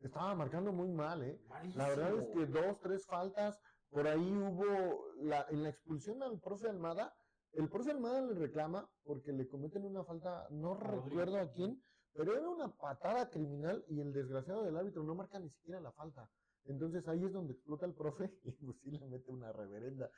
Estaba 0.00 0.34
marcando 0.34 0.72
muy 0.72 0.90
mal, 0.90 1.22
¿eh? 1.22 1.40
Malísimo. 1.48 1.82
La 1.82 1.88
verdad 1.90 2.18
es 2.18 2.28
que 2.28 2.46
dos, 2.46 2.80
tres 2.80 3.06
faltas. 3.06 3.60
Por 3.90 4.06
ahí 4.06 4.30
hubo, 4.32 5.12
la, 5.16 5.46
en 5.50 5.62
la 5.62 5.70
expulsión 5.70 6.22
al 6.22 6.38
profe 6.38 6.68
Almada, 6.68 7.14
el 7.52 7.68
profe 7.68 7.90
Almada 7.90 8.20
le 8.22 8.34
reclama 8.34 8.88
porque 9.04 9.32
le 9.32 9.46
cometen 9.48 9.84
una 9.84 10.04
falta, 10.04 10.46
no 10.50 10.74
Rodríguez. 10.74 11.04
recuerdo 11.04 11.38
a 11.38 11.50
quién, 11.50 11.82
pero 12.14 12.36
era 12.36 12.48
una 12.48 12.68
patada 12.76 13.28
criminal 13.28 13.84
y 13.88 14.00
el 14.00 14.12
desgraciado 14.12 14.62
del 14.64 14.76
árbitro 14.76 15.02
no 15.02 15.14
marca 15.14 15.38
ni 15.38 15.50
siquiera 15.50 15.80
la 15.80 15.92
falta. 15.92 16.28
Entonces 16.66 17.06
ahí 17.08 17.24
es 17.24 17.32
donde 17.32 17.54
explota 17.54 17.86
el 17.86 17.94
profe 17.94 18.30
y 18.44 18.52
pues 18.52 18.76
sí 18.82 18.90
le 18.90 19.06
mete 19.06 19.30
una 19.30 19.52
reverenda. 19.52 20.10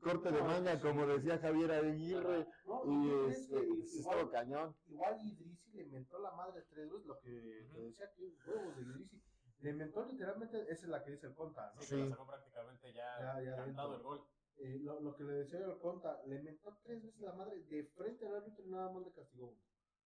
Corte 0.00 0.30
de 0.30 0.42
manga, 0.42 0.76
sí. 0.76 0.82
como 0.82 1.06
decía 1.06 1.38
Javier 1.38 1.72
Aguirre, 1.72 2.46
No, 2.66 2.82
y 2.84 3.08
¿qué 3.08 3.24
crees 3.24 3.38
este, 3.40 3.54
que 3.66 3.86
sí 3.86 3.98
igual- 4.00 4.18
estuvo 4.18 4.30
cañón. 4.32 4.76
Igual 4.86 5.20
Idrisi 5.26 5.72
le 5.72 5.86
mentó 5.86 6.18
la 6.20 6.30
madre 6.32 6.62
tres 6.70 6.90
veces, 6.90 7.06
lo 7.06 7.18
que 7.20 7.30
decía 7.30 8.10
que 8.14 8.34
huevos 8.46 8.76
de 8.76 8.82
Idrisi. 8.82 9.22
Le 9.60 9.72
mentó 9.72 10.04
literalmente, 10.04 10.62
esa 10.70 10.72
es 10.84 10.88
la 10.88 11.02
que 11.02 11.10
dice 11.12 11.26
el 11.26 11.34
conta, 11.34 11.72
¿no? 11.74 11.82
Sí, 11.82 11.96
que 11.96 12.10
sacó 12.10 12.26
prácticamente 12.26 12.92
ya, 12.92 13.18
Ya, 13.18 13.42
ya 13.42 13.56
cantado 13.56 13.96
el 13.96 14.02
gol. 14.02 14.22
Eh, 14.60 14.78
lo, 14.82 15.00
lo 15.00 15.14
que 15.14 15.24
le 15.24 15.32
decía 15.34 15.60
el 15.60 15.78
conta, 15.78 16.20
le 16.26 16.42
mentó 16.42 16.76
tres 16.82 17.02
veces 17.02 17.20
la 17.20 17.32
madre 17.32 17.62
de 17.62 17.84
frente 17.84 18.26
al 18.26 18.36
árbitro 18.36 18.64
y 18.64 18.68
nada 18.70 18.90
más 18.92 19.04
le 19.04 19.12
castigó 19.12 19.46
uno. 19.50 19.60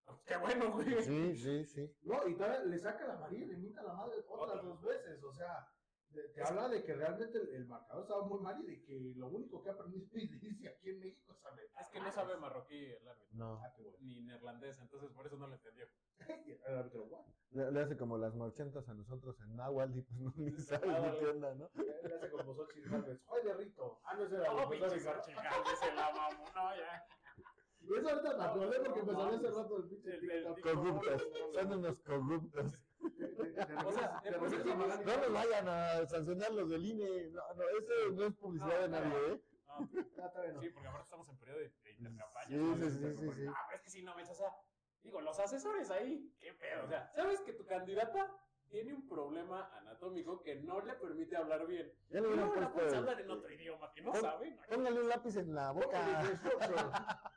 ¡Qué 0.27 0.37
bueno, 0.37 0.73
güey! 0.73 1.03
Sí, 1.03 1.37
sí, 1.37 1.65
sí. 1.65 1.97
No, 2.03 2.27
y 2.29 2.35
todavía 2.37 2.65
le 2.65 2.79
saca 2.79 3.07
la 3.07 3.15
amarilla 3.15 3.45
y 3.45 3.49
le 3.49 3.57
minta 3.57 3.83
la 3.83 3.95
madre 3.95 4.19
otras 4.29 4.59
Otra. 4.59 4.63
dos 4.63 4.83
veces, 4.83 5.23
o 5.23 5.33
sea, 5.33 5.67
te 6.13 6.43
habla 6.43 6.69
de 6.69 6.83
que 6.85 6.95
realmente 6.95 7.39
el, 7.39 7.49
el 7.55 7.67
marcador 7.67 8.03
estaba 8.03 8.25
muy 8.27 8.41
mal 8.41 8.61
y 8.63 8.67
de 8.67 8.83
que 8.83 9.13
lo 9.17 9.29
único 9.29 9.63
que 9.63 9.71
ha 9.71 9.73
aprendido 9.73 10.07
Idrisi 10.15 10.67
aquí 10.67 10.91
en 10.91 11.01
México 11.01 11.33
es 11.33 11.45
aventar 11.45 11.83
Es 11.83 11.89
que 11.91 12.01
no 12.01 12.13
sabe 12.13 12.37
marroquí 12.37 12.85
el 12.87 13.09
árbitro, 13.09 13.37
No. 13.37 13.55
Ah, 13.63 13.73
bueno. 13.79 13.97
ni 14.01 14.21
neerlandés, 14.23 14.79
entonces 14.81 15.11
por 15.11 15.27
eso 15.27 15.37
no 15.37 15.47
lo 15.47 15.55
entendió. 15.55 15.87
El 16.67 16.77
árbitro, 16.77 17.07
guau. 17.07 17.25
Le, 17.51 17.71
le 17.73 17.81
hace 17.81 17.97
como 17.97 18.17
las 18.17 18.35
marchantas 18.35 18.89
a 18.89 18.95
nosotros 18.95 19.41
en 19.41 19.57
Nahuatl 19.57 19.99
y 19.99 20.03
pues 20.03 20.21
no 20.21 20.33
ni 20.37 20.51
sabe 20.61 20.89
ni 20.89 21.27
onda, 21.27 21.55
¿no? 21.55 21.71
Le 21.75 22.15
hace 22.15 22.31
como 22.31 22.55
Xochitl 22.55 22.91
Gálvez. 22.91 23.21
¡Ay, 23.29 23.45
de 23.45 23.55
Rito! 23.55 24.01
Ah, 24.05 24.15
no, 24.17 24.25
ese 24.25 24.37
era 24.37 24.53
No, 24.53 24.69
pinche 24.71 24.87
profesor 24.87 25.17
Xochitl 25.17 25.43
Gálvez, 25.43 25.79
se 25.81 25.95
la 25.95 26.11
mamó, 26.13 26.45
no, 26.55 26.77
ya. 26.77 27.07
Y 27.81 27.99
eso 27.99 28.09
ahorita 28.11 28.37
me 28.39 28.45
acordé 28.45 28.81
porque 28.81 29.03
me 29.03 29.13
salió 29.13 29.37
hace 29.37 29.51
rato 29.51 29.77
el 29.79 29.89
pinche. 29.89 30.63
Corruptos, 30.63 31.29
son 31.55 31.73
unos 31.73 32.01
corruptos. 32.03 32.79
No 35.05 35.17
nos 35.17 35.33
vayan 35.33 35.69
a 35.69 36.07
sancionar 36.07 36.53
los 36.53 36.71
del 36.71 36.85
INE. 36.85 37.31
No, 37.31 37.43
no, 37.55 37.63
eso 37.69 38.13
no 38.13 38.25
es 38.27 38.35
publicidad 38.35 38.81
de 38.83 38.89
No, 38.89 39.01
nadie, 39.01 39.33
¿eh? 39.35 39.41
No, 39.67 39.73
Ah, 39.75 40.43
bien, 40.43 40.55
no. 40.55 40.61
sí, 40.61 40.69
porque 40.71 40.89
ahora 40.89 41.03
estamos 41.03 41.29
en 41.31 41.39
periodo 41.39 41.59
de, 41.61 41.71
de 41.83 41.93
intercampaña. 41.93 42.49
Sí, 42.49 42.57
¿no? 42.57 42.77
sí, 42.77 42.91
sí, 42.91 43.17
sí, 43.17 43.33
sí. 43.35 43.47
Ah, 43.49 43.65
pero 43.69 43.77
es 43.77 43.83
que 43.83 43.91
si 43.91 44.03
no 44.03 44.15
me 44.15 44.23
o 44.23 44.35
sea, 44.35 44.49
digo, 45.03 45.21
los 45.23 45.39
asesores 45.39 45.91
ahí, 45.91 46.31
qué 46.41 46.53
pedo, 46.53 46.85
o 46.85 46.89
sea, 46.89 47.11
¿sabes 47.15 47.41
que 47.41 47.55
tu 47.55 47.65
candidata 47.65 48.37
tiene 48.69 48.93
un 48.93 49.09
problema 49.09 49.71
anatómico 49.79 50.43
que 50.43 50.57
no 50.57 50.81
le 50.83 50.93
permite 50.95 51.37
hablar 51.37 51.67
bien? 51.67 51.91
Ya 52.11 52.21
le 52.21 52.29
no, 52.37 52.37
la 52.37 52.53
puesto 52.53 52.73
puedes 52.75 52.93
hablar 52.95 53.21
en 53.21 53.31
otro 53.31 53.51
idioma 53.51 53.93
que 53.95 54.03
no 54.03 54.13
Pon- 54.13 54.21
sabe. 54.21 54.51
no. 54.51 54.63
Póngale 54.69 55.01
un 55.01 55.09
lápiz 55.09 55.37
en 55.37 55.55
la 55.55 55.71
boca. 55.73 56.23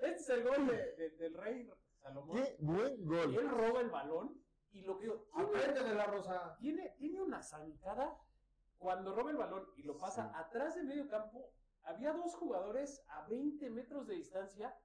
Este 0.00 0.08
es 0.14 0.28
el 0.30 0.42
gol 0.44 0.66
de- 0.66 0.92
de- 0.96 1.10
del 1.10 1.34
rey 1.34 1.70
Salomón. 2.00 2.36
Qué 2.42 2.56
buen 2.58 2.94
Y 2.94 3.04
gol. 3.04 3.36
él 3.36 3.50
roba 3.50 3.80
el 3.82 3.90
balón 3.90 4.42
y 4.72 4.82
lo 4.82 4.98
que 4.98 5.06
tiene, 5.08 5.48
Aprende 5.48 5.82
de 5.84 5.94
la 5.94 6.06
rosa. 6.06 6.56
tiene, 6.58 6.94
tiene 6.98 7.20
una 7.22 7.42
zancada 7.42 8.18
cuando 8.78 9.14
roba 9.14 9.30
el 9.30 9.36
balón 9.36 9.66
y 9.76 9.82
lo 9.82 9.96
pasa 9.98 10.24
Sí. 10.28 10.32
atrás 10.36 10.74
de 10.76 10.82
medio 10.84 11.08
campo. 11.08 11.52
Había 11.82 12.12
dos 12.12 12.34
jugadores 12.34 13.02
a 13.08 13.26
20 13.28 13.70
metros 13.70 14.06
de 14.06 14.14
distancia 14.16 14.76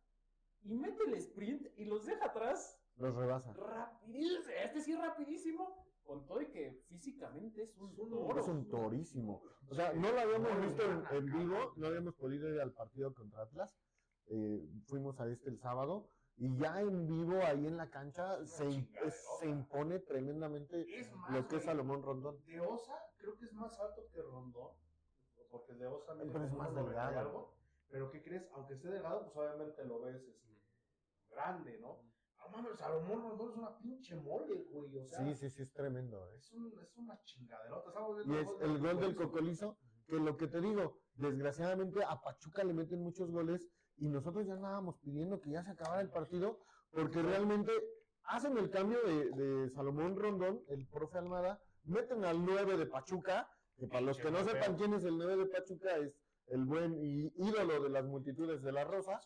y 0.61 0.73
mete 0.73 1.03
el 1.05 1.13
sprint 1.15 1.67
y 1.77 1.85
los 1.85 2.05
deja 2.05 2.25
atrás 2.25 2.79
Los 2.97 3.13
rebasa. 3.15 3.53
rapidísimo. 3.53 4.53
Este 4.63 4.81
sí 4.81 4.93
es 4.93 4.99
rapidísimo. 4.99 5.83
Con 6.03 6.25
todo 6.25 6.41
y 6.41 6.47
que 6.51 6.83
físicamente 6.89 7.63
es 7.63 7.77
un 7.77 7.91
Es 7.93 7.97
un- 7.99 8.09
toro. 8.09 8.39
Es 8.41 8.47
un 8.47 8.67
torísimo. 8.69 9.41
O 9.69 9.73
sea, 9.73 9.93
no 9.93 10.11
lo 10.11 10.19
habíamos 10.19 10.59
visto 10.61 10.83
en, 10.83 11.03
en 11.11 11.25
vivo, 11.27 11.73
no 11.77 11.87
habíamos 11.87 12.13
podido 12.15 12.49
ir 12.53 12.59
al 12.59 12.73
partido 12.73 13.13
contra 13.13 13.43
Atlas. 13.43 13.73
Eh, 14.27 14.67
fuimos 14.85 15.17
a 15.21 15.27
este 15.29 15.49
el 15.49 15.59
sábado 15.59 16.09
y 16.37 16.57
ya 16.57 16.81
en 16.81 17.07
vivo 17.07 17.37
ahí 17.43 17.67
en 17.67 17.77
la 17.77 17.89
cancha 17.89 18.43
se, 18.45 18.67
es- 19.05 19.25
se 19.39 19.47
impone 19.47 19.99
tremendamente 19.99 20.81
Es 20.99 21.11
más, 21.15 21.31
lo 21.31 21.47
que 21.47 21.57
es 21.57 21.63
Salomón 21.63 22.01
Rondón. 22.01 22.43
De 22.45 22.59
Osa, 22.59 22.93
creo 23.17 23.37
que 23.37 23.45
es 23.45 23.53
más 23.53 23.79
alto 23.79 24.01
que 24.11 24.21
Rondón. 24.21 24.71
Porque 25.51 25.73
de 25.73 25.85
Osa 25.87 26.15
mide 26.15 26.31
Pero 26.31 26.45
es 26.45 26.53
más 26.53 26.71
1.90 26.71 26.81
y 26.81 26.85
delgado. 26.85 27.19
algo. 27.19 27.55
Pero 27.89 28.09
¿qué 28.09 28.23
crees? 28.23 28.49
Aunque 28.53 28.73
esté 28.73 28.87
delgado, 28.89 29.23
pues 29.31 29.35
obviamente 29.37 29.85
lo 29.85 29.99
ves 30.01 30.23
este, 30.27 30.59
grande, 31.29 31.77
¿no? 31.79 32.01
No 32.39 32.49
mames, 32.49 32.77
Salomón 32.77 33.21
Rondón 33.21 33.51
es 33.51 33.57
una 33.57 33.77
pinche 33.77 34.15
mole, 34.15 34.65
güey. 34.71 34.97
O 34.97 35.05
sea, 35.05 35.19
Sí, 35.19 35.35
sí, 35.35 35.49
sí, 35.51 35.61
es 35.61 35.71
tremendo. 35.73 36.27
¿eh? 36.29 36.35
Es, 36.37 36.51
un, 36.53 36.73
es 36.81 36.97
una 36.97 37.21
chingaderota. 37.23 37.91
Viendo 38.15 38.33
Y 38.33 38.37
es 38.37 38.49
el 38.61 38.79
gol 38.79 38.99
del 38.99 39.15
Cocolizo, 39.15 39.77
que 40.07 40.15
lo 40.17 40.35
que 40.35 40.47
te 40.47 40.59
digo, 40.59 40.97
desgraciadamente 41.15 42.03
a 42.03 42.19
Pachuca 42.19 42.63
le 42.63 42.73
meten 42.73 43.01
muchos 43.03 43.29
goles 43.31 43.69
y 44.03 44.09
nosotros 44.09 44.45
ya 44.45 44.53
andábamos 44.55 44.97
pidiendo 44.97 45.39
que 45.39 45.51
ya 45.51 45.63
se 45.63 45.71
acabara 45.71 46.01
el 46.01 46.09
partido, 46.09 46.59
porque 46.91 47.21
realmente 47.21 47.71
hacen 48.23 48.57
el 48.57 48.69
cambio 48.69 49.01
de, 49.01 49.29
de 49.31 49.69
Salomón 49.69 50.17
Rondón, 50.17 50.61
el 50.67 50.85
profe 50.87 51.17
Almada, 51.19 51.61
meten 51.85 52.25
al 52.25 52.43
9 52.43 52.77
de 52.77 52.85
Pachuca, 52.85 53.49
que 53.77 53.87
para 53.87 54.01
los 54.01 54.17
que 54.17 54.29
no 54.29 54.43
sepan 54.43 54.75
quién 54.75 54.93
es 54.93 55.05
el 55.05 55.17
9 55.17 55.37
de 55.37 55.45
Pachuca, 55.45 55.95
es 55.95 56.13
el 56.47 56.65
buen 56.65 57.01
y 57.01 57.31
ídolo 57.37 57.81
de 57.81 57.89
las 57.89 58.03
multitudes 58.03 58.61
de 58.61 58.73
la 58.73 58.83
Rosa, 58.83 59.21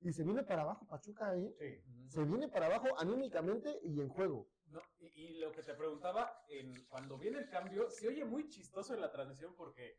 y 0.00 0.12
se 0.12 0.24
viene 0.24 0.42
para 0.44 0.60
abajo 0.62 0.86
Pachuca 0.86 1.30
ahí, 1.30 1.50
Sí. 1.58 1.82
se 2.08 2.24
viene 2.24 2.48
para 2.48 2.66
abajo 2.66 2.88
anímicamente 2.98 3.80
y 3.82 3.98
en 4.02 4.10
juego. 4.10 4.46
No, 4.66 4.80
y, 4.98 5.06
y 5.06 5.38
lo 5.40 5.52
que 5.52 5.62
te 5.62 5.72
preguntaba, 5.72 6.30
en, 6.50 6.84
cuando 6.84 7.16
viene 7.16 7.38
el 7.38 7.48
cambio, 7.48 7.88
se 7.88 8.08
oye 8.08 8.26
muy 8.26 8.46
chistoso 8.50 8.92
en 8.92 9.00
la 9.00 9.10
transmisión 9.10 9.54
porque 9.56 9.96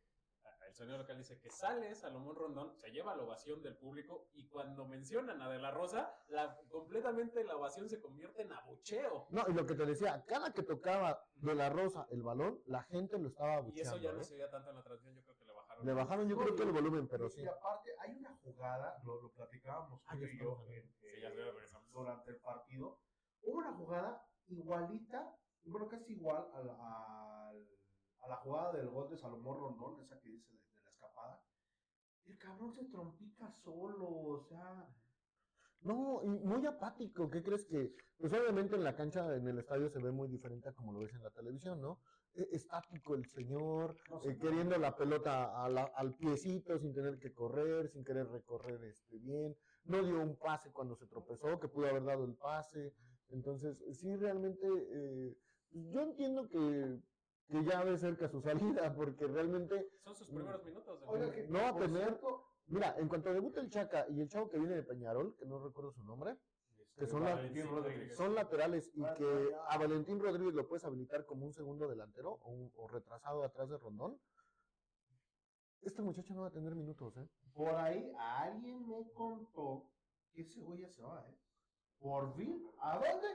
el 0.70 0.76
sonido 0.76 0.98
local 1.00 1.18
dice 1.18 1.40
que 1.40 1.50
sale 1.50 1.96
Salomón 1.96 2.36
Rondón, 2.36 2.78
se 2.78 2.92
lleva 2.92 3.16
la 3.16 3.24
ovación 3.24 3.62
del 3.64 3.76
público 3.76 4.30
y 4.34 4.48
cuando 4.48 4.86
mencionan 4.86 5.42
a 5.42 5.50
De 5.50 5.58
La 5.58 5.72
Rosa, 5.72 6.14
la, 6.28 6.56
completamente 6.70 7.44
la 7.44 7.56
ovación 7.56 7.90
se 7.90 8.00
convierte 8.00 8.44
en 8.44 8.54
abucheo. 8.54 9.28
No, 9.32 9.44
y 9.48 9.54
lo 9.54 9.66
que 9.66 9.74
te 9.76 9.86
decía, 9.86 10.24
cada 10.28 10.54
que 10.54 10.62
tocaba 10.64 11.24
de 11.36 11.56
la 11.56 11.70
Rosa 11.70 12.06
el 12.12 12.22
balón, 12.22 12.62
la 12.68 12.84
gente 12.84 13.18
lo 13.18 13.30
estaba 13.30 13.54
Y 13.54 13.58
abucheando. 13.58 13.96
eso 13.96 14.04
ya 14.04 14.12
no 14.14 14.22
¿eh? 14.22 14.24
se 14.24 14.34
veía 14.36 14.50
tanto 14.52 14.70
en 14.70 14.76
la 14.76 14.84
transmisión, 14.84 15.16
yo 15.16 15.24
creo 15.24 15.38
que 15.38 15.46
le 15.46 15.54
bajaron. 15.54 15.86
Le 15.86 15.94
bajaron 15.94 16.30
yo 16.30 16.38
creo 16.38 16.56
que 16.56 16.64
y- 16.64 16.66
el 16.68 16.72
volumen, 16.72 17.08
pero 17.08 17.26
y, 17.28 17.32
sí. 17.32 17.42
y 17.42 17.48
aparte, 17.48 17.90
hay 18.00 18.16
una 18.16 18.36
jugada, 18.44 19.02
lo, 19.04 19.22
lo 19.22 19.32
platicábamos 19.32 20.02
Ah, 20.06 20.12
tú 20.12 20.18
y 20.18 20.22
yo 20.22 20.28
estamos 20.28 20.68
en- 20.68 20.74
hablando. 20.76 20.94
Sí, 21.00 21.08
ya 21.22 21.30
eh, 21.30 21.34
durante 21.92 22.32
el 22.32 22.38
partido. 22.38 23.00
Hubo 23.42 23.58
una 23.58 23.74
jugada 23.74 24.24
igualita, 24.48 25.36
bueno, 25.66 25.88
casi 25.88 26.14
igual 26.14 26.48
a 26.54 26.60
la, 26.62 27.50
al- 27.50 27.68
a 28.22 28.28
la 28.28 28.36
jugada 28.38 28.74
del 28.74 28.90
gol 28.90 29.10
de 29.10 29.18
Salomón 29.18 29.60
Rondón, 29.60 30.00
esa 30.02 30.20
que 30.20 30.30
dice 30.30 30.52
de, 30.54 30.60
de 30.60 30.82
la 30.84 30.90
escapada. 30.92 31.42
el 32.26 32.38
cabrón 32.38 32.74
se 32.74 32.86
trompica 32.86 33.52
solo, 33.52 34.08
o 34.08 34.40
sea, 34.48 34.88
No, 35.82 36.22
y 36.24 36.28
muy 36.28 36.66
apático. 36.66 37.30
¿Qué 37.30 37.42
crees 37.42 37.66
que? 37.66 37.96
Pues 38.18 38.34
obviamente 38.34 38.76
en 38.76 38.84
la 38.84 38.96
cancha, 38.96 39.34
en 39.36 39.48
el 39.48 39.60
estadio 39.60 39.90
se 39.90 40.00
ve 40.00 40.12
muy 40.12 40.28
diferente 40.28 40.68
a 40.70 40.74
como 40.74 40.92
lo 40.92 41.00
ves 41.00 41.14
en 41.14 41.24
la 41.24 41.30
televisión, 41.32 41.80
¿no? 41.82 42.00
E- 42.36 42.50
Estático 42.52 43.16
el 43.16 43.26
señor, 43.26 43.96
No 44.10 44.20
sé. 44.20 44.32
eh, 44.32 44.38
queriendo 44.38 44.78
la 44.78 44.96
pelota 44.98 45.64
a 45.64 45.70
la- 45.70 45.90
al 45.96 46.16
piecito 46.16 46.78
sin 46.78 46.94
tener 46.94 47.18
que 47.18 47.32
correr, 47.34 47.88
sin 47.90 48.04
querer 48.04 48.28
recorrer 48.28 48.84
este, 48.84 49.18
bien. 49.20 49.56
No 49.86 50.04
dio 50.04 50.20
un 50.22 50.36
pase 50.38 50.72
cuando 50.74 50.96
se 50.98 51.08
tropezó, 51.08 51.58
que 51.60 51.70
pudo 51.70 51.88
haber 51.88 52.04
dado 52.04 52.26
el 52.26 52.36
pase. 52.36 52.94
Entonces, 53.30 53.82
sí, 53.98 54.14
realmente, 54.18 54.68
eh, 54.68 55.38
yo 55.72 56.02
entiendo 56.02 56.48
que, 56.50 57.00
que 57.50 57.64
ya 57.64 57.84
ve 57.84 57.98
cerca 57.98 58.28
su 58.30 58.42
salida, 58.42 58.94
porque 58.96 59.26
realmente 59.28 59.90
Son 60.04 60.16
sus 60.16 60.28
primeros 60.30 60.64
minutos. 60.64 61.00
de 61.02 61.08
oiga, 61.08 61.32
que 61.32 61.48
No 61.48 61.60
va 61.60 61.70
a 61.70 61.76
tener- 61.76 62.04
cierto, 62.06 62.46
Mira, 62.72 62.96
en 63.00 63.08
cuanto 63.08 63.34
debute 63.34 63.60
el 63.62 63.70
Chaca 63.72 64.06
y 64.10 64.22
el 64.22 64.30
chavo 64.30 64.48
que 64.48 64.60
viene 64.60 64.76
de 64.76 64.84
Peñarol, 64.84 65.36
que 65.38 65.46
no 65.48 65.58
recuerdo 65.58 65.92
su 65.92 66.04
nombre, 66.04 66.38
que 66.96 67.08
son, 67.08 67.24
la- 67.24 67.34
Valentín 67.34 67.68
Rodríguez. 67.68 68.16
son 68.16 68.36
laterales 68.36 68.92
y 68.94 69.02
que 69.16 69.56
a 69.68 69.76
Valentín 69.80 70.20
Rodríguez 70.20 70.54
lo 70.54 70.68
puedes 70.68 70.86
habilitar 70.86 71.26
como 71.26 71.48
un 71.48 71.54
segundo 71.54 71.88
delantero 71.88 72.34
o, 72.44 72.52
un- 72.52 72.72
o 72.76 72.88
retrasado 72.88 73.44
atrás 73.44 73.70
de 73.70 73.78
Rondón. 73.80 74.20
Este 75.82 76.04
muchacho 76.04 76.32
no 76.36 76.42
va 76.42 76.48
a 76.50 76.52
tener 76.52 76.76
minutos, 76.76 77.18
¿eh? 77.18 77.28
Por 77.56 77.74
ahí 77.74 78.14
alguien 78.20 78.88
me 78.88 79.10
contó 79.14 79.90
que 80.32 80.42
ese 80.44 80.62
güey 80.62 80.82
ya 80.82 80.90
se 80.90 81.02
va, 81.02 81.26
¿eh? 81.28 81.36
Por 81.98 82.36
fin, 82.36 82.70
¿a 82.82 83.00
dónde? 83.00 83.28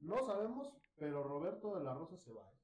No 0.00 0.18
sabemos, 0.26 0.70
pero 0.98 1.22
Roberto 1.22 1.78
de 1.78 1.82
la 1.84 1.94
Rosa 1.94 2.18
se 2.18 2.30
va, 2.30 2.42
¿eh? 2.52 2.55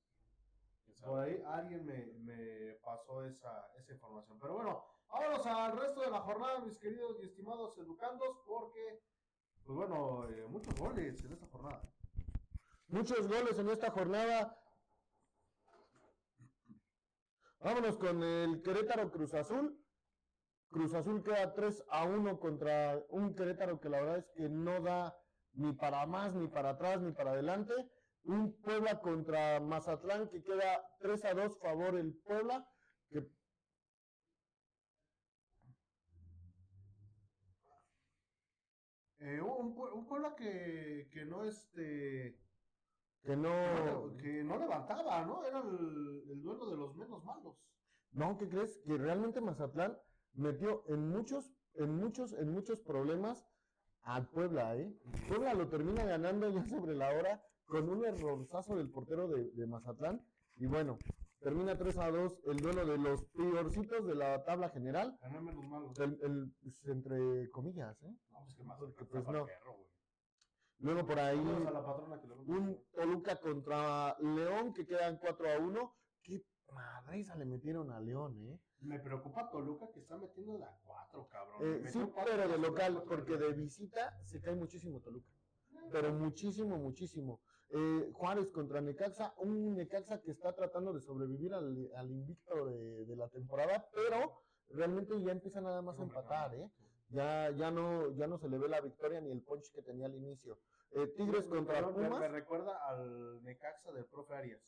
Por 1.00 1.20
ahí 1.20 1.42
alguien 1.46 1.84
me, 1.84 2.12
me 2.20 2.74
pasó 2.84 3.24
esa, 3.24 3.68
esa 3.78 3.92
información. 3.92 4.38
Pero 4.40 4.54
bueno, 4.54 4.84
vámonos 5.08 5.46
al 5.46 5.78
resto 5.78 6.00
de 6.00 6.10
la 6.10 6.20
jornada, 6.20 6.60
mis 6.60 6.78
queridos 6.78 7.18
y 7.20 7.24
estimados 7.24 7.76
educandos, 7.78 8.38
porque, 8.46 9.02
pues 9.64 9.76
bueno, 9.76 10.28
eh, 10.28 10.46
muchos 10.48 10.74
goles 10.78 11.24
en 11.24 11.32
esta 11.32 11.46
jornada. 11.46 11.82
Muchos 12.88 13.26
goles 13.26 13.58
en 13.58 13.68
esta 13.70 13.90
jornada. 13.90 14.58
Vámonos 17.60 17.96
con 17.96 18.22
el 18.22 18.60
Querétaro 18.62 19.10
Cruz 19.10 19.34
Azul. 19.34 19.78
Cruz 20.70 20.94
Azul 20.94 21.22
queda 21.22 21.54
3 21.54 21.84
a 21.88 22.04
1 22.04 22.40
contra 22.40 23.00
un 23.10 23.34
Querétaro 23.34 23.80
que 23.80 23.88
la 23.88 24.00
verdad 24.00 24.18
es 24.18 24.30
que 24.30 24.48
no 24.48 24.80
da 24.80 25.16
ni 25.52 25.72
para 25.72 26.04
más, 26.06 26.34
ni 26.34 26.48
para 26.48 26.70
atrás, 26.70 27.00
ni 27.00 27.12
para 27.12 27.32
adelante. 27.32 27.72
Un 28.24 28.52
Puebla 28.62 29.00
contra 29.00 29.60
Mazatlán 29.60 30.28
que 30.28 30.42
queda 30.42 30.86
3 31.00 31.24
a 31.24 31.34
2 31.34 31.58
favor 31.58 31.96
el 31.96 32.14
Puebla. 32.14 32.66
Que 33.10 33.28
Eh, 39.18 39.40
un, 39.40 39.76
un 39.78 40.06
Puebla 40.06 40.34
que, 40.34 41.08
que 41.12 41.24
no 41.24 41.44
este 41.44 42.36
que 43.22 43.36
no. 43.36 44.16
que 44.16 44.42
no 44.42 44.58
levantaba, 44.58 45.24
¿no? 45.24 45.44
Era 45.44 45.60
el, 45.60 46.24
el 46.28 46.42
duelo 46.42 46.66
de 46.68 46.76
los 46.76 46.96
menos 46.96 47.24
malos. 47.24 47.56
No, 48.10 48.36
¿qué 48.36 48.48
crees? 48.48 48.78
Que 48.84 48.98
realmente 48.98 49.40
Mazatlán 49.40 49.96
metió 50.34 50.84
en 50.88 51.08
muchos, 51.08 51.54
en 51.74 51.96
muchos, 51.96 52.32
en 52.32 52.52
muchos 52.52 52.80
problemas 52.80 53.46
al 54.02 54.28
Puebla, 54.28 54.76
¿eh? 54.76 54.92
Puebla 55.28 55.54
lo 55.54 55.68
termina 55.68 56.04
ganando 56.04 56.50
ya 56.50 56.64
sobre 56.64 56.96
la 56.96 57.10
hora 57.10 57.46
con 57.72 57.88
un 57.88 58.04
errorzazo 58.04 58.76
del 58.76 58.90
portero 58.90 59.26
de, 59.28 59.50
de 59.52 59.66
Mazatlán. 59.66 60.20
Y 60.56 60.66
bueno, 60.66 60.98
termina 61.40 61.74
3 61.74 61.96
a 61.96 62.10
2 62.10 62.42
el 62.44 62.60
duelo 62.60 62.84
de 62.84 62.98
los 62.98 63.24
peorcitos 63.34 64.06
de 64.06 64.14
la 64.14 64.44
tabla 64.44 64.68
general. 64.68 65.18
Menos 65.30 65.64
malos. 65.64 65.98
El, 65.98 66.18
el- 66.22 66.52
pues, 66.62 66.84
entre 66.84 67.50
comillas, 67.50 67.96
¿eh? 68.02 68.14
No, 68.30 68.40
pues 68.42 68.54
que 68.56 68.64
más. 68.64 68.78
Porque, 68.78 69.04
pues, 69.06 69.26
no. 69.26 69.46
Luego 70.80 71.06
por 71.06 71.18
ahí 71.18 71.38
a 71.38 71.70
la 71.70 71.82
patrona 71.86 72.20
que 72.20 72.26
lo 72.26 72.36
un 72.42 72.78
Toluca 72.92 73.36
contra 73.40 74.16
León 74.18 74.74
que 74.74 74.84
quedan 74.84 75.16
4 75.16 75.50
a 75.50 75.58
1. 75.58 75.94
Qué 76.22 76.44
madriza 76.70 77.36
le 77.36 77.46
metieron 77.46 77.90
a 77.90 78.00
León, 78.00 78.36
¿eh? 78.48 78.58
Me 78.80 78.98
preocupa 78.98 79.48
Toluca 79.50 79.90
que 79.92 80.00
está 80.00 80.18
metiendo 80.18 80.58
de 80.58 80.64
a 80.64 80.76
cuatro, 80.84 81.26
cabrón. 81.28 81.56
Eh, 81.62 81.84
sí, 81.86 82.00
cuatro, 82.12 82.32
pero 82.36 82.48
de 82.48 82.58
local, 82.58 83.02
porque 83.08 83.36
de 83.38 83.52
visita 83.52 84.12
se 84.24 84.40
cae 84.42 84.56
muchísimo 84.56 85.00
Toluca. 85.00 85.30
Pero 85.90 86.12
muchísimo, 86.12 86.76
muchísimo. 86.78 87.40
Eh, 87.74 88.10
Juárez 88.12 88.50
contra 88.52 88.80
Necaxa, 88.82 89.34
un 89.38 89.74
Necaxa 89.76 90.20
que 90.20 90.30
está 90.30 90.52
tratando 90.52 90.92
de 90.92 91.00
sobrevivir 91.00 91.54
al, 91.54 91.90
al 91.96 92.10
invicto 92.10 92.66
de, 92.66 93.06
de 93.06 93.16
la 93.16 93.28
temporada, 93.30 93.88
pero 93.94 94.42
realmente 94.68 95.18
ya 95.22 95.32
empieza 95.32 95.60
nada 95.62 95.80
más 95.80 95.98
a 95.98 96.02
empatar, 96.02 96.54
¿eh? 96.54 96.70
Ya, 97.08 97.50
ya, 97.50 97.70
no, 97.70 98.10
ya 98.12 98.26
no 98.26 98.38
se 98.38 98.48
le 98.48 98.58
ve 98.58 98.68
la 98.68 98.80
victoria 98.82 99.20
ni 99.22 99.30
el 99.30 99.42
punch 99.42 99.70
que 99.72 99.80
tenía 99.82 100.06
al 100.06 100.14
inicio. 100.14 100.58
Eh, 100.92 101.06
Tigres 101.16 101.46
contra 101.46 101.80
me- 101.80 101.92
Me 101.92 102.08
Pumas, 102.08 102.30
recuerda 102.30 102.76
al 102.88 103.42
Necaxa 103.42 103.90
del 103.92 104.04
profe 104.06 104.34
Arias. 104.34 104.60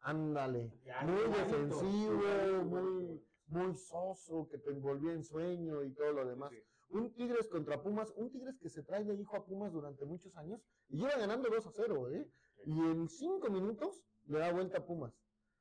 ándale. 0.00 0.72
Muy 1.02 1.22
defensivo, 1.34 2.64
muy, 2.64 3.26
muy 3.46 3.76
soso, 3.76 4.48
que 4.50 4.58
te 4.58 4.70
envolvía 4.70 5.12
en 5.12 5.22
sueño 5.24 5.82
y 5.82 5.92
todo 5.92 6.12
lo 6.12 6.26
demás. 6.26 6.50
Sí, 6.50 6.60
sí. 6.62 6.71
Un 6.92 7.12
Tigres 7.14 7.48
contra 7.48 7.82
Pumas, 7.82 8.12
un 8.16 8.30
Tigres 8.30 8.58
que 8.58 8.68
se 8.68 8.82
trae 8.82 9.02
de 9.04 9.14
hijo 9.14 9.36
a 9.36 9.44
Pumas 9.44 9.72
durante 9.72 10.04
muchos 10.04 10.36
años 10.36 10.60
y 10.88 10.98
lleva 10.98 11.16
ganando 11.16 11.48
2 11.48 11.66
a 11.66 11.70
0, 11.72 12.10
¿eh? 12.10 12.28
Y 12.66 12.78
en 12.78 13.08
5 13.08 13.48
minutos 13.50 14.04
le 14.26 14.38
da 14.38 14.52
vuelta 14.52 14.78
a 14.78 14.84
Pumas. 14.86 15.12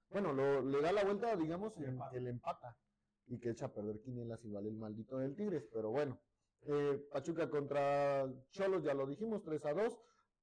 Bueno, 0.09 0.33
lo- 0.33 0.61
le 0.61 0.81
da 0.81 0.91
la 0.91 1.03
vuelta, 1.05 1.35
digamos, 1.37 1.77
en 1.77 1.85
empata. 1.85 2.11
que 2.11 2.19
le 2.19 2.29
empata 2.31 2.77
y 3.27 3.39
que 3.39 3.49
echa 3.51 3.67
a 3.67 3.73
perder 3.73 4.01
quinielas 4.01 4.43
y 4.43 4.49
vale 4.51 4.67
el 4.69 4.75
maldito 4.75 5.17
del 5.17 5.35
Tigres, 5.35 5.65
pero 5.71 5.89
bueno. 5.89 6.19
Eh, 6.63 7.07
Pachuca 7.11 7.49
contra 7.49 8.31
Cholos, 8.51 8.83
ya 8.83 8.93
lo 8.93 9.07
dijimos, 9.07 9.41
3 9.43 9.65
a 9.65 9.73
2. 9.73 9.97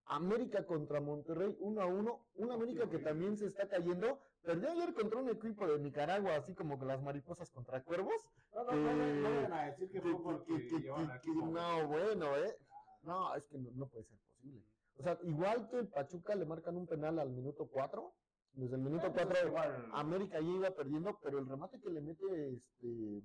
América 0.07 0.65
contra 0.67 1.01
Monterrey, 1.03 1.55
1 1.61 1.83
a 1.83 1.87
1. 1.87 2.27
Un 2.37 2.51
América 2.51 2.89
que 2.89 2.99
también 2.99 3.37
se 3.37 3.47
está 3.47 3.69
cayendo. 3.69 4.19
Perdió 4.43 4.71
ayer 4.71 4.95
contra 4.95 5.21
un 5.21 5.29
equipo 5.31 5.67
de 5.67 5.79
Nicaragua, 5.79 6.37
así 6.37 6.55
como 6.55 6.79
con 6.79 6.89
las 6.89 7.03
mariposas 7.03 7.51
contra 7.51 7.83
cuervos. 7.83 8.31
No, 8.55 8.65
no, 8.65 8.73
no, 8.73 8.83
no, 8.83 8.97
no 8.97 9.05
Eh, 9.05 9.23
vayan 9.23 9.53
a 9.53 9.63
decir 9.67 9.91
que 9.91 10.01
que- 10.01 10.01
fue 10.01 10.23
porque 10.23 10.45
que- 10.59 10.69
que- 10.69 10.81
llevan 10.81 11.07
que- 11.07 11.13
aquí 11.13 11.33
que- 11.33 11.39
como- 11.39 11.53
no, 11.53 11.87
bueno, 11.89 12.37
¿eh? 12.37 12.57
No, 13.03 13.35
es 13.35 13.45
que 13.47 13.59
no, 13.59 13.71
no 13.73 13.89
puede 13.89 14.05
ser 14.05 14.19
posible. 14.19 14.65
O 14.99 15.03
sea, 15.03 15.19
igual 15.23 15.69
que 15.69 15.79
el 15.79 15.89
Pachuca 15.89 16.35
le 16.35 16.45
marcan 16.45 16.77
un 16.77 16.87
penal 16.87 17.19
al 17.19 17.31
minuto 17.31 17.69
4, 17.69 18.15
desde 18.53 18.75
el 18.77 18.83
minuto 18.83 19.07
Ah, 19.07 19.13
pues 19.13 19.25
4 19.27 19.41
es 19.43 19.47
igual. 19.49 19.91
América 19.93 20.41
ya 20.41 20.47
iba 20.49 20.71
perdiendo, 20.71 21.19
pero 21.23 21.39
el 21.39 21.49
remate 21.49 21.81
que 21.81 21.91
le 21.91 22.01
mete 22.01 22.55
este 22.55 23.23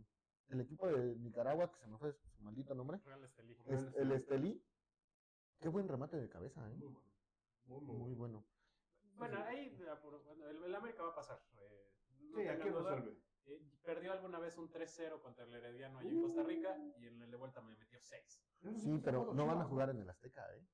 el 0.50 0.60
equipo 0.62 0.88
de 0.88 1.16
Nicaragua, 1.16 1.72
que 1.72 1.80
se 1.80 1.88
me 1.88 1.98
fue 1.98 2.14
su 2.14 2.44
maldito 2.44 2.76
nombre, 2.76 3.00
Real 3.06 3.24
Estelí. 3.24 3.58
es- 3.66 3.96
el 3.96 4.12
Estelí, 4.12 4.64
qué 5.60 5.70
buen 5.70 5.88
remate 5.88 6.18
de 6.18 6.30
cabeza, 6.30 6.62
¿eh? 6.70 6.76
Muy 6.76 6.90
bueno. 6.90 7.10
Muy, 7.66 7.82
muy 7.82 7.98
Muy 7.98 8.14
bueno. 8.14 8.44
Bueno. 9.18 9.44
Ahí 9.46 9.70
de 9.70 9.90
apuro- 9.90 10.24
bueno, 10.24 10.48
el, 10.48 10.64
el 10.64 10.76
América 10.76 11.04
va 11.04 11.10
a 11.10 11.16
pasar. 11.16 11.40
eh, 11.58 11.92
no 12.22 12.38
Sí, 12.40 12.48
aquí 12.48 12.70
resuelve. 12.70 13.18
Eh, 13.46 13.62
perdió 13.84 14.14
alguna 14.14 14.40
vez 14.40 14.58
un 14.58 14.72
3-0 14.72 15.20
contra 15.22 15.44
el 15.44 15.54
Herediano 15.54 16.00
allí 16.00 16.10
en 16.16 16.22
Costa 16.22 16.44
Rica 16.44 16.78
y 16.98 17.08
en 17.08 17.22
el 17.22 17.30
de 17.30 17.38
vuelta 17.38 17.62
me 17.62 17.76
metió 17.76 18.00
6. 18.00 18.42
Sí, 18.78 19.02
pero 19.04 19.34
no 19.34 19.46
van 19.46 19.60
a 19.62 19.66
jugar 19.66 19.90
en 19.90 20.00
el 20.02 20.10
Azteca, 20.10 20.56
¿eh? 20.56 20.66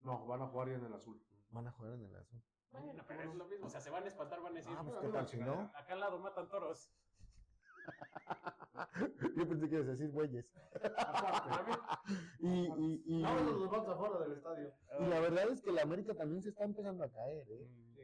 No, 0.00 0.26
van 0.26 0.40
a 0.42 0.46
jugar 0.46 0.68
en 0.70 0.84
el 0.84 0.94
azul. 0.94 1.22
Van 1.50 1.66
a 1.66 1.72
jugar 1.72 1.92
en 1.94 2.04
el 2.04 2.16
Azul. 2.16 2.40
Bueno, 2.70 3.02
pero 3.06 3.22
es 3.22 3.34
lo 3.34 3.44
mismo. 3.46 3.66
O 3.66 3.70
sea, 3.70 3.80
se 3.80 3.90
van 3.90 4.04
a 4.04 4.08
espantar, 4.08 4.40
van 4.40 4.52
a 4.52 4.56
decir. 4.56 4.72
Ah, 4.76 4.82
pues 4.84 4.96
"Ah, 4.96 5.00
qué 5.00 5.08
tal 5.08 5.28
si 5.28 5.36
no. 5.38 5.70
Acá 5.74 5.92
al 5.94 6.00
lado 6.00 6.18
matan 6.18 6.48
toros. 6.48 6.92
Yo 9.36 9.48
pensé 9.48 9.68
que 9.68 9.74
ibas 9.74 9.88
a 9.88 9.90
decir 9.92 10.10
güeyes. 10.10 10.46
Aparte. 10.96 11.72
Y, 12.40 12.48
y, 12.48 13.02
y, 13.06 13.22
No, 13.22 13.34
los 13.40 13.70
vamos 13.70 13.88
afuera 13.88 14.18
del 14.20 14.32
estadio. 14.32 14.72
y 15.00 15.06
la 15.06 15.20
verdad 15.20 15.50
es 15.50 15.60
que 15.60 15.72
la 15.72 15.82
América 15.82 16.14
también 16.14 16.40
se 16.42 16.48
está 16.50 16.64
empezando 16.64 17.04
a 17.04 17.10
caer, 17.10 17.46
¿eh? 17.50 17.68
Mm, 17.68 17.94
Sí. 17.96 18.02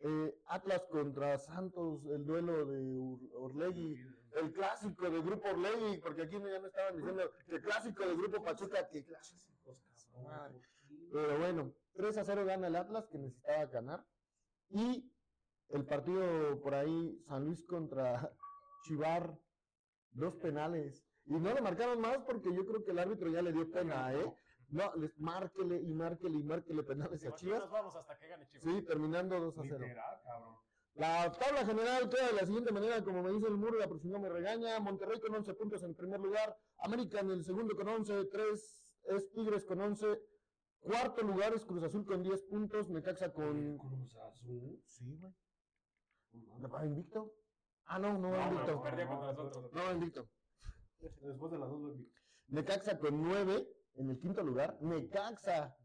Eh, 0.00 0.38
Atlas 0.46 0.84
contra 0.90 1.38
Santos, 1.38 2.04
el 2.06 2.24
duelo 2.26 2.66
de 2.66 2.78
Ur- 2.82 3.30
Orlegui, 3.36 3.96
el 4.32 4.52
clásico 4.52 5.08
del 5.08 5.22
grupo 5.22 5.48
Orlegui, 5.48 5.98
porque 5.98 6.22
aquí 6.22 6.32
ya 6.32 6.58
no 6.58 6.66
estaban 6.66 6.96
diciendo 6.96 7.30
que 7.46 7.60
clásico 7.60 8.04
del 8.06 8.16
grupo 8.16 8.42
Pachuca, 8.42 8.88
que 8.88 9.04
Clásicos, 9.04 9.44
Madre. 10.24 10.60
cabrón. 10.60 10.62
Pero 11.12 11.38
bueno, 11.38 11.72
3 11.94 12.18
a 12.18 12.24
0 12.24 12.44
gana 12.44 12.66
el 12.66 12.76
Atlas, 12.76 13.06
que 13.06 13.18
necesitaba 13.18 13.66
ganar. 13.66 14.04
Y 14.70 15.10
el 15.68 15.84
partido 15.86 16.60
por 16.60 16.74
ahí, 16.74 17.22
San 17.28 17.44
Luis 17.44 17.62
contra 17.64 18.30
Chivar, 18.84 19.38
dos 20.12 20.34
penales. 20.36 21.04
Y 21.26 21.34
no 21.34 21.54
le 21.54 21.60
marcaron 21.62 22.00
más 22.00 22.18
porque 22.18 22.54
yo 22.54 22.66
creo 22.66 22.84
que 22.84 22.90
el 22.90 22.98
árbitro 22.98 23.30
ya 23.30 23.40
le 23.40 23.52
dio 23.52 23.70
pena, 23.70 24.12
¿eh? 24.14 24.34
No, 24.68 24.94
les 24.96 25.18
márquele 25.18 25.80
y 25.80 25.94
márquele 25.94 26.38
y 26.38 26.42
márquele 26.42 26.82
penales 26.82 27.24
a 27.24 27.34
Chivas. 27.34 27.70
vamos 27.70 27.96
hasta 27.96 28.18
que 28.18 28.28
gane 28.28 28.46
Chivas. 28.46 28.64
Sí, 28.64 28.82
terminando 28.82 29.40
2 29.40 29.58
a 29.58 29.62
0. 29.62 29.78
Literal, 29.78 30.20
cabrón. 30.22 30.56
La 30.94 31.32
tabla 31.32 31.66
general 31.66 32.08
queda 32.08 32.28
de 32.28 32.34
la 32.34 32.46
siguiente 32.46 32.72
manera, 32.72 33.02
como 33.02 33.22
me 33.22 33.32
dice 33.32 33.48
el 33.48 33.56
muro, 33.56 33.78
por 33.88 33.98
si 34.00 34.08
no 34.08 34.18
me 34.18 34.28
regaña. 34.28 34.78
Monterrey 34.80 35.18
con 35.18 35.34
11 35.34 35.54
puntos 35.54 35.82
en 35.82 35.90
el 35.90 35.96
primer 35.96 36.20
lugar. 36.20 36.56
América 36.78 37.20
en 37.20 37.30
el 37.30 37.44
segundo 37.44 37.74
con 37.74 37.88
11. 37.88 38.26
3 38.26 38.84
es 39.04 39.32
Tigres 39.32 39.64
con 39.64 39.80
11. 39.80 40.20
Cuarto 40.80 41.22
lugar 41.22 41.54
es 41.54 41.64
Cruz 41.64 41.82
Azul 41.82 42.04
con 42.04 42.22
10 42.22 42.42
puntos. 42.44 42.90
Necaxa 42.90 43.32
con... 43.32 43.78
Cruz 43.78 44.16
Azul. 44.16 44.82
Sí, 44.86 45.16
güey. 45.16 45.32
¿Va 46.70 46.84
invicto? 46.84 47.34
Ah, 47.86 47.98
no, 47.98 48.18
no 48.18 48.30
pero 48.64 48.82
perdió 48.82 49.06
contra 49.08 49.32
nosotros. 49.32 49.72
No 49.72 49.92
invicto. 49.92 50.28
Después 51.00 51.52
de 51.52 51.58
las 51.58 51.68
dos, 51.68 51.80
güey. 51.80 52.08
Necaxa 52.48 52.98
con 52.98 53.22
9 53.22 53.68
en 53.96 54.10
el 54.10 54.18
quinto 54.18 54.42
lugar. 54.42 54.76
Necaxa. 54.80 55.76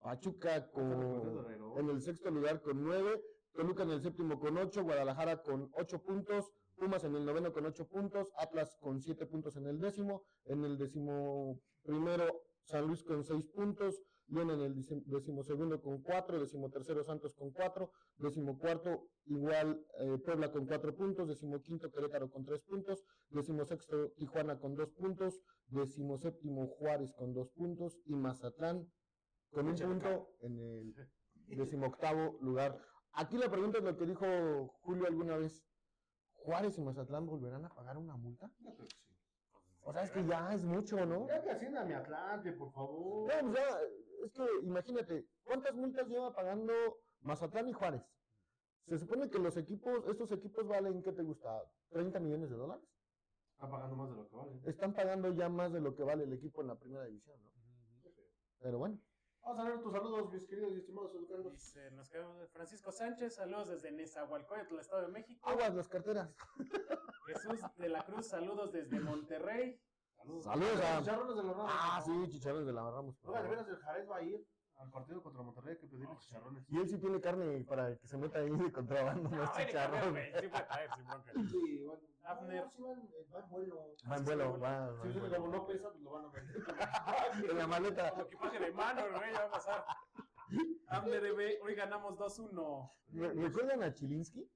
Pachuca 0.00 0.70
con, 0.70 1.46
en 1.76 1.90
el 1.90 2.02
sexto 2.02 2.30
lugar 2.30 2.62
con 2.62 2.82
9. 2.84 3.22
Toluca 3.52 3.82
en 3.82 3.90
el 3.90 4.02
séptimo 4.02 4.38
con 4.38 4.56
8. 4.56 4.82
Guadalajara 4.82 5.42
con 5.42 5.70
8 5.74 6.02
puntos. 6.02 6.52
Pumas 6.76 7.02
en 7.04 7.16
el 7.16 7.24
noveno 7.24 7.52
con 7.52 7.66
8 7.66 7.88
puntos. 7.88 8.32
Atlas 8.36 8.76
con 8.80 9.00
7 9.00 9.26
puntos 9.26 9.56
en 9.56 9.66
el 9.66 9.80
décimo. 9.80 10.22
En 10.44 10.64
el 10.64 10.78
décimo 10.78 11.58
primero 11.82 12.42
San 12.64 12.86
Luis 12.86 13.02
con 13.02 13.24
6 13.24 13.48
puntos. 13.48 14.00
León 14.28 14.50
en 14.50 14.60
el 14.60 14.74
decimosegundo 15.06 15.80
con 15.80 16.02
4. 16.02 16.38
Decimotercero 16.38 17.02
Santos 17.02 17.34
con 17.34 17.50
4. 17.50 17.90
Decimocuarto 18.18 19.08
igual 19.26 19.84
eh, 19.98 20.18
Puebla 20.24 20.52
con 20.52 20.66
4 20.66 20.94
puntos. 20.94 21.28
Decimoquinto 21.28 21.90
Querétaro 21.90 22.30
con 22.30 22.44
3 22.44 22.60
puntos. 22.62 23.04
Decimosexto 23.30 24.10
Tijuana 24.12 24.58
con 24.58 24.74
2 24.74 24.90
puntos. 24.92 25.40
Decimoséptimo 25.68 26.66
Juárez 26.78 27.12
con 27.14 27.32
2 27.32 27.50
puntos. 27.50 27.98
Y 28.04 28.14
Mazatlán 28.14 28.86
con 29.50 29.66
un 29.66 29.74
punto 29.74 30.28
en 30.40 30.58
el 30.58 30.94
decimoctavo 31.56 32.38
lugar. 32.40 32.78
Aquí 33.12 33.38
la 33.38 33.50
pregunta 33.50 33.78
es 33.78 33.84
lo 33.84 33.96
que 33.96 34.04
dijo 34.04 34.26
Julio 34.82 35.06
alguna 35.06 35.38
vez. 35.38 35.64
¿Juárez 36.34 36.78
y 36.78 36.82
Mazatlán 36.82 37.26
volverán 37.26 37.64
a 37.64 37.74
pagar 37.74 37.96
una 37.96 38.16
multa? 38.16 38.50
Yo 38.60 38.74
creo 38.74 38.86
que 38.86 38.96
sí. 38.96 39.08
O 39.82 39.92
sea, 39.92 40.02
es 40.02 40.10
que 40.10 40.24
ya 40.26 40.52
es 40.52 40.64
mucho, 40.64 41.04
¿no? 41.06 41.26
Ya 41.26 41.40
que 41.40 41.50
ascienda 41.50 41.82
mi 41.82 41.94
Atlante, 41.94 42.52
por 42.52 42.70
favor. 42.72 43.26
No, 43.26 43.52
pues 43.52 43.56
ya, 43.56 43.78
es 44.24 44.32
que 44.32 44.46
imagínate, 44.62 45.26
¿cuántas 45.44 45.74
multas 45.74 46.08
lleva 46.08 46.34
pagando 46.34 46.72
Mazatlán 47.20 47.68
y 47.68 47.72
Juárez? 47.72 48.02
Se 48.86 48.98
supone 48.98 49.28
que 49.28 49.38
los 49.38 49.56
equipos, 49.56 50.06
estos 50.06 50.32
equipos 50.32 50.66
valen, 50.66 51.02
¿qué 51.02 51.12
te 51.12 51.22
gusta? 51.22 51.62
¿30 51.90 52.20
millones 52.20 52.50
de 52.50 52.56
dólares? 52.56 52.84
Está 53.52 53.68
pagando 53.68 53.96
más 53.96 54.10
de 54.10 54.16
lo 54.16 54.28
que 54.28 54.36
vale. 54.36 54.60
Están 54.64 54.94
pagando 54.94 55.32
ya 55.32 55.48
más 55.48 55.72
de 55.72 55.80
lo 55.80 55.94
que 55.94 56.02
vale 56.02 56.24
el 56.24 56.32
equipo 56.32 56.62
en 56.62 56.68
la 56.68 56.78
primera 56.78 57.04
división, 57.04 57.42
¿no? 57.42 57.50
Pero 58.60 58.78
bueno, 58.78 58.98
Vamos 59.48 59.64
a 59.64 59.68
leer 59.68 59.80
tus 59.80 59.92
saludos, 59.92 60.30
mis 60.30 60.46
queridos 60.46 60.72
y 60.74 60.76
estimados 60.76 61.14
educandos. 61.14 61.52
Dice, 61.54 61.90
nos 61.92 62.10
quedamos 62.10 62.50
Francisco 62.50 62.92
Sánchez, 62.92 63.34
saludos 63.34 63.68
desde 63.68 63.92
Nezahualcóyotl, 63.92 64.74
el 64.74 64.80
Estado 64.80 65.02
de 65.02 65.08
México. 65.08 65.48
aguas 65.48 65.74
las 65.74 65.88
carteras. 65.88 66.34
Jesús 67.26 67.60
de 67.78 67.88
la 67.88 68.04
Cruz, 68.04 68.26
saludos 68.26 68.72
desde 68.72 69.00
Monterrey. 69.00 69.80
Saludos. 70.18 70.44
Saludos 70.44 70.80
a- 70.80 70.94
Los 70.94 71.04
Chicharrones 71.04 71.36
de 71.36 71.42
los 71.42 71.56
Ramos. 71.56 71.72
Ah, 71.74 72.02
sí, 72.04 72.28
chicharrones 72.28 72.66
de 72.66 72.72
la 72.72 72.90
Ramos. 72.90 73.16
Oiga, 73.24 73.42
de 73.42 73.48
veras, 73.48 73.68
el 73.68 73.76
Jared 73.76 74.08
va 74.08 74.16
a 74.16 74.22
ir 74.22 74.46
al 74.76 74.90
partido 74.90 75.22
contra 75.22 75.42
Monterrey, 75.42 75.72
hay 75.74 75.80
que 75.80 75.86
pedirle 75.88 76.16
chicharrones. 76.18 76.64
Y 76.68 76.78
él 76.78 76.88
sí 76.88 76.98
tiene 76.98 77.20
carne 77.20 77.64
para 77.64 77.96
que 77.96 78.06
se 78.06 78.16
meta 78.16 78.38
ahí 78.38 78.50
de 78.50 78.72
contrabando, 78.72 79.28
no 79.28 79.42
es 79.42 79.50
puede 79.50 79.66
chicharrón. 79.66 80.00
caber, 80.00 80.10
güey, 80.30 80.42
sí 80.42 80.48
puede 80.48 80.66
caer, 80.66 80.90
sin 80.94 81.04
bronca. 81.06 81.32
Sí, 81.50 81.82
bueno. 81.84 82.02
Abner. 82.24 82.64
No, 82.64 82.70
sí 82.70 82.82
van, 82.82 82.98
eh, 83.00 83.26
va 83.34 83.38
en 83.40 83.48
vuelo. 83.48 83.94
Va 84.10 84.16
en 84.16 84.24
vuelo, 84.24 84.58
va. 84.60 84.90
vuelo. 84.92 85.36
como 85.36 85.48
no 85.48 85.66
pesa, 85.66 85.90
pues 85.90 86.02
lo 86.02 86.10
van 86.12 86.24
a 86.26 86.28
vender. 86.28 86.56
En 87.50 87.58
la 87.58 87.66
maleta. 87.66 88.10
Como 88.10 88.22
equipaje 88.24 88.58
de 88.60 88.72
mano, 88.72 89.02
güey, 89.16 89.32
ya 89.32 89.40
va 89.40 89.46
a 89.46 89.50
pasar. 89.50 89.84
Abner 90.88 91.24
EB, 91.24 91.62
hoy 91.62 91.74
ganamos 91.74 92.16
2-1. 92.18 92.90
¿Re- 93.12 93.32
¿Recuerdan 93.34 93.82
a 93.82 93.92
Chilinsky? 93.94 94.46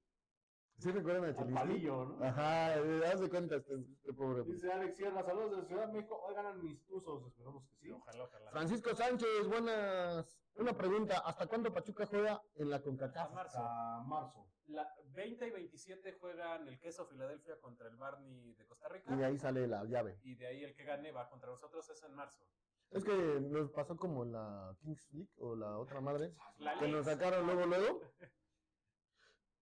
¿Sí 0.79 0.91
recuerdan 0.91 1.31
a 1.31 1.55
palillo, 1.55 2.05
¿no? 2.07 2.25
Ajá, 2.25 2.77
eh, 2.77 3.03
haz 3.07 3.21
de 3.21 3.29
cuenta 3.29 3.57
este, 3.57 3.75
este 3.75 4.13
pobre. 4.13 4.43
Dice 4.45 4.73
Alex 4.73 4.97
Sierra, 4.97 5.23
saludos 5.23 5.53
desde 5.53 5.69
Ciudad 5.69 5.87
de 5.87 5.93
México. 5.93 6.21
Hoy 6.27 6.35
ganan 6.35 6.61
mis 6.61 6.85
tuzos, 6.87 7.25
esperamos 7.27 7.65
que 7.69 7.77
sí. 7.77 7.91
Ojalá, 7.93 8.25
ojalá. 8.25 8.51
Francisco 8.51 8.95
Sánchez, 8.95 9.47
buenas. 9.49 10.39
Una 10.57 10.73
pregunta, 10.77 11.19
¿hasta 11.25 11.47
cuándo 11.47 11.73
Pachuca 11.73 12.05
juega 12.07 12.43
en 12.57 12.69
la 12.71 12.77
A 12.77 12.83
CONCACAF? 12.83 13.33
marzo. 13.33 13.59
Hasta 13.59 14.03
marzo. 14.09 14.47
La 14.67 14.93
20 15.13 15.47
y 15.47 15.51
27 15.51 16.15
juegan 16.21 16.67
el 16.67 16.79
Queso 16.81 17.07
Filadelfia 17.07 17.61
contra 17.61 17.89
el 17.89 17.97
Barney 17.97 18.53
de 18.55 18.67
Costa 18.67 18.89
Y 18.89 18.93
de 18.93 18.99
Rica. 18.99 19.27
ahí 19.27 19.39
sale 19.39 19.67
la 19.69 19.85
llave. 19.85 20.19
Y 20.23 20.35
de 20.35 20.47
ahí 20.49 20.65
el 20.65 20.75
que 20.75 20.85
gane 20.85 21.13
va 21.13 21.29
contra 21.29 21.51
nosotros, 21.51 21.89
es 21.91 22.03
en 22.03 22.15
marzo. 22.15 22.45
Es 22.91 23.05
que 23.05 23.13
nos 23.41 23.71
pasó 23.71 23.97
como 23.97 24.25
en 24.25 24.33
la 24.33 24.77
Kings 24.81 25.13
League 25.13 25.31
o 25.39 25.55
la 25.55 25.79
otra 25.79 26.01
madre, 26.01 26.35
La 26.59 26.79
que 26.79 26.89
nos 26.89 27.07
sacaron 27.07 27.47
luego, 27.47 27.67
luego. 27.67 28.01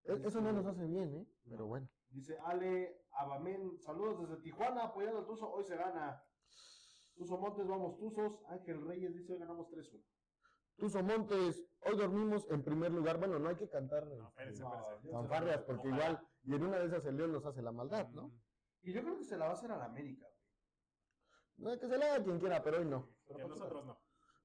E- 0.05 0.21
Eso 0.27 0.41
no 0.41 0.51
nos 0.51 0.65
hace 0.65 0.85
bien, 0.85 1.13
¿eh? 1.15 1.25
Pero 1.49 1.67
bueno. 1.67 1.87
Dice 2.09 2.37
Ale 2.45 2.97
Abamén, 3.11 3.77
saludos 3.79 4.19
desde 4.27 4.41
Tijuana, 4.41 4.83
apoyando 4.85 5.19
al 5.19 5.25
Tuzo, 5.25 5.49
hoy 5.51 5.63
se 5.63 5.75
gana. 5.77 6.23
Tuzo 7.15 7.37
Montes, 7.37 7.67
vamos 7.67 7.97
Tuzos. 7.97 8.39
Ángel 8.47 8.85
Reyes 8.85 9.13
dice, 9.13 9.33
hoy 9.33 9.39
ganamos 9.39 9.67
3-1. 9.69 10.03
Tuzo 10.77 11.03
Montes, 11.03 11.63
hoy 11.81 11.97
dormimos 11.97 12.45
en 12.49 12.63
primer 12.63 12.91
lugar. 12.91 13.17
Bueno, 13.19 13.37
no 13.39 13.49
hay 13.49 13.55
que 13.55 13.69
cantar 13.69 14.07
No, 14.07 14.29
espérense, 14.29 14.63
fanfarrias, 15.11 15.61
porque 15.63 15.89
Ojalá. 15.89 15.95
igual, 16.09 16.27
y 16.43 16.55
en 16.55 16.63
una 16.63 16.79
de 16.79 16.85
esas 16.87 17.05
el 17.05 17.17
León 17.17 17.31
nos 17.33 17.45
hace 17.45 17.61
la 17.61 17.71
maldad, 17.71 18.07
¿no? 18.09 18.29
Mm, 18.29 18.39
Y 18.83 18.93
yo 18.93 19.01
creo 19.03 19.17
que 19.17 19.23
se 19.25 19.37
la 19.37 19.45
va 19.45 19.51
a 19.51 19.53
hacer 19.53 19.71
a 19.71 19.77
la 19.77 19.85
América, 19.85 20.25
güey. 20.27 20.41
No, 21.75 21.79
que 21.79 21.87
se 21.87 21.97
la 21.97 22.05
haga 22.15 22.23
quien 22.23 22.39
quiera, 22.39 22.63
pero 22.63 22.79
hoy 22.79 22.85
no. 22.85 23.07
Que 23.27 23.35
nosotros 23.45 23.85
no. 23.85 24.00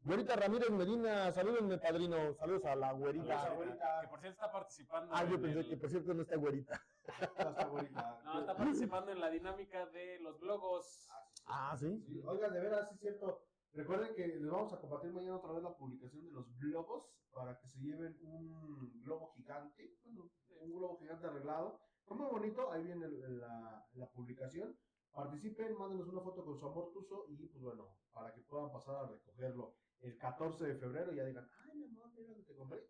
Güerita 0.06 0.36
Ramírez 0.36 0.70
Medina, 0.70 1.32
salúdenme, 1.32 1.78
padrino. 1.78 2.32
Saludos 2.34 2.64
a 2.64 2.76
la 2.76 2.88
Saludos, 2.90 3.00
güerita. 3.16 3.54
güerita. 3.54 4.00
Que 4.02 4.08
por 4.08 4.20
cierto 4.20 4.34
está 4.40 4.52
participando. 4.52 5.12
Ah, 5.12 5.24
yo 5.24 5.34
en 5.34 5.42
pensé 5.42 5.58
el- 5.60 5.68
que 5.68 5.76
por 5.76 5.90
cierto 5.90 6.14
no 6.14 6.22
está 6.22 6.36
güerita. 6.36 6.80
Hasta 7.36 7.64
güerita. 7.66 8.20
No, 8.24 8.40
está 8.40 8.56
participando 8.56 9.10
en 9.10 9.20
la 9.20 9.30
dinámica 9.30 9.86
de 9.86 10.20
los 10.20 10.38
blogos. 10.38 11.08
Ah, 11.46 11.76
¿sí? 11.76 12.00
Sí, 12.06 12.22
Oigan, 12.24 12.52
de 12.52 12.60
veras, 12.60 12.88
sí 12.88 12.94
es 12.94 13.00
cierto. 13.00 13.42
Recuerden 13.72 14.14
que 14.14 14.26
les 14.28 14.48
vamos 14.48 14.72
a 14.72 14.78
compartir 14.80 15.12
mañana 15.12 15.36
otra 15.36 15.52
vez 15.52 15.62
la 15.64 15.74
publicación 15.76 16.24
de 16.24 16.30
los 16.30 16.56
globos 16.58 17.10
para 17.32 17.58
que 17.58 17.68
se 17.68 17.78
lleven 17.80 18.16
un 18.22 19.02
globo 19.02 19.32
gigante, 19.34 19.92
bueno, 20.04 20.30
un 20.60 20.72
globo 20.72 20.98
gigante 20.98 21.26
arreglado. 21.26 21.80
Fue 22.06 22.16
muy 22.16 22.26
bonito, 22.30 22.70
ahí 22.70 22.84
viene 22.84 23.08
la, 23.08 23.84
la 23.94 24.06
publicación. 24.10 24.78
Participen, 25.12 25.76
mándenos 25.76 26.08
una 26.08 26.20
foto 26.20 26.44
con 26.44 26.58
su 26.58 26.64
amor 26.66 26.92
tuzo 26.92 27.24
y 27.28 27.46
pues 27.48 27.60
bueno, 27.62 27.88
para 28.12 28.32
que 28.32 28.40
puedan 28.42 28.70
pasar 28.70 28.96
a 28.96 29.06
recogerlo 29.08 29.74
el 30.00 30.16
14 30.18 30.64
de 30.66 30.76
febrero 30.76 31.12
y 31.12 31.16
ya 31.16 31.24
digan, 31.24 31.48
ay 31.64 31.78
mi 31.78 31.84
amor, 31.86 32.10
mira 32.16 32.28
lo 32.28 32.36
que 32.36 32.42
te 32.42 32.54
compré. 32.54 32.88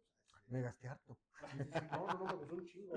Me 0.49 0.63
gasté 0.63 0.89
harto. 0.89 1.19
Sí, 1.41 1.59
sí, 1.59 1.65
sí, 1.73 1.87
No, 1.93 2.07
no, 2.07 2.25
no, 2.25 2.39
costó 2.39 2.55
un 2.55 2.65
chingo. 2.67 2.95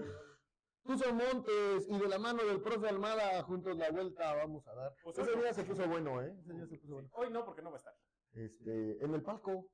Tuzo 0.84 1.14
Montes 1.14 1.88
y 1.88 2.00
de 2.00 2.08
la 2.08 2.20
mano 2.20 2.44
del 2.44 2.62
profe 2.62 2.88
Almada, 2.88 3.44
juntos 3.44 3.78
la 3.78 3.92
vuelta 3.92 4.34
vamos 4.36 4.68
a 4.68 4.74
dar. 4.76 4.96
Pues 5.04 5.18
Ese 5.18 5.36
día 5.36 5.54
se 5.54 5.64
puso 5.64 5.88
bueno, 5.88 6.22
¿eh? 6.22 6.36
Ese 6.40 6.54
día 6.54 6.68
se 6.68 6.78
puso 6.78 6.88
Sí, 6.88 6.94
bueno. 6.94 7.10
Hoy 7.14 7.30
no, 7.32 7.46
porque 7.46 7.62
no 7.62 7.70
va 7.70 7.76
a 7.76 7.80
estar. 7.80 7.94
Este, 8.34 9.04
en 9.04 9.14
el 9.14 9.22
palco, 9.24 9.70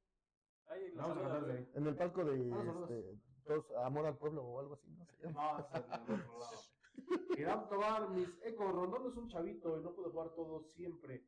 Ahí 0.67 0.91
Vamos 0.95 1.17
a 1.17 1.41
de 1.41 1.69
en 1.75 1.87
el 1.87 1.95
palco 1.95 2.25
de 2.25 2.51
Ah, 2.51 2.79
este, 2.81 3.19
todos, 3.43 3.65
Amor 3.83 4.05
al 4.05 4.17
Pueblo 4.17 4.43
o 4.43 4.59
algo 4.59 4.73
así, 4.73 4.89
no 4.91 5.05
sé. 5.05 5.31
No. 5.31 5.67
Irán 7.37 7.67
Tobar, 7.69 8.09
mis 8.09 8.29
ecos. 8.43 8.73
Rondón 8.73 9.05
es 9.05 9.15
un 9.15 9.27
chavito 9.27 9.79
y 9.79 9.83
no 9.83 9.93
puede 9.93 10.09
jugar 10.09 10.29
todo 10.33 10.63
siempre. 10.63 11.23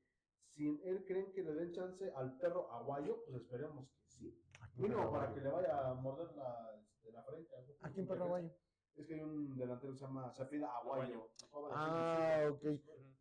Sin 0.57 0.81
él, 0.83 1.05
¿creen 1.05 1.31
que 1.33 1.43
le 1.43 1.53
den 1.53 1.71
chance 1.71 2.11
al 2.15 2.35
perro 2.37 2.71
aguayo? 2.71 3.23
Pues 3.25 3.43
esperemos 3.43 3.87
que 3.91 4.07
sí. 4.07 4.43
Mínimo 4.75 5.11
para 5.11 5.31
que 5.31 5.39
le 5.39 5.49
vaya 5.49 5.89
a 5.89 5.93
morder 5.93 6.35
la, 6.35 6.75
este, 6.81 7.11
la 7.11 7.21
frente. 7.21 7.53
¿A 7.81 7.89
quién 7.91 8.07
perro 8.07 8.25
aguayo? 8.25 8.49
Es 8.95 9.05
que 9.05 9.13
hay 9.13 9.21
un 9.21 9.55
delantero 9.55 9.93
que 9.93 9.99
se 9.99 10.05
llama 10.05 10.33
Zafida 10.33 10.67
Aguayo. 10.81 11.29
Ah, 11.71 12.49
ok. 12.49 12.63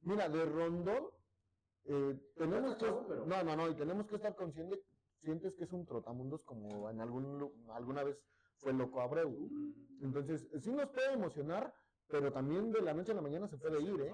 Mira, 0.01 0.31
de 0.31 0.45
Rondón, 0.47 1.11
eh, 1.85 2.19
tenemos 2.35 2.77
que. 2.77 2.87
No, 2.87 3.43
no, 3.45 3.57
no, 3.57 3.69
y 3.69 3.75
tenemos 3.75 4.07
que 4.07 4.17
estar 4.17 4.35
conscientes 4.35 4.81
conscientes 5.27 5.57
que 5.57 5.65
es 5.65 5.73
un 5.73 5.85
trotamundos 5.85 6.45
como 6.45 6.89
en 6.89 7.01
algún, 7.01 7.53
alguna 7.71 8.05
vez 8.05 8.17
fue 8.59 8.73
Loco 8.73 9.01
Abreu. 9.01 9.37
Entonces, 10.01 10.49
sí 10.61 10.73
nos 10.73 10.89
puede 10.91 11.13
emocionar, 11.15 11.75
pero 12.07 12.33
también 12.33 12.71
de 12.71 12.81
la 12.81 12.95
noche 12.95 13.13
a 13.13 13.17
la 13.17 13.23
mañana 13.23 13.49
se 13.49 13.59
puede 13.59 13.83
ir, 13.83 14.01
¿eh? 14.03 14.13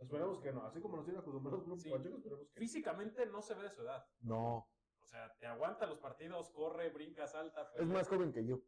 Esperemos 0.00 0.40
que 0.40 0.52
no. 0.52 0.64
Así 0.66 0.80
como 0.80 0.96
nos 0.96 1.04
tienen 1.04 1.20
acostumbrados 1.22 1.64
Grupo 1.64 1.80
Sí. 1.80 1.90
Pacheco, 1.90 2.16
esperemos 2.16 2.48
que 2.48 2.58
Físicamente 2.60 3.26
no 3.26 3.40
se 3.42 3.54
ve 3.54 3.62
de 3.62 3.70
su 3.70 3.82
edad. 3.82 4.04
No, 4.20 4.68
O 5.00 5.06
sea, 5.06 5.32
te 5.38 5.46
aguanta 5.46 5.86
los 5.86 5.98
partidos, 5.98 6.50
corre, 6.50 6.90
brinca, 6.90 7.26
salta. 7.26 7.70
es 7.78 7.86
más 7.86 8.08
joven 8.08 8.32
que 8.32 8.44
yo. 8.46 8.60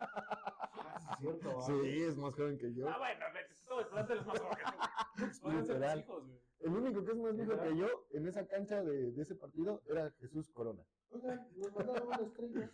Ah, 0.00 1.16
sí, 1.20 1.26
es 1.28 1.40
cierto. 1.40 1.58
ah. 1.58 1.62
Sí, 1.66 2.02
es 2.02 2.16
más 2.16 2.34
joven 2.34 2.58
que 2.58 2.72
yo. 2.74 2.88
Ah, 2.88 2.98
bueno, 2.98 3.24
todo 3.66 3.80
el 3.80 3.88
plantel 3.88 4.18
es 4.18 4.26
más 4.26 4.40
joven 4.40 4.56
que 4.56 4.64
tú. 4.64 4.78
Pues 5.42 5.54
Literal. 5.54 5.98
hijos, 6.00 6.26
güey. 6.26 6.40
El 6.60 6.72
único 6.72 7.04
que 7.04 7.12
es 7.12 7.18
más 7.18 7.36
viejo 7.36 7.60
que 7.62 7.76
yo 7.76 7.86
en 8.10 8.26
esa 8.26 8.46
cancha 8.46 8.82
de, 8.82 9.12
de 9.12 9.22
ese 9.22 9.34
partido 9.34 9.82
era 9.86 10.10
Jesús 10.20 10.50
Corona. 10.50 10.82
Oigan, 11.10 11.48
nos 11.56 11.72
mandaron 11.72 12.08
una 12.08 12.16
estrella. 12.16 12.70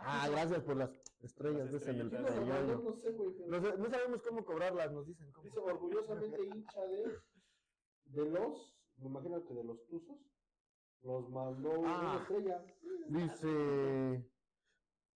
Ah, 0.00 0.28
gracias 0.30 0.62
por 0.62 0.76
las 0.76 0.90
estrellas 1.22 1.72
Las 1.72 1.84
de 1.84 1.90
ese. 1.90 1.92
No 1.94 2.10
sé, 2.92 3.10
güey. 3.12 3.32
pero- 3.36 3.48
No, 3.48 3.60
sé- 3.60 3.78
no 3.78 3.90
sabemos 3.90 4.22
cómo 4.22 4.44
cobrarlas, 4.44 4.92
nos 4.92 5.06
dicen 5.06 5.30
cómo. 5.32 5.44
Dice 5.44 5.58
orgullosamente 5.58 6.42
hincha 6.42 6.80
de, 6.86 7.18
de 8.04 8.30
los, 8.30 8.76
me 8.98 9.06
imagino 9.06 9.44
que 9.46 9.54
de 9.54 9.64
los 9.64 9.86
Tuzos, 9.86 10.18
los 11.02 11.28
mandó 11.30 11.72
Ah. 11.84 12.00
una 12.00 12.22
estrella. 12.22 12.64
Dice 13.08 14.24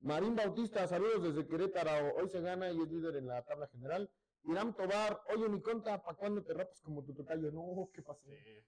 Marín 0.00 0.34
Bautista, 0.36 0.86
saludos 0.86 1.22
desde 1.34 1.46
Querétaro. 1.46 2.14
Hoy 2.16 2.28
se 2.28 2.40
gana 2.40 2.70
y 2.70 2.80
es 2.80 2.88
líder 2.90 3.16
en 3.16 3.26
la 3.26 3.42
tabla 3.44 3.66
general. 3.68 4.10
Irán 4.44 4.74
Tobar, 4.74 5.20
oye 5.34 5.48
mi 5.50 5.60
conta, 5.60 6.02
¿para 6.02 6.16
cuándo 6.16 6.42
te 6.42 6.54
rapas 6.54 6.80
como 6.80 7.04
tu 7.04 7.12
tocayo? 7.14 7.50
No, 7.52 7.90
¿qué 7.92 8.00
pasó? 8.02 8.22
Sí. 8.26 8.64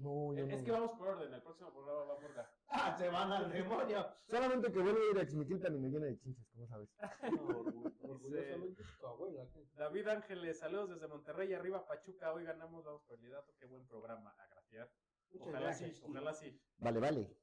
No, 0.00 0.32
yo 0.32 0.44
Es 0.46 0.60
no. 0.60 0.64
que 0.64 0.70
vamos 0.72 0.92
por 0.92 1.08
orden, 1.08 1.34
el 1.34 1.42
próximo 1.42 1.70
programa 1.72 2.04
va 2.04 2.14
a 2.16 2.20
murga. 2.20 2.50
¡Ah, 2.68 2.96
se 2.98 3.08
van 3.10 3.30
al 3.32 3.52
demonio! 3.52 4.06
Solamente 4.26 4.72
que 4.72 4.78
vuelvo 4.80 4.98
a 4.98 5.10
ir 5.10 5.18
a 5.18 5.22
Exmiquilpan 5.22 5.74
y 5.74 5.78
me 5.78 5.88
llena 5.90 6.06
de 6.06 6.18
chinches, 6.18 6.46
¿cómo 6.54 6.66
sabes? 6.66 6.88
Orgullosamente 8.02 8.82
tu 8.98 9.06
abuela. 9.06 9.46
¿qué? 9.52 9.66
David 9.74 10.08
Ángeles, 10.08 10.58
saludos 10.58 10.90
desde 10.90 11.06
Monterrey, 11.06 11.52
arriba 11.52 11.86
Pachuca, 11.86 12.32
hoy 12.32 12.44
ganamos, 12.44 12.82
vamos 12.82 13.02
por 13.06 13.18
el 13.18 13.24
liderato, 13.24 13.52
qué 13.58 13.66
buen 13.66 13.86
programa, 13.86 14.30
a 14.38 14.46
graciar. 14.48 14.90
Ojalá 15.38 15.60
gracias, 15.60 15.90
sí, 15.90 15.96
tío. 16.00 16.10
ojalá 16.10 16.32
sí. 16.32 16.60
Vale, 16.78 16.98
vale. 17.00 17.36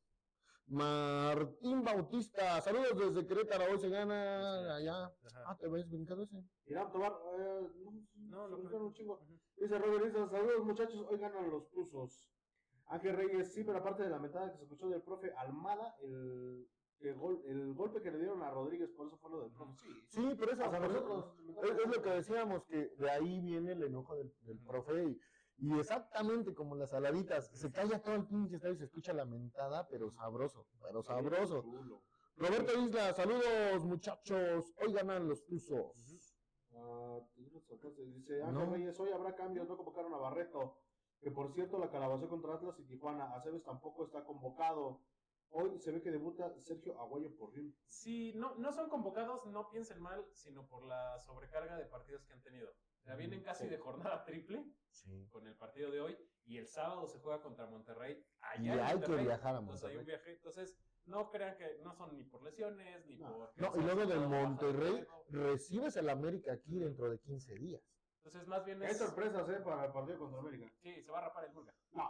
Martín 0.65 1.83
Bautista, 1.83 2.59
saludos 2.61 2.97
desde 2.97 3.25
Querétaro, 3.27 3.71
hoy 3.71 3.77
se 3.79 3.89
gana 3.89 4.75
allá. 4.75 5.05
Ajá. 5.05 5.43
Ah, 5.45 5.57
¿te 5.57 5.67
ves 5.69 5.87
brincado 5.87 6.23
ese? 6.23 6.43
Irán 6.65 6.91
Tobar, 6.91 7.13
eh, 7.39 7.69
no, 7.75 7.91
No, 8.15 8.45
se 8.45 8.51
lo 8.51 8.57
brincaron 8.57 8.87
un 8.87 8.93
chingo. 8.93 9.21
Dice 9.55 9.77
Robert 9.77 10.13
saludos 10.29 10.65
muchachos, 10.65 11.05
hoy 11.07 11.19
ganan 11.19 11.49
los 11.49 11.69
tuzos. 11.71 12.27
Ángel 12.89 13.15
Reyes, 13.15 13.53
sí, 13.53 13.63
pero 13.63 13.79
aparte 13.79 14.03
de 14.03 14.09
la 14.09 14.19
mentada 14.19 14.51
que 14.51 14.57
se 14.57 14.63
escuchó 14.63 14.87
del 14.89 15.01
profe 15.01 15.31
Almada, 15.33 15.95
el, 16.01 16.67
el, 16.99 17.15
gol, 17.15 17.41
el 17.45 17.73
golpe 17.73 18.01
que 18.01 18.11
le 18.11 18.17
dieron 18.19 18.41
a 18.43 18.49
Rodríguez, 18.51 18.89
por 18.91 19.07
eso 19.07 19.17
fue 19.17 19.29
lo 19.31 19.41
del 19.41 19.51
profe. 19.51 19.75
Sí, 19.77 19.89
Sí, 20.07 20.35
por 20.35 20.49
eso, 20.49 20.63
eso- 20.63 20.79
nosotros. 20.79 21.33
es, 21.63 21.69
es 21.71 21.95
lo 21.95 22.01
que 22.01 22.09
decíamos, 22.11 22.63
que 22.65 22.87
de 22.97 23.09
ahí 23.11 23.41
viene 23.41 23.73
el 23.73 23.83
enojo 23.83 24.15
del, 24.15 24.31
profe. 24.65 25.03
Y, 25.03 25.19
y 25.59 25.79
exactamente 25.79 26.53
como 26.53 26.75
las 26.75 26.91
saladitas, 26.91 27.49
se 27.59 27.71
calla 27.71 28.01
todo 28.01 28.15
el 28.15 28.25
pinche 28.27 28.55
estadio 28.55 28.75
y 28.75 28.77
se 28.77 28.85
escucha 28.85 29.11
la 29.13 29.25
mentada, 29.25 29.87
pero 29.89 30.09
sabroso, 30.11 30.67
pero 30.81 31.01
sabroso. 31.03 31.63
Roberto 32.37 32.79
Isla, 32.79 33.13
saludos 33.13 33.83
muchachos, 33.83 34.73
hoy 34.79 34.93
ganan 34.93 35.27
los 35.27 35.43
tuzos. 35.45 36.37
Ah, 36.75 37.19
dice 37.35 38.43
Ángel 38.43 38.53
No. 38.53 38.71
Reyes, 38.71 38.99
hoy 38.99 39.09
habrá 39.11 39.33
cambios, 39.35 39.67
no 39.67 39.75
convocaron 39.75 40.13
a 40.13 40.17
Barreto. 40.17 40.77
Que 41.21 41.31
por 41.31 41.51
cierto, 41.53 41.79
la 41.79 41.89
calabaza 41.89 42.27
contra 42.27 42.53
Atlas 42.53 42.79
y 42.79 42.83
Tijuana, 42.83 43.33
Aceves 43.35 43.63
tampoco 43.63 44.05
está 44.05 44.23
convocado. 44.23 45.01
Hoy 45.49 45.79
se 45.79 45.91
ve 45.91 46.01
que 46.01 46.11
debuta 46.11 46.53
Sergio 46.61 46.99
Aguayo 46.99 47.35
por 47.37 47.53
Rim. 47.53 47.73
Si 47.87 48.33
no, 48.33 48.55
no 48.55 48.71
son 48.73 48.89
convocados, 48.89 49.45
no 49.45 49.69
piensen 49.69 50.01
mal, 50.01 50.25
sino 50.33 50.67
por 50.67 50.85
la 50.85 51.19
sobrecarga 51.21 51.77
de 51.77 51.85
partidos 51.85 52.25
que 52.25 52.33
han 52.33 52.41
tenido. 52.43 52.69
O 52.69 53.03
sea, 53.03 53.15
vienen 53.15 53.41
casi 53.43 53.63
Sí. 53.63 53.69
de 53.69 53.77
jornada 53.77 54.25
triple 54.25 54.65
Sí. 54.89 55.27
con 55.31 55.47
el 55.47 55.55
partido 55.55 55.89
de 55.89 56.01
hoy 56.01 56.17
y 56.45 56.57
el 56.57 56.67
sábado 56.67 57.07
se 57.07 57.19
juega 57.19 57.41
contra 57.41 57.65
Monterrey. 57.65 58.21
Allá 58.41 58.75
Y 58.75 58.79
hay 58.79 58.99
que 58.99 59.15
viajar 59.15 59.55
a 59.55 59.59
Entonces 59.59 59.85
hay 59.85 59.95
un 59.95 59.95
Monterrey. 59.97 60.05
viaje. 60.05 60.31
Entonces, 60.33 60.77
no 61.05 61.29
crean 61.31 61.57
que 61.57 61.77
no 61.81 61.93
son 61.95 62.17
ni 62.17 62.23
por 62.25 62.43
lesiones, 62.43 63.05
ni 63.05 63.15
No. 63.17 63.31
por... 63.31 63.53
No, 63.55 63.71
y 63.77 63.83
luego 63.83 64.05
de 64.05 64.19
Monterrey 64.19 65.07
recibes 65.29 65.95
al 65.95 66.09
América 66.09 66.51
aquí 66.53 66.77
dentro 66.77 67.09
de 67.09 67.19
15 67.19 67.53
días. 67.55 67.81
Entonces, 68.27 68.47
más 68.49 68.65
bien 68.65 68.83
Hay 68.83 68.91
es... 68.91 68.97
sorpresas, 68.97 69.47
¿eh? 69.47 69.61
Para 69.63 69.85
el 69.85 69.91
partido 69.93 70.19
contra 70.19 70.39
América. 70.39 70.69
Sí, 70.81 71.01
se 71.01 71.11
va 71.11 71.19
a 71.19 71.21
rapar 71.21 71.45
el 71.45 71.53
Burga. 71.53 71.73
No. 71.93 72.09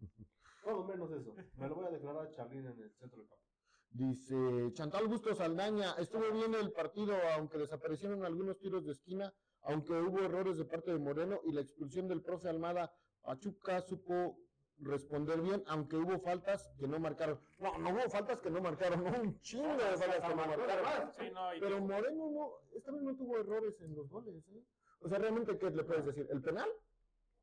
Todo 0.64 0.84
menos 0.84 1.10
eso. 1.10 1.34
Me 1.56 1.68
lo 1.68 1.74
voy 1.74 1.86
a 1.86 1.90
declarar 1.90 2.26
a 2.26 2.30
Charlín 2.30 2.66
en 2.66 2.80
el 2.80 2.90
centro 2.94 3.20
del 3.20 3.28
campo. 3.28 3.44
Dice 3.90 4.72
Chantal 4.72 5.08
Busto 5.08 5.34
Saldaña, 5.34 5.92
estuvo 5.98 6.30
bien 6.32 6.54
el 6.54 6.72
partido, 6.72 7.14
aunque 7.36 7.58
desaparecieron 7.58 8.24
algunos 8.24 8.58
tiros 8.58 8.84
de 8.86 8.92
esquina, 8.92 9.32
aunque 9.62 9.92
hubo 9.92 10.20
errores 10.20 10.56
de 10.56 10.64
parte 10.64 10.90
de 10.90 10.98
Moreno 10.98 11.40
y 11.44 11.52
la 11.52 11.60
expulsión 11.60 12.08
del 12.08 12.22
profe 12.22 12.48
Almada, 12.48 12.90
Pachuca 13.22 13.80
supo 13.82 14.38
responder 14.78 15.40
bien, 15.40 15.62
aunque 15.66 15.96
hubo 15.96 16.18
faltas 16.20 16.70
que 16.78 16.86
no 16.86 16.98
marcaron. 16.98 17.40
No, 17.58 17.76
no 17.78 17.90
hubo 17.90 18.08
faltas 18.08 18.40
que 18.40 18.50
no 18.50 18.60
marcaron, 18.62 19.04
no, 19.04 19.20
un 19.20 19.40
chingo 19.40 19.68
de 19.68 19.96
faltas 19.98 20.22
que 20.22 20.34
no 20.34 20.46
marcaron. 20.46 21.12
Sí, 21.12 21.30
no, 21.32 21.54
y 21.54 21.60
Pero 21.60 21.80
Moreno 21.80 22.30
no, 22.30 22.52
esta 22.74 22.90
vez 22.92 23.02
no 23.02 23.16
tuvo 23.16 23.38
errores 23.38 23.78
en 23.82 23.94
los 23.94 24.08
goles, 24.08 24.48
¿eh? 24.48 24.64
O 25.00 25.08
sea, 25.08 25.18
realmente, 25.18 25.56
¿qué 25.58 25.70
le 25.70 25.84
puedes 25.84 26.04
decir? 26.06 26.26
¿El 26.30 26.42
penal? 26.42 26.68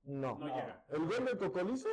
No. 0.04 0.38
no 0.38 0.48
llega. 0.48 0.84
¿El 0.90 1.06
gol 1.08 1.26
de 1.26 1.38
Cocolizo? 1.38 1.90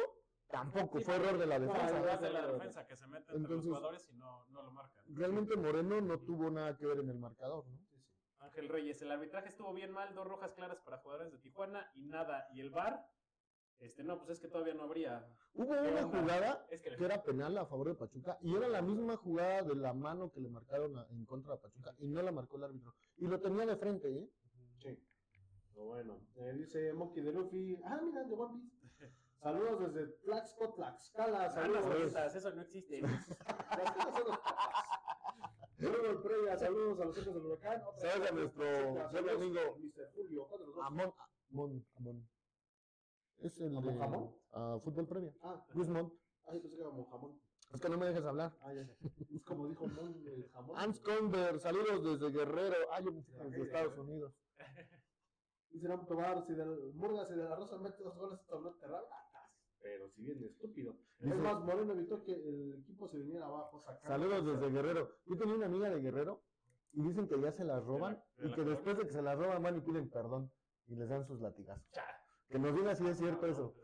Tampoco, 0.48 0.98
Sí, 0.98 1.04
fue 1.04 1.16
error 1.16 1.38
de 1.38 1.46
la 1.46 1.58
defensa. 1.58 1.82
Más 2.02 2.20
de 2.20 2.30
la 2.30 2.46
defensa 2.46 2.86
que 2.86 2.94
se 2.96 3.06
mete 3.06 3.20
entre 3.32 3.36
Entonces- 3.36 3.56
los 3.70 3.78
jugadores 3.78 4.08
y 4.10 4.14
no, 4.16 4.44
no 4.48 4.62
lo 4.62 4.70
marcan. 4.70 5.04
Realmente 5.08 5.56
Moreno 5.56 6.00
no 6.02 6.18
tuvo 6.20 6.50
nada 6.50 6.76
que 6.76 6.84
ver 6.86 6.98
en 6.98 7.08
el 7.08 7.18
marcador, 7.18 7.66
¿no? 7.66 7.78
Ángel 8.40 8.68
Reyes, 8.68 9.00
el 9.00 9.10
arbitraje 9.12 9.48
estuvo 9.48 9.72
bien 9.72 9.92
mal, 9.92 10.14
dos 10.14 10.26
rojas 10.26 10.52
claras 10.52 10.80
para 10.80 10.98
jugadores 10.98 11.32
de 11.32 11.38
Tijuana 11.38 11.90
y 11.94 12.04
nada. 12.04 12.48
Y 12.52 12.60
el 12.60 12.70
VAR, 12.70 13.06
este, 13.78 14.02
no, 14.04 14.18
pues 14.18 14.30
es 14.30 14.40
que 14.40 14.48
todavía 14.48 14.74
no 14.74 14.82
habría. 14.82 15.26
Hubo 15.54 15.72
¿Qué 15.72 15.88
una 15.88 16.02
jugada 16.02 16.66
Es 16.68 16.82
que 16.82 16.96
que 16.96 17.04
era 17.04 17.22
penal 17.22 17.56
a 17.56 17.64
favor 17.66 17.88
de 17.88 17.94
Pachuca 17.94 18.36
y 18.42 18.54
era 18.54 18.68
la 18.68 18.82
misma 18.82 19.16
jugada 19.16 19.62
de 19.62 19.74
la 19.76 19.94
mano 19.94 20.30
que 20.30 20.40
le 20.40 20.48
marcaron 20.50 20.98
a- 20.98 21.06
en 21.08 21.24
contra 21.24 21.52
de 21.54 21.60
Pachuca 21.60 21.94
y 21.98 22.08
no 22.08 22.20
la 22.20 22.32
marcó 22.32 22.56
el 22.56 22.64
árbitro. 22.64 22.94
Y 23.16 23.26
lo 23.26 23.40
tenía 23.40 23.64
de 23.64 23.76
frente, 23.76 24.08
¿eh? 24.18 24.28
Sí. 24.82 24.98
Pero 25.74 25.86
bueno, 25.86 26.20
eh, 26.36 26.52
dice 26.54 26.92
Monkey 26.92 27.22
de 27.22 27.32
Luffy. 27.32 27.80
Ah, 27.84 28.00
mira, 28.02 28.24
de 28.24 28.34
One 28.34 28.60
Piece. 28.60 29.12
Saludos 29.42 29.92
desde 29.92 30.12
Tlaxco, 30.18 30.72
Tlaxcala. 30.74 31.38
Ah, 31.38 31.42
las 31.42 31.54
Saludos. 31.54 31.86
vueltas, 31.86 32.34
eso 32.36 32.52
no 32.54 32.62
existe. 32.62 33.00
Saludos, 35.78 36.22
previa, 36.22 36.56
saludos 36.56 37.00
a 37.00 37.04
los 37.06 37.18
hijos 37.18 37.34
del 37.34 37.44
huracán. 37.44 37.82
Saludos 37.96 38.30
a 38.30 38.34
nuestro 38.34 38.64
buen 39.10 39.28
amigo. 39.28 39.60
Mr. 39.78 40.12
Julio. 40.14 40.46
¿cuál 40.46 40.60
de 40.60 40.66
los 40.66 40.76
dos? 40.76 40.84
Amón, 40.86 41.12
Amón, 41.50 41.86
Amón. 41.96 42.28
Es 43.38 43.60
el 43.60 43.76
¿Amón 43.76 43.98
de 43.98 44.38
ah, 44.52 44.78
fútbol 44.84 45.08
previa. 45.08 45.32
Ah, 45.42 45.66
Guzmán. 45.74 46.12
ay, 46.46 46.60
pensé 46.60 46.76
que 46.76 46.82
era 46.82 46.90
Monjamón. 46.92 47.40
Es 47.74 47.80
que 47.80 47.88
no 47.88 47.98
me 47.98 48.06
dejes 48.06 48.24
hablar. 48.24 48.52
Ah, 48.60 48.72
ya. 48.72 48.82
Es 49.34 49.42
como 49.42 49.66
dijo 49.66 49.88
Mon, 49.88 50.24
el 50.24 50.48
jamón. 50.50 50.78
Hans 50.78 51.00
Conver, 51.00 51.58
saludos 51.58 52.20
desde 52.20 52.30
Guerrero. 52.32 52.76
Ah, 52.92 53.00
yo 53.00 53.12
pensé 53.12 53.32
que 53.32 53.38
desde 53.44 53.62
Estados. 53.62 53.98
Unidos. 53.98 54.32
Tobar, 55.80 56.44
si 56.46 56.54
del 56.54 56.92
Murgas 56.94 57.30
y 57.30 57.34
de 57.34 57.44
la 57.44 57.56
Rosa 57.56 57.78
mete 57.78 58.02
dos 58.02 58.16
goles, 58.16 58.38
no 58.50 58.70
te 58.74 58.86
ratas. 58.86 59.18
Pero 59.80 60.08
si 60.10 60.22
bien 60.22 60.42
estúpido. 60.44 60.94
Dice- 61.18 61.34
Es 61.34 61.40
más, 61.40 61.60
Moreno 61.64 61.92
evitó 61.94 62.22
que 62.22 62.32
el 62.32 62.74
equipo 62.80 63.08
se 63.08 63.18
viniera 63.18 63.46
abajo. 63.46 63.82
sacando- 63.84 64.08
Saludos 64.08 64.46
desde 64.60 64.70
Guerrero. 64.72 65.08
Yo 65.26 65.36
tenía 65.38 65.54
una 65.56 65.66
amiga 65.66 65.90
de 65.90 66.00
Guerrero 66.00 66.42
y 66.92 67.02
dicen 67.02 67.26
que 67.26 67.40
ya 67.40 67.50
se 67.52 67.64
las 67.64 67.84
roban 67.84 68.14
¿De 68.14 68.18
la- 68.18 68.24
de 68.42 68.46
y 68.46 68.50
la 68.50 68.56
que 68.56 68.62
después 68.70 68.98
de 68.98 69.06
que 69.06 69.12
se 69.12 69.22
las 69.22 69.38
roban 69.38 69.62
van 69.62 69.76
y 69.76 69.80
piden 69.80 70.08
perdón 70.10 70.52
y 70.86 70.94
les 70.94 71.08
dan 71.08 71.24
sus 71.26 71.40
latigazos. 71.40 71.90
Cha. 71.90 72.04
Que 72.48 72.58
nos 72.58 72.74
diga 72.76 72.94
si 72.94 73.06
es 73.08 73.18
cierto 73.18 73.46
eso. 73.46 73.74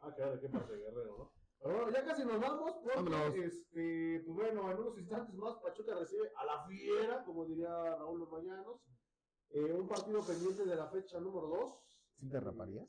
Ah, 0.00 0.14
claro, 0.14 0.40
qué 0.40 0.48
parte 0.48 0.72
de 0.72 0.78
Guerrero, 0.84 1.18
¿no? 1.18 1.32
Pero 1.60 1.74
bueno, 1.74 1.90
ya 1.90 2.04
casi 2.04 2.24
nos 2.24 2.40
vamos 2.40 2.72
porque, 2.84 2.96
Vámonos. 2.96 3.34
este, 3.34 4.22
pues 4.24 4.36
bueno, 4.36 4.70
en 4.70 4.78
unos 4.78 4.98
instantes 4.98 5.34
más 5.34 5.56
Pachuca 5.56 5.94
recibe 5.98 6.30
a 6.36 6.44
la 6.46 6.66
fiera, 6.68 7.24
como 7.24 7.44
diría 7.44 7.96
Raúl 7.96 8.20
Los 8.20 8.30
Mañanos. 8.30 8.80
Eh, 9.50 9.72
un 9.72 9.88
partido 9.88 10.24
pendiente 10.26 10.64
de 10.64 10.76
la 10.76 10.88
fecha 10.88 11.18
número 11.20 11.48
2. 11.48 11.72
¿Sí 12.20 12.28
te 12.28 12.40
raparías? 12.40 12.88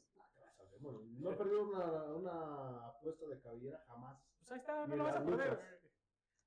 Bueno, 0.79 1.01
no 1.19 1.31
he 1.31 1.35
perdido 1.35 1.63
una, 1.63 2.03
una 2.13 2.87
apuesta 2.87 3.25
de 3.27 3.39
cabellera 3.41 3.83
jamás. 3.87 4.21
Pues 4.39 4.51
ahí 4.51 4.59
está, 4.59 4.87
no 4.87 4.95
lo 4.95 5.03
vas 5.03 5.15
a 5.15 5.25
perder. 5.25 5.79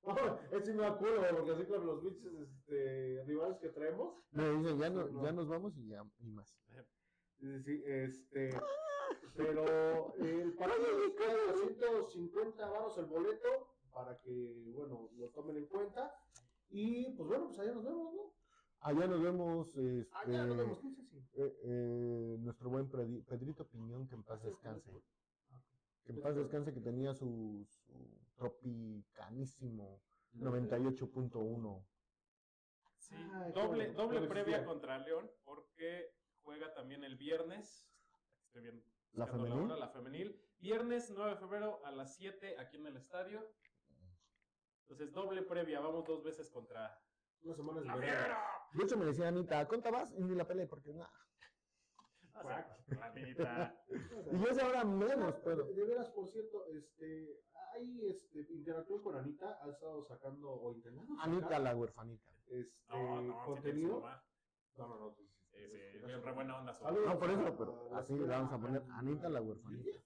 No, 0.05 0.15
es 0.51 0.65
sí 0.65 0.73
me 0.73 0.87
acuerdo, 0.87 1.37
porque 1.37 1.51
así 1.53 1.65
con 1.67 1.87
los 1.87 2.03
bichos 2.03 2.33
este, 2.35 3.25
rivales 3.25 3.59
que 3.59 3.69
traemos. 3.69 4.25
Me 4.33 4.49
dicen, 4.49 4.79
ya, 4.79 4.91
no, 4.91 5.07
no. 5.07 5.23
ya 5.23 5.33
nos 5.33 5.49
vamos 5.49 5.77
y 5.77 5.89
ya 5.89 6.05
ni 6.19 6.31
más. 6.31 6.49
Sí, 7.65 7.83
este. 7.85 8.51
Pero 9.37 10.15
el 10.17 10.55
partido 10.55 11.07
está 11.07 11.35
de 11.35 11.53
250 11.53 12.71
varos 12.71 12.99
el 12.99 13.07
boleto 13.07 13.49
para 13.93 14.19
que, 14.21 14.73
bueno, 14.75 15.11
lo 15.17 15.29
tomen 15.31 15.57
en 15.57 15.67
cuenta. 15.67 16.15
Y 16.71 17.15
pues 17.17 17.29
bueno, 17.29 17.47
pues 17.49 17.59
allá 17.59 17.73
nos 17.75 17.85
vemos, 17.85 18.15
¿no? 18.15 18.33
Allá 18.83 19.07
nos 19.07 19.23
vemos, 19.23 19.77
este, 19.77 20.09
Allá 20.17 20.45
nos 20.47 20.57
vemos, 20.57 20.79
¿qué 20.81 20.89
sí? 21.05 21.19
eh, 21.35 21.59
eh, 21.63 22.37
nuestro 22.41 22.69
buen 22.71 22.89
Pedrito 22.89 23.67
Piñón, 23.69 24.09
que 24.09 24.15
en 24.17 24.25
paz 24.25 24.43
descanse. 24.43 24.91
Que 26.05 26.13
en 26.13 26.21
paz 26.21 26.35
descanse, 26.35 26.75
que 26.75 26.81
tenía 26.81 27.15
su, 27.15 27.65
su 27.69 27.93
tropicanísimo 28.37 30.03
98.1. 30.35 31.87
Sí, 32.99 33.15
Ay, 33.35 33.53
doble, 33.53 33.93
doble 33.93 34.27
previa 34.29 34.65
contra 34.65 34.99
León 34.99 35.31
porque 35.45 36.13
juega 36.43 36.73
también 36.75 37.05
el 37.05 37.17
viernes. 37.17 37.87
Estoy 38.47 38.63
bien. 38.63 38.85
¿La 39.13 39.27
femenil? 39.27 39.65
hora, 39.65 39.77
la 39.77 39.89
femenil. 39.89 40.41
Viernes 40.59 41.11
9 41.15 41.33
de 41.33 41.37
febrero 41.37 41.85
a 41.85 41.91
las 41.91 42.15
7 42.17 42.59
aquí 42.59 42.77
en 42.79 42.87
el 42.87 42.97
estadio. 42.97 43.47
Entonces, 44.83 45.13
doble 45.13 45.43
previa. 45.43 45.81
Vamos 45.81 46.05
dos 46.07 46.23
veces 46.25 46.51
contra 46.51 47.01
Unas 47.45 47.57
semanas 47.57 47.85
la 47.85 47.97
de 47.97 48.03
fiera. 48.03 48.39
De 48.73 48.85
hecho, 48.85 48.97
me 48.97 49.05
decía 49.05 49.29
Anita, 49.29 49.67
¿cuánta 49.69 49.91
vas? 49.91 50.13
Y 50.17 50.23
ni 50.23 50.35
la 50.35 50.47
peleé, 50.47 50.67
porque 50.67 50.93
nada. 50.93 51.11
O 52.35 52.43
sea, 52.43 52.77
la 52.89 53.11
neta. 53.11 53.77
Y 54.33 54.39
yo 54.39 54.55
sé 54.55 54.63
ahora 54.63 54.85
menos, 54.85 55.35
pero. 55.45 55.65
De, 55.65 55.85
veras, 55.85 56.09
por 56.11 56.27
cierto, 56.29 56.67
este, 56.67 57.41
hay 57.75 58.07
este, 58.07 58.41
interactúo 58.53 59.03
con 59.03 59.17
Anita, 59.17 59.59
ha 59.63 59.69
estado 59.69 60.03
sacando 60.05 60.51
o 60.51 60.73
intentando 60.73 61.15
sacar, 61.15 61.29
Anita 61.29 61.59
la 61.59 61.77
huerfanita. 61.77 62.31
este, 62.49 62.81
No, 62.89 63.21
no, 63.23 63.45
contenido. 63.45 64.01
mamá. 64.01 64.25
No, 64.77 64.89
no, 64.89 64.99
no. 64.99 65.15
Sí, 65.15 65.27
sí, 65.27 65.39
Sí, 65.53 65.69
sí, 65.69 65.99
sí, 65.99 66.07
bien 66.07 66.23
re 66.23 66.33
buena 66.33 66.59
onda. 66.59 66.73
No, 67.05 67.19
por 67.19 67.31
eso, 67.31 67.55
pero 67.59 67.95
así 67.95 68.15
le 68.15 68.27
vamos 68.27 68.53
a 68.53 68.59
poner 68.59 68.83
Anita 68.93 69.29
la 69.29 69.41
huerfanita. 69.43 69.99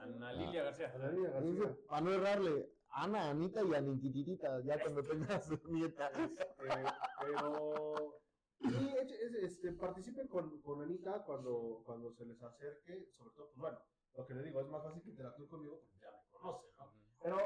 Ana 0.00 0.32
Lilia 0.32 0.62
García. 0.62 0.94
la 0.96 1.10
niña 1.10 1.30
García. 1.30 1.76
Para 1.88 2.00
no 2.00 2.12
errarle, 2.12 2.70
Ana, 2.96 3.30
Anita 3.30 3.60
y 3.62 3.74
Anitititita, 3.74 4.60
ya 4.62 4.80
cuando 4.80 5.02
tengas 5.02 5.50
nieta. 5.68 6.10
Eh, 6.66 6.84
pero 7.20 8.14
sí, 8.60 8.94
es- 9.00 9.10
es- 9.10 9.34
este, 9.34 9.72
participen 9.72 10.28
con, 10.28 10.60
con 10.62 10.80
Anita 10.82 11.22
cuando, 11.24 11.82
cuando 11.84 12.12
se 12.12 12.24
les 12.24 12.42
acerque, 12.42 13.08
sobre 13.12 13.30
todo, 13.34 13.48
pues 13.48 13.58
bueno, 13.60 13.78
Lo 14.16 14.24
que 14.26 14.34
le 14.34 14.42
digo, 14.44 14.60
es 14.60 14.68
más 14.68 14.82
fácil 14.84 15.02
que 15.02 15.10
interactúe 15.10 15.48
conmigo 15.48 15.80
porque 15.80 15.98
ya 16.00 16.10
me 16.12 16.30
conoce, 16.30 16.68
¿no? 16.78 16.92
Pero, 17.20 17.36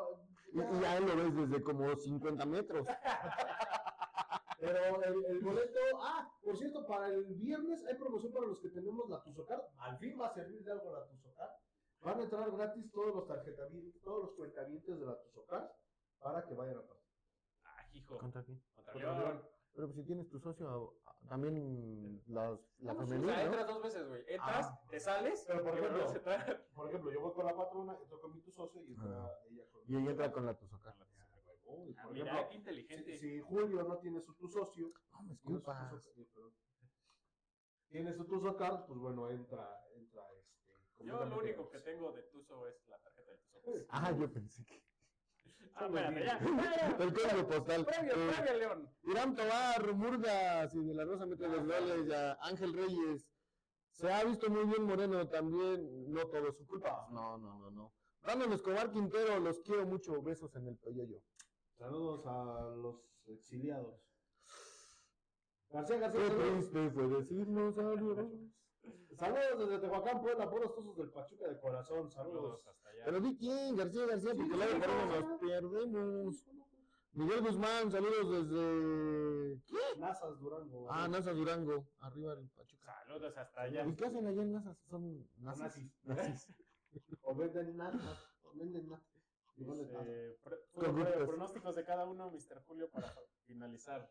Y, 0.52 0.60
y 0.60 0.80
ya 0.82 1.00
lo 1.00 1.16
ves 1.16 1.34
desde 1.50 1.62
como 1.64 1.96
50 1.96 2.46
metros. 2.46 2.86
pero 4.60 5.02
el, 5.02 5.24
el 5.26 5.40
boleto, 5.40 5.78
ah, 6.02 6.30
por 6.42 6.56
cierto, 6.56 6.86
para 6.86 7.08
el 7.08 7.24
viernes 7.34 7.84
hay 7.86 7.94
promoción 7.96 8.32
para 8.32 8.46
los 8.46 8.60
que 8.60 8.68
tenemos 8.68 9.08
la 9.08 9.22
Tuzocar. 9.22 9.66
Al 9.78 9.98
fin 9.98 10.18
va 10.20 10.26
a 10.28 10.34
servir 10.34 10.62
de 10.64 10.72
algo 10.72 10.92
la 10.92 11.06
Tuzocar. 11.06 11.50
Van 12.02 12.20
a 12.20 12.22
entrar 12.22 12.50
gratis 12.52 12.90
todos 12.92 13.14
los 13.14 13.26
tarjetavientes, 13.26 14.00
todos 14.02 14.22
los 14.26 14.32
cuentavientes 14.34 14.98
de 14.98 15.04
la 15.06 15.20
Tuzocar 15.20 15.74
para 16.20 16.44
que 16.46 16.54
vayan 16.54 16.78
a 16.78 16.82
pasar. 16.82 17.02
Ah, 17.64 17.84
hijo. 17.92 18.18
¿Contra 18.18 18.42
quién? 18.44 18.62
Contra 18.74 18.92
Contra 18.92 19.12
León. 19.18 19.28
León. 19.36 19.48
Pero 19.74 19.86
pues 19.88 19.96
si 19.98 20.04
tienes 20.04 20.28
tu 20.28 20.38
socio, 20.40 20.94
también 21.28 22.22
las, 22.26 22.58
la 22.78 22.92
Ah, 22.92 22.94
pues, 22.96 23.06
o 23.06 23.06
sea, 23.08 23.18
¿no? 23.18 23.30
entras 23.30 23.66
dos 23.66 23.82
veces, 23.82 24.08
güey. 24.08 24.24
Entras, 24.28 24.66
Ah. 24.66 24.80
te 24.90 25.00
sales, 25.00 25.44
Pero, 25.46 25.62
por 25.62 25.78
ejemplo. 25.78 26.06
Por 26.74 26.88
ejemplo, 26.88 27.12
yo 27.12 27.20
voy 27.20 27.32
con 27.34 27.46
la 27.46 27.54
patrona, 27.54 27.96
entro 28.00 28.20
con 28.20 28.32
mi 28.34 28.40
tu 28.40 28.50
socio 28.50 28.82
y 28.82 28.92
entra 28.94 29.24
Ah. 29.26 29.38
ella 29.50 29.64
con 29.70 29.82
Y 29.86 29.96
ella 29.96 30.10
entra 30.10 30.32
con 30.32 30.46
la 30.46 30.52
Ah, 30.52 32.08
mira, 32.10 32.24
ejemplo, 32.32 32.48
qué 32.48 32.56
inteligente. 32.56 33.18
si, 33.18 33.18
si 33.18 33.40
Julio 33.40 33.82
no 33.82 33.98
tiene 33.98 34.20
su 34.20 34.34
tu 34.34 34.48
socio, 34.48 34.90
No 35.12 35.22
me 35.22 35.34
eh, 35.34 35.60
perdón. 35.60 36.54
tiene 37.88 38.12
su 38.14 38.24
tu 38.24 38.40
socar, 38.40 38.86
pues 38.86 38.98
bueno, 38.98 39.28
entra, 39.30 39.84
entra 39.94 40.22
este. 40.22 40.27
Yo 41.00 41.24
lo 41.24 41.38
único 41.38 41.68
que 41.70 41.78
tengo 41.80 42.12
de 42.12 42.22
Tuzo 42.24 42.66
es 42.66 42.86
la 42.88 42.98
tarjeta 42.98 43.30
de 43.32 43.38
Tuzo. 43.38 43.86
Ah, 43.90 44.12
yo 44.12 44.30
pensé 44.32 44.64
que. 44.64 44.82
Ah, 45.74 45.86
espérate, 45.86 46.24
ya. 46.24 46.38
El 46.98 47.12
código 47.14 47.48
postal. 47.48 47.84
Previo, 47.86 48.12
Eh, 48.14 48.32
previo, 48.34 48.58
León. 48.58 48.90
Irán 49.04 49.34
Tobar, 49.36 49.94
Murgas 49.94 50.74
y 50.74 50.82
de 50.84 50.94
la 50.94 51.04
Rosa 51.04 51.26
mete 51.26 51.46
los 51.48 51.64
goles, 51.66 52.06
ya 52.06 52.32
Ángel 52.42 52.72
Reyes. 52.74 53.30
Se 53.92 54.12
ha 54.12 54.24
visto 54.24 54.48
muy 54.50 54.64
bien 54.64 54.84
Moreno 54.84 55.28
también, 55.28 56.12
no 56.12 56.26
todo 56.28 56.48
es 56.48 56.56
su 56.56 56.66
culpa. 56.66 57.06
No, 57.10 57.36
no, 57.38 57.58
no, 57.58 57.70
no. 57.70 57.92
Brandon 58.22 58.52
Escobar 58.52 58.90
Quintero, 58.90 59.38
los 59.40 59.60
quiero 59.60 59.86
mucho, 59.86 60.20
besos 60.22 60.54
en 60.56 60.66
el 60.68 60.76
peyoyo. 60.76 61.20
Saludos 61.76 62.26
a 62.26 62.74
los 62.76 62.96
exiliados. 63.26 64.00
García 65.70 65.98
García. 65.98 66.28
Qué 66.28 66.34
triste 66.34 66.90
fue 66.90 67.06
decirnos 67.08 67.78
adiós. 67.78 68.28
Saludos 69.16 69.58
desde 69.58 69.78
Tehuacán, 69.80 70.20
Puebla, 70.20 70.48
puros 70.48 70.74
tuzos 70.74 70.96
del 70.96 71.10
Pachuca 71.10 71.48
de 71.48 71.58
corazón. 71.60 72.10
Saludos 72.10 72.60
Saludos. 72.60 72.66
hasta 72.68 72.88
allá. 72.90 73.04
Pero 73.04 73.20
di 73.20 73.36
quién, 73.36 73.76
García 73.76 74.06
García, 74.06 74.34
porque 74.34 74.50
Sí, 74.52 74.56
luego 74.56 74.72
sí, 74.72 75.88
nos 75.90 76.42
perdemos. 76.42 76.44
Miguel 77.12 77.40
Guzmán, 77.40 77.90
saludos 77.90 78.30
desde. 78.30 79.60
¿Qué? 79.66 79.98
Nazas 79.98 80.38
Durango. 80.38 80.86
Ah, 80.90 81.08
Nazas 81.08 81.36
Durango, 81.36 81.88
arriba 82.00 82.36
del 82.36 82.48
Pachuca. 82.50 82.94
Saludos 83.06 83.36
hasta 83.36 83.62
allá. 83.62 83.86
¿Y 83.86 83.94
qué 83.96 84.06
hacen 84.06 84.26
allá 84.26 84.42
en 84.42 84.52
Nazas? 84.52 84.78
Son 84.88 85.28
nazis. 85.38 85.90
Nazis. 86.04 86.04
Nazis. 86.04 86.46
O 87.22 87.34
venden 87.34 87.76
nazas. 87.76 88.18
O 88.42 88.52
venden 88.56 88.88
nazas. 88.88 89.06
Eh, 89.96 90.38
pronósticos 91.26 91.74
de 91.74 91.84
cada 91.84 92.06
uno, 92.06 92.30
Mr. 92.30 92.62
Julio, 92.66 92.88
para 92.90 93.12
finalizar. 93.46 94.08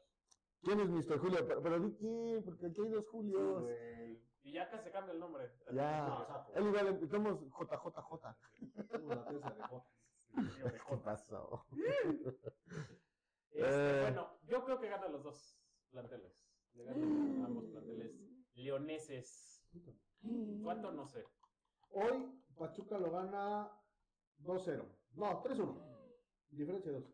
¿Quién 0.61 0.79
es 0.79 0.89
Mr. 0.89 1.19
Julio? 1.19 1.45
Pero, 1.47 1.61
pero 1.61 1.79
di 1.79 1.93
quién, 1.95 2.43
porque 2.43 2.65
aquí 2.67 2.81
hay 2.81 2.89
dos 2.89 3.03
Sí, 3.05 3.11
Julios. 3.11 3.61
güey. 3.63 4.21
Y 4.43 4.53
ya 4.53 4.69
casi 4.69 4.85
se 4.85 4.91
cambia 4.91 5.13
el 5.13 5.19
nombre. 5.19 5.51
Ya. 5.73 6.25
Sapo. 6.27 6.53
Él 6.55 6.67
igual 6.67 6.87
empezamos 6.87 7.39
JJJ. 7.41 8.25
Pieza 8.59 9.53
de 9.53 9.61
Jotas. 9.63 9.93
De 10.33 10.81
¿Qué 10.89 10.97
pasó? 11.03 11.65
Este, 13.51 13.99
Eh. 13.99 14.01
Bueno, 14.03 14.39
yo 14.43 14.63
creo 14.63 14.79
que 14.79 14.89
ganan 14.89 15.11
los 15.11 15.23
dos 15.23 15.59
planteles. 15.91 16.33
Le 16.73 16.83
ganan 16.85 17.43
ambos 17.45 17.65
planteles 17.65 18.15
leoneses. 18.55 19.63
¿Cuánto? 20.63 20.91
No 20.91 21.05
sé. 21.07 21.25
Hoy 21.89 22.41
Pachuca 22.57 22.97
lo 22.99 23.11
gana 23.11 23.69
2-0. 24.39 24.85
No, 25.15 25.43
3-1. 25.43 25.75
Diferencia 26.49 26.91
de 26.91 26.99
2. 27.01 27.13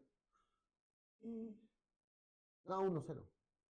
No, 2.65 2.83
1-0. 2.83 3.23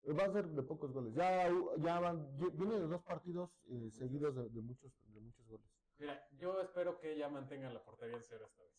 Va 0.05 0.25
a 0.25 0.33
ser 0.33 0.49
de 0.49 0.63
pocos 0.63 0.93
goles. 0.93 1.15
Ya, 1.15 1.49
ya 1.79 2.01
van, 2.01 2.37
ya- 2.37 2.49
viene 2.55 2.75
de 2.81 2.89
dos 2.89 3.03
partidos 3.03 3.51
eh, 3.69 3.91
seguidos 3.93 4.35
de, 4.35 4.49
de 4.49 4.61
muchos, 4.61 4.93
de 5.15 5.21
muchos 5.21 5.47
goles. 5.47 5.67
Mira, 5.99 6.27
yo 6.33 6.61
espero 6.61 6.99
que 6.99 7.17
ya 7.17 7.29
mantengan 7.29 7.73
la 7.73 7.85
portería 7.85 8.17
en 8.17 8.23
cero 8.25 8.47
esta 8.49 8.63
vez. 8.65 8.73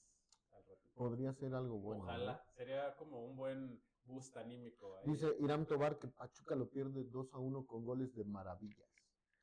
al. 0.52 0.64
Podría 0.96 1.34
ser 1.34 1.56
algo 1.56 1.78
bueno. 1.80 2.04
Ojalá. 2.04 2.44
Sería 2.56 2.96
como 2.98 3.24
un 3.26 3.38
buen 3.38 3.82
boost 4.06 4.36
anímico 4.36 4.98
ahí. 4.98 5.12
Dice 5.12 5.34
Irán 5.40 5.66
Tobar 5.66 5.98
que 5.98 6.10
Pachuca 6.10 6.56
lo 6.56 6.70
pierde 6.70 7.06
2 7.06 7.34
a 7.34 7.40
1 7.40 7.66
con 7.66 7.86
goles 7.86 8.14
de 8.16 8.26
maravillas. 8.26 8.90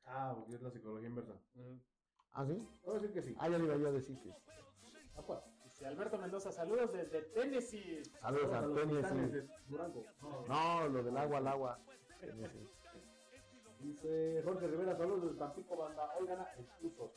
Ah, 0.05 0.33
porque 0.37 0.55
es 0.55 0.61
la 0.61 0.69
psicología 0.69 1.09
inversa. 1.09 1.33
¿Ah, 2.33 2.45
sí? 2.45 2.53
Voy 2.85 2.95
a 2.95 2.99
decir 2.99 3.13
que 3.13 3.21
sí. 3.23 3.35
Ah, 3.39 3.49
ya 3.49 3.57
le 3.57 3.65
iba 3.65 3.77
yo 3.77 3.87
a 3.87 3.91
decir 3.91 4.19
que. 4.21 4.29
Ah, 5.15 5.23
pues. 5.25 5.39
Alberto 5.85 6.17
Mendoza, 6.17 6.51
saludos 6.51 6.93
desde 6.93 7.21
Tennessee. 7.21 8.03
Saludos 8.19 8.53
a 8.53 8.61
Tennessee. 8.73 9.31
de 9.31 9.47
Durango. 9.67 10.05
No. 10.47 10.87
Lo 10.87 11.03
del 11.03 11.17
agua 11.17 11.37
al 11.37 11.47
agua. 11.47 11.79
Tennessee. 12.19 12.69
Dice 13.79 14.41
Jorge 14.43 14.67
Rivera, 14.67 14.95
saludos 14.95 15.23
desde 15.23 15.37
Tampico, 15.37 15.75
banda. 15.75 16.13
Hoy 16.19 16.27
gana 16.27 16.47
el 16.57 16.65
Tuzos. 16.79 17.11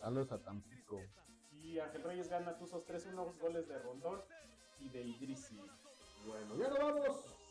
Saludos 0.00 0.32
a 0.32 0.38
Tampico. 0.38 1.00
Y 1.52 1.78
Ángel 1.78 2.02
Reyes 2.02 2.28
gana 2.28 2.56
Tuzos 2.56 2.86
3-1 2.86 3.38
goles 3.40 3.66
de 3.66 3.78
Rondón 3.80 4.22
y 4.78 4.88
de 4.90 5.02
Idrisi. 5.02 5.58
Bueno, 6.26 6.56
ya 6.56 6.68
nos 6.68 6.78
vamos. 6.78 7.43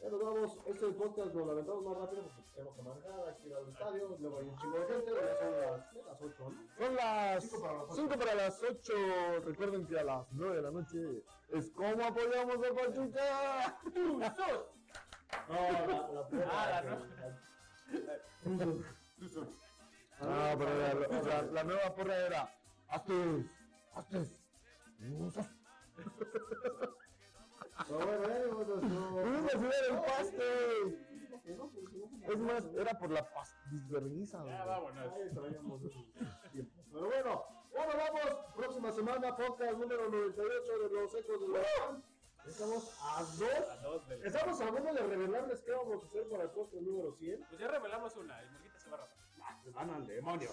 Ya 0.00 0.10
nos 0.10 0.20
vamos. 0.22 0.58
Este 0.66 0.86
podcast 0.92 1.34
nos 1.34 1.46
lo 1.46 1.52
aventamos 1.52 1.84
más 1.84 1.96
rápido 1.98 2.22
porque 2.24 2.42
tenemos 2.54 2.74
que 2.76 3.42
que 3.42 3.48
ir 3.48 3.54
al 3.54 3.68
estadio. 3.68 4.16
Luego 4.20 4.38
hay 4.38 4.46
un 4.48 4.56
chingo 4.58 4.78
de 4.78 4.86
gente. 4.86 5.10
Ya 5.14 5.38
son 5.38 5.50
las, 5.60 5.94
las 6.06 6.22
8, 6.22 6.50
¿no? 6.50 6.76
Son 6.78 6.96
las 6.96 7.44
Cinco 7.44 7.58
para 7.62 7.74
las 7.74 7.82
ocho. 7.92 7.94
5 7.94 8.18
para 8.18 8.34
las 8.34 8.62
8. 8.62 8.92
Recuerden 9.44 9.86
que 9.86 9.98
a 9.98 10.04
las 10.04 10.32
9 10.32 10.56
de 10.56 10.62
la 10.62 10.70
noche 10.70 11.24
es 11.50 11.70
como 11.70 12.04
apoyamos 12.04 12.56
a 12.56 12.74
Pachuca. 12.74 13.78
¡Tuzos! 13.94 14.66
No, 15.48 15.54
la, 15.54 16.08
la 16.12 16.28
prueba. 16.28 16.50
Ah, 16.54 16.82
la 16.84 16.96
no. 18.54 18.84
Ah, 20.20 20.54
pero 20.58 20.78
la, 20.78 21.22
la- 21.22 21.42
la 21.42 21.64
nueva 21.64 21.94
porra 21.94 22.16
era 22.16 22.54
Astes, 22.88 23.46
Astes, 23.94 24.42
Usas. 25.20 25.48
Vamos 27.78 29.46
a 29.46 29.50
subir 29.50 29.70
el 29.90 29.96
paste. 30.00 30.44
No, 31.56 31.70
Es 32.32 32.38
más, 32.38 32.64
era 32.74 32.98
por 32.98 33.10
la 33.10 33.28
pastisverguiza. 33.34 34.44
Ya, 34.46 34.64
vámonos. 34.64 35.12
Pero 36.92 37.06
bueno, 37.06 37.44
bueno, 37.72 37.92
vamos. 37.96 38.36
Próxima 38.56 38.92
semana, 38.92 39.36
podcast 39.36 39.78
número 39.78 40.08
98 40.08 40.78
de 40.78 40.88
los 40.90 41.14
ecos 41.14 41.40
de 41.40 41.48
la 41.48 41.62
Estamos 42.46 42.96
a 43.02 43.22
dos. 43.22 43.68
A 43.70 43.76
dos 43.82 44.08
del- 44.08 44.24
Estamos 44.26 44.60
a 44.60 44.70
uno 44.70 44.94
de 44.94 45.02
revelarles 45.02 45.62
qué 45.62 45.72
vamos 45.72 46.02
a 46.02 46.06
hacer 46.06 46.28
para 46.28 46.44
el 46.44 46.50
podcast 46.50 46.82
número 46.82 47.12
100. 47.12 47.44
Pues 47.48 47.60
ya 47.60 47.68
revelamos 47.68 48.16
una, 48.16 48.40
el 48.40 48.50
Murguita 48.52 48.78
se 48.78 48.90
va 48.90 48.96
a 48.96 49.00
rapar. 49.00 49.62
Se 49.64 49.70
van 49.70 49.90
al 49.90 50.06
demonio. 50.06 50.50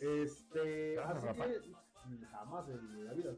Este, 0.00 0.96
jamás 2.30 2.68
en 2.68 3.04
la 3.04 3.12
vida 3.12 3.32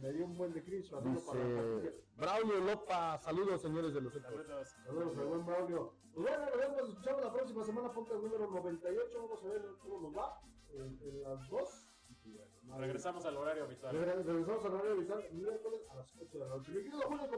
me 0.00 0.12
dio 0.12 0.24
un 0.24 0.36
buen 0.36 0.52
de 0.52 0.62
cringe 0.62 0.90
Dice. 1.04 2.04
Braulio 2.16 2.58
Lopa, 2.60 3.18
saludos 3.18 3.60
señores 3.62 3.92
de 3.94 4.00
los 4.00 4.14
ecos. 4.14 4.30
Saludos. 4.30 4.68
Saludos 4.86 5.18
al 5.18 5.26
buen 5.26 5.46
Braulio. 5.46 5.94
Pues 6.14 6.26
bueno, 6.28 6.46
nos 6.46 6.56
vemos, 6.58 6.76
nos 6.78 6.88
escuchamos 6.90 7.22
la 7.24 7.32
próxima 7.32 7.64
semana, 7.64 7.92
podcast 7.92 8.22
número 8.22 8.46
98. 8.50 9.18
Vamos 9.22 9.42
a 9.44 9.48
ver 9.48 9.62
cómo 9.80 10.00
nos 10.00 10.16
va 10.16 10.40
en, 10.74 10.98
en 11.02 11.22
las 11.22 11.48
dos. 11.48 11.88
Y 12.24 12.30
bueno, 12.32 12.78
Regresamos 12.78 13.24
al 13.24 13.36
horario 13.36 13.64
habitual. 13.64 13.94
Regre- 13.96 14.22
Regresamos 14.22 14.64
al 14.64 14.72
horario 14.74 14.92
habitual 14.92 15.24
miércoles 15.32 15.80
a 15.90 15.94
las 15.96 16.14
8 16.16 16.38
de 16.38 16.38
la 16.38 16.48
noche. 16.48 16.70
Mi 16.70 16.76
querido 16.82 17.00
Julio, 17.02 17.28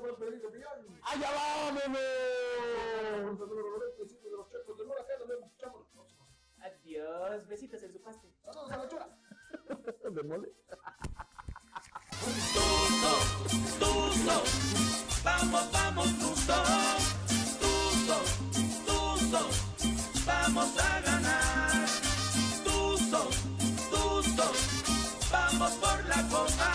Juan 0.00 0.16
Pedrito 0.18 0.50
Pillán. 0.50 0.86
¡Allá 1.02 1.28
va, 1.30 1.72
nene! 1.72 3.24
Podcast 3.30 3.50
número 3.50 3.70
95 3.78 4.22
de 4.24 4.36
los 4.36 4.48
checos 4.50 4.78
de 4.78 4.84
Mora, 4.84 5.06
que 5.06 5.18
nos 5.18 5.28
vemos, 5.28 5.46
escuchamos 5.46 5.80
la 5.80 5.86
próxima. 5.92 6.24
Adiós, 6.58 7.46
besitos 7.46 7.82
en 7.82 7.92
su 7.92 8.00
paste. 8.02 8.28
Saludos 8.42 8.70
a 8.72 8.76
la 8.76 8.88
chura. 8.88 9.18
¿De 9.82 10.22
mole? 10.22 10.48
Vamos, 15.24 15.72
vamos, 15.72 16.06
Tuzos, 16.18 17.02
Tuzos, 17.60 18.28
Tuzos, 18.86 19.54
vamos 20.24 20.70
a 20.78 21.00
ganar. 21.00 21.88
Tuzos, 22.62 23.34
Tuzos, 23.90 24.56
vamos 25.32 25.72
por 25.72 26.04
la 26.06 26.22
copa. 26.28 26.74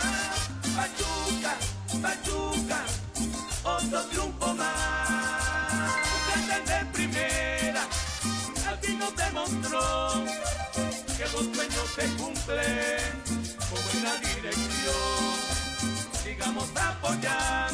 Pachuca, 0.75 1.53
Pachuca, 2.01 2.79
otro 3.63 4.01
triunfo 4.09 4.53
más. 4.55 5.91
Desde 6.27 6.57
de 6.69 6.85
primera, 6.91 7.83
al 8.67 8.77
fin 8.79 8.99
nos 8.99 9.15
demostró 9.15 10.25
que 11.17 11.23
los 11.23 11.45
sueños 11.55 11.78
se 11.95 12.05
cumplen 12.17 13.23
con 13.57 13.79
buena 13.83 14.13
dirección. 14.19 15.33
Sigamos 16.23 16.69
a 16.75 16.89
apoyar 16.89 17.71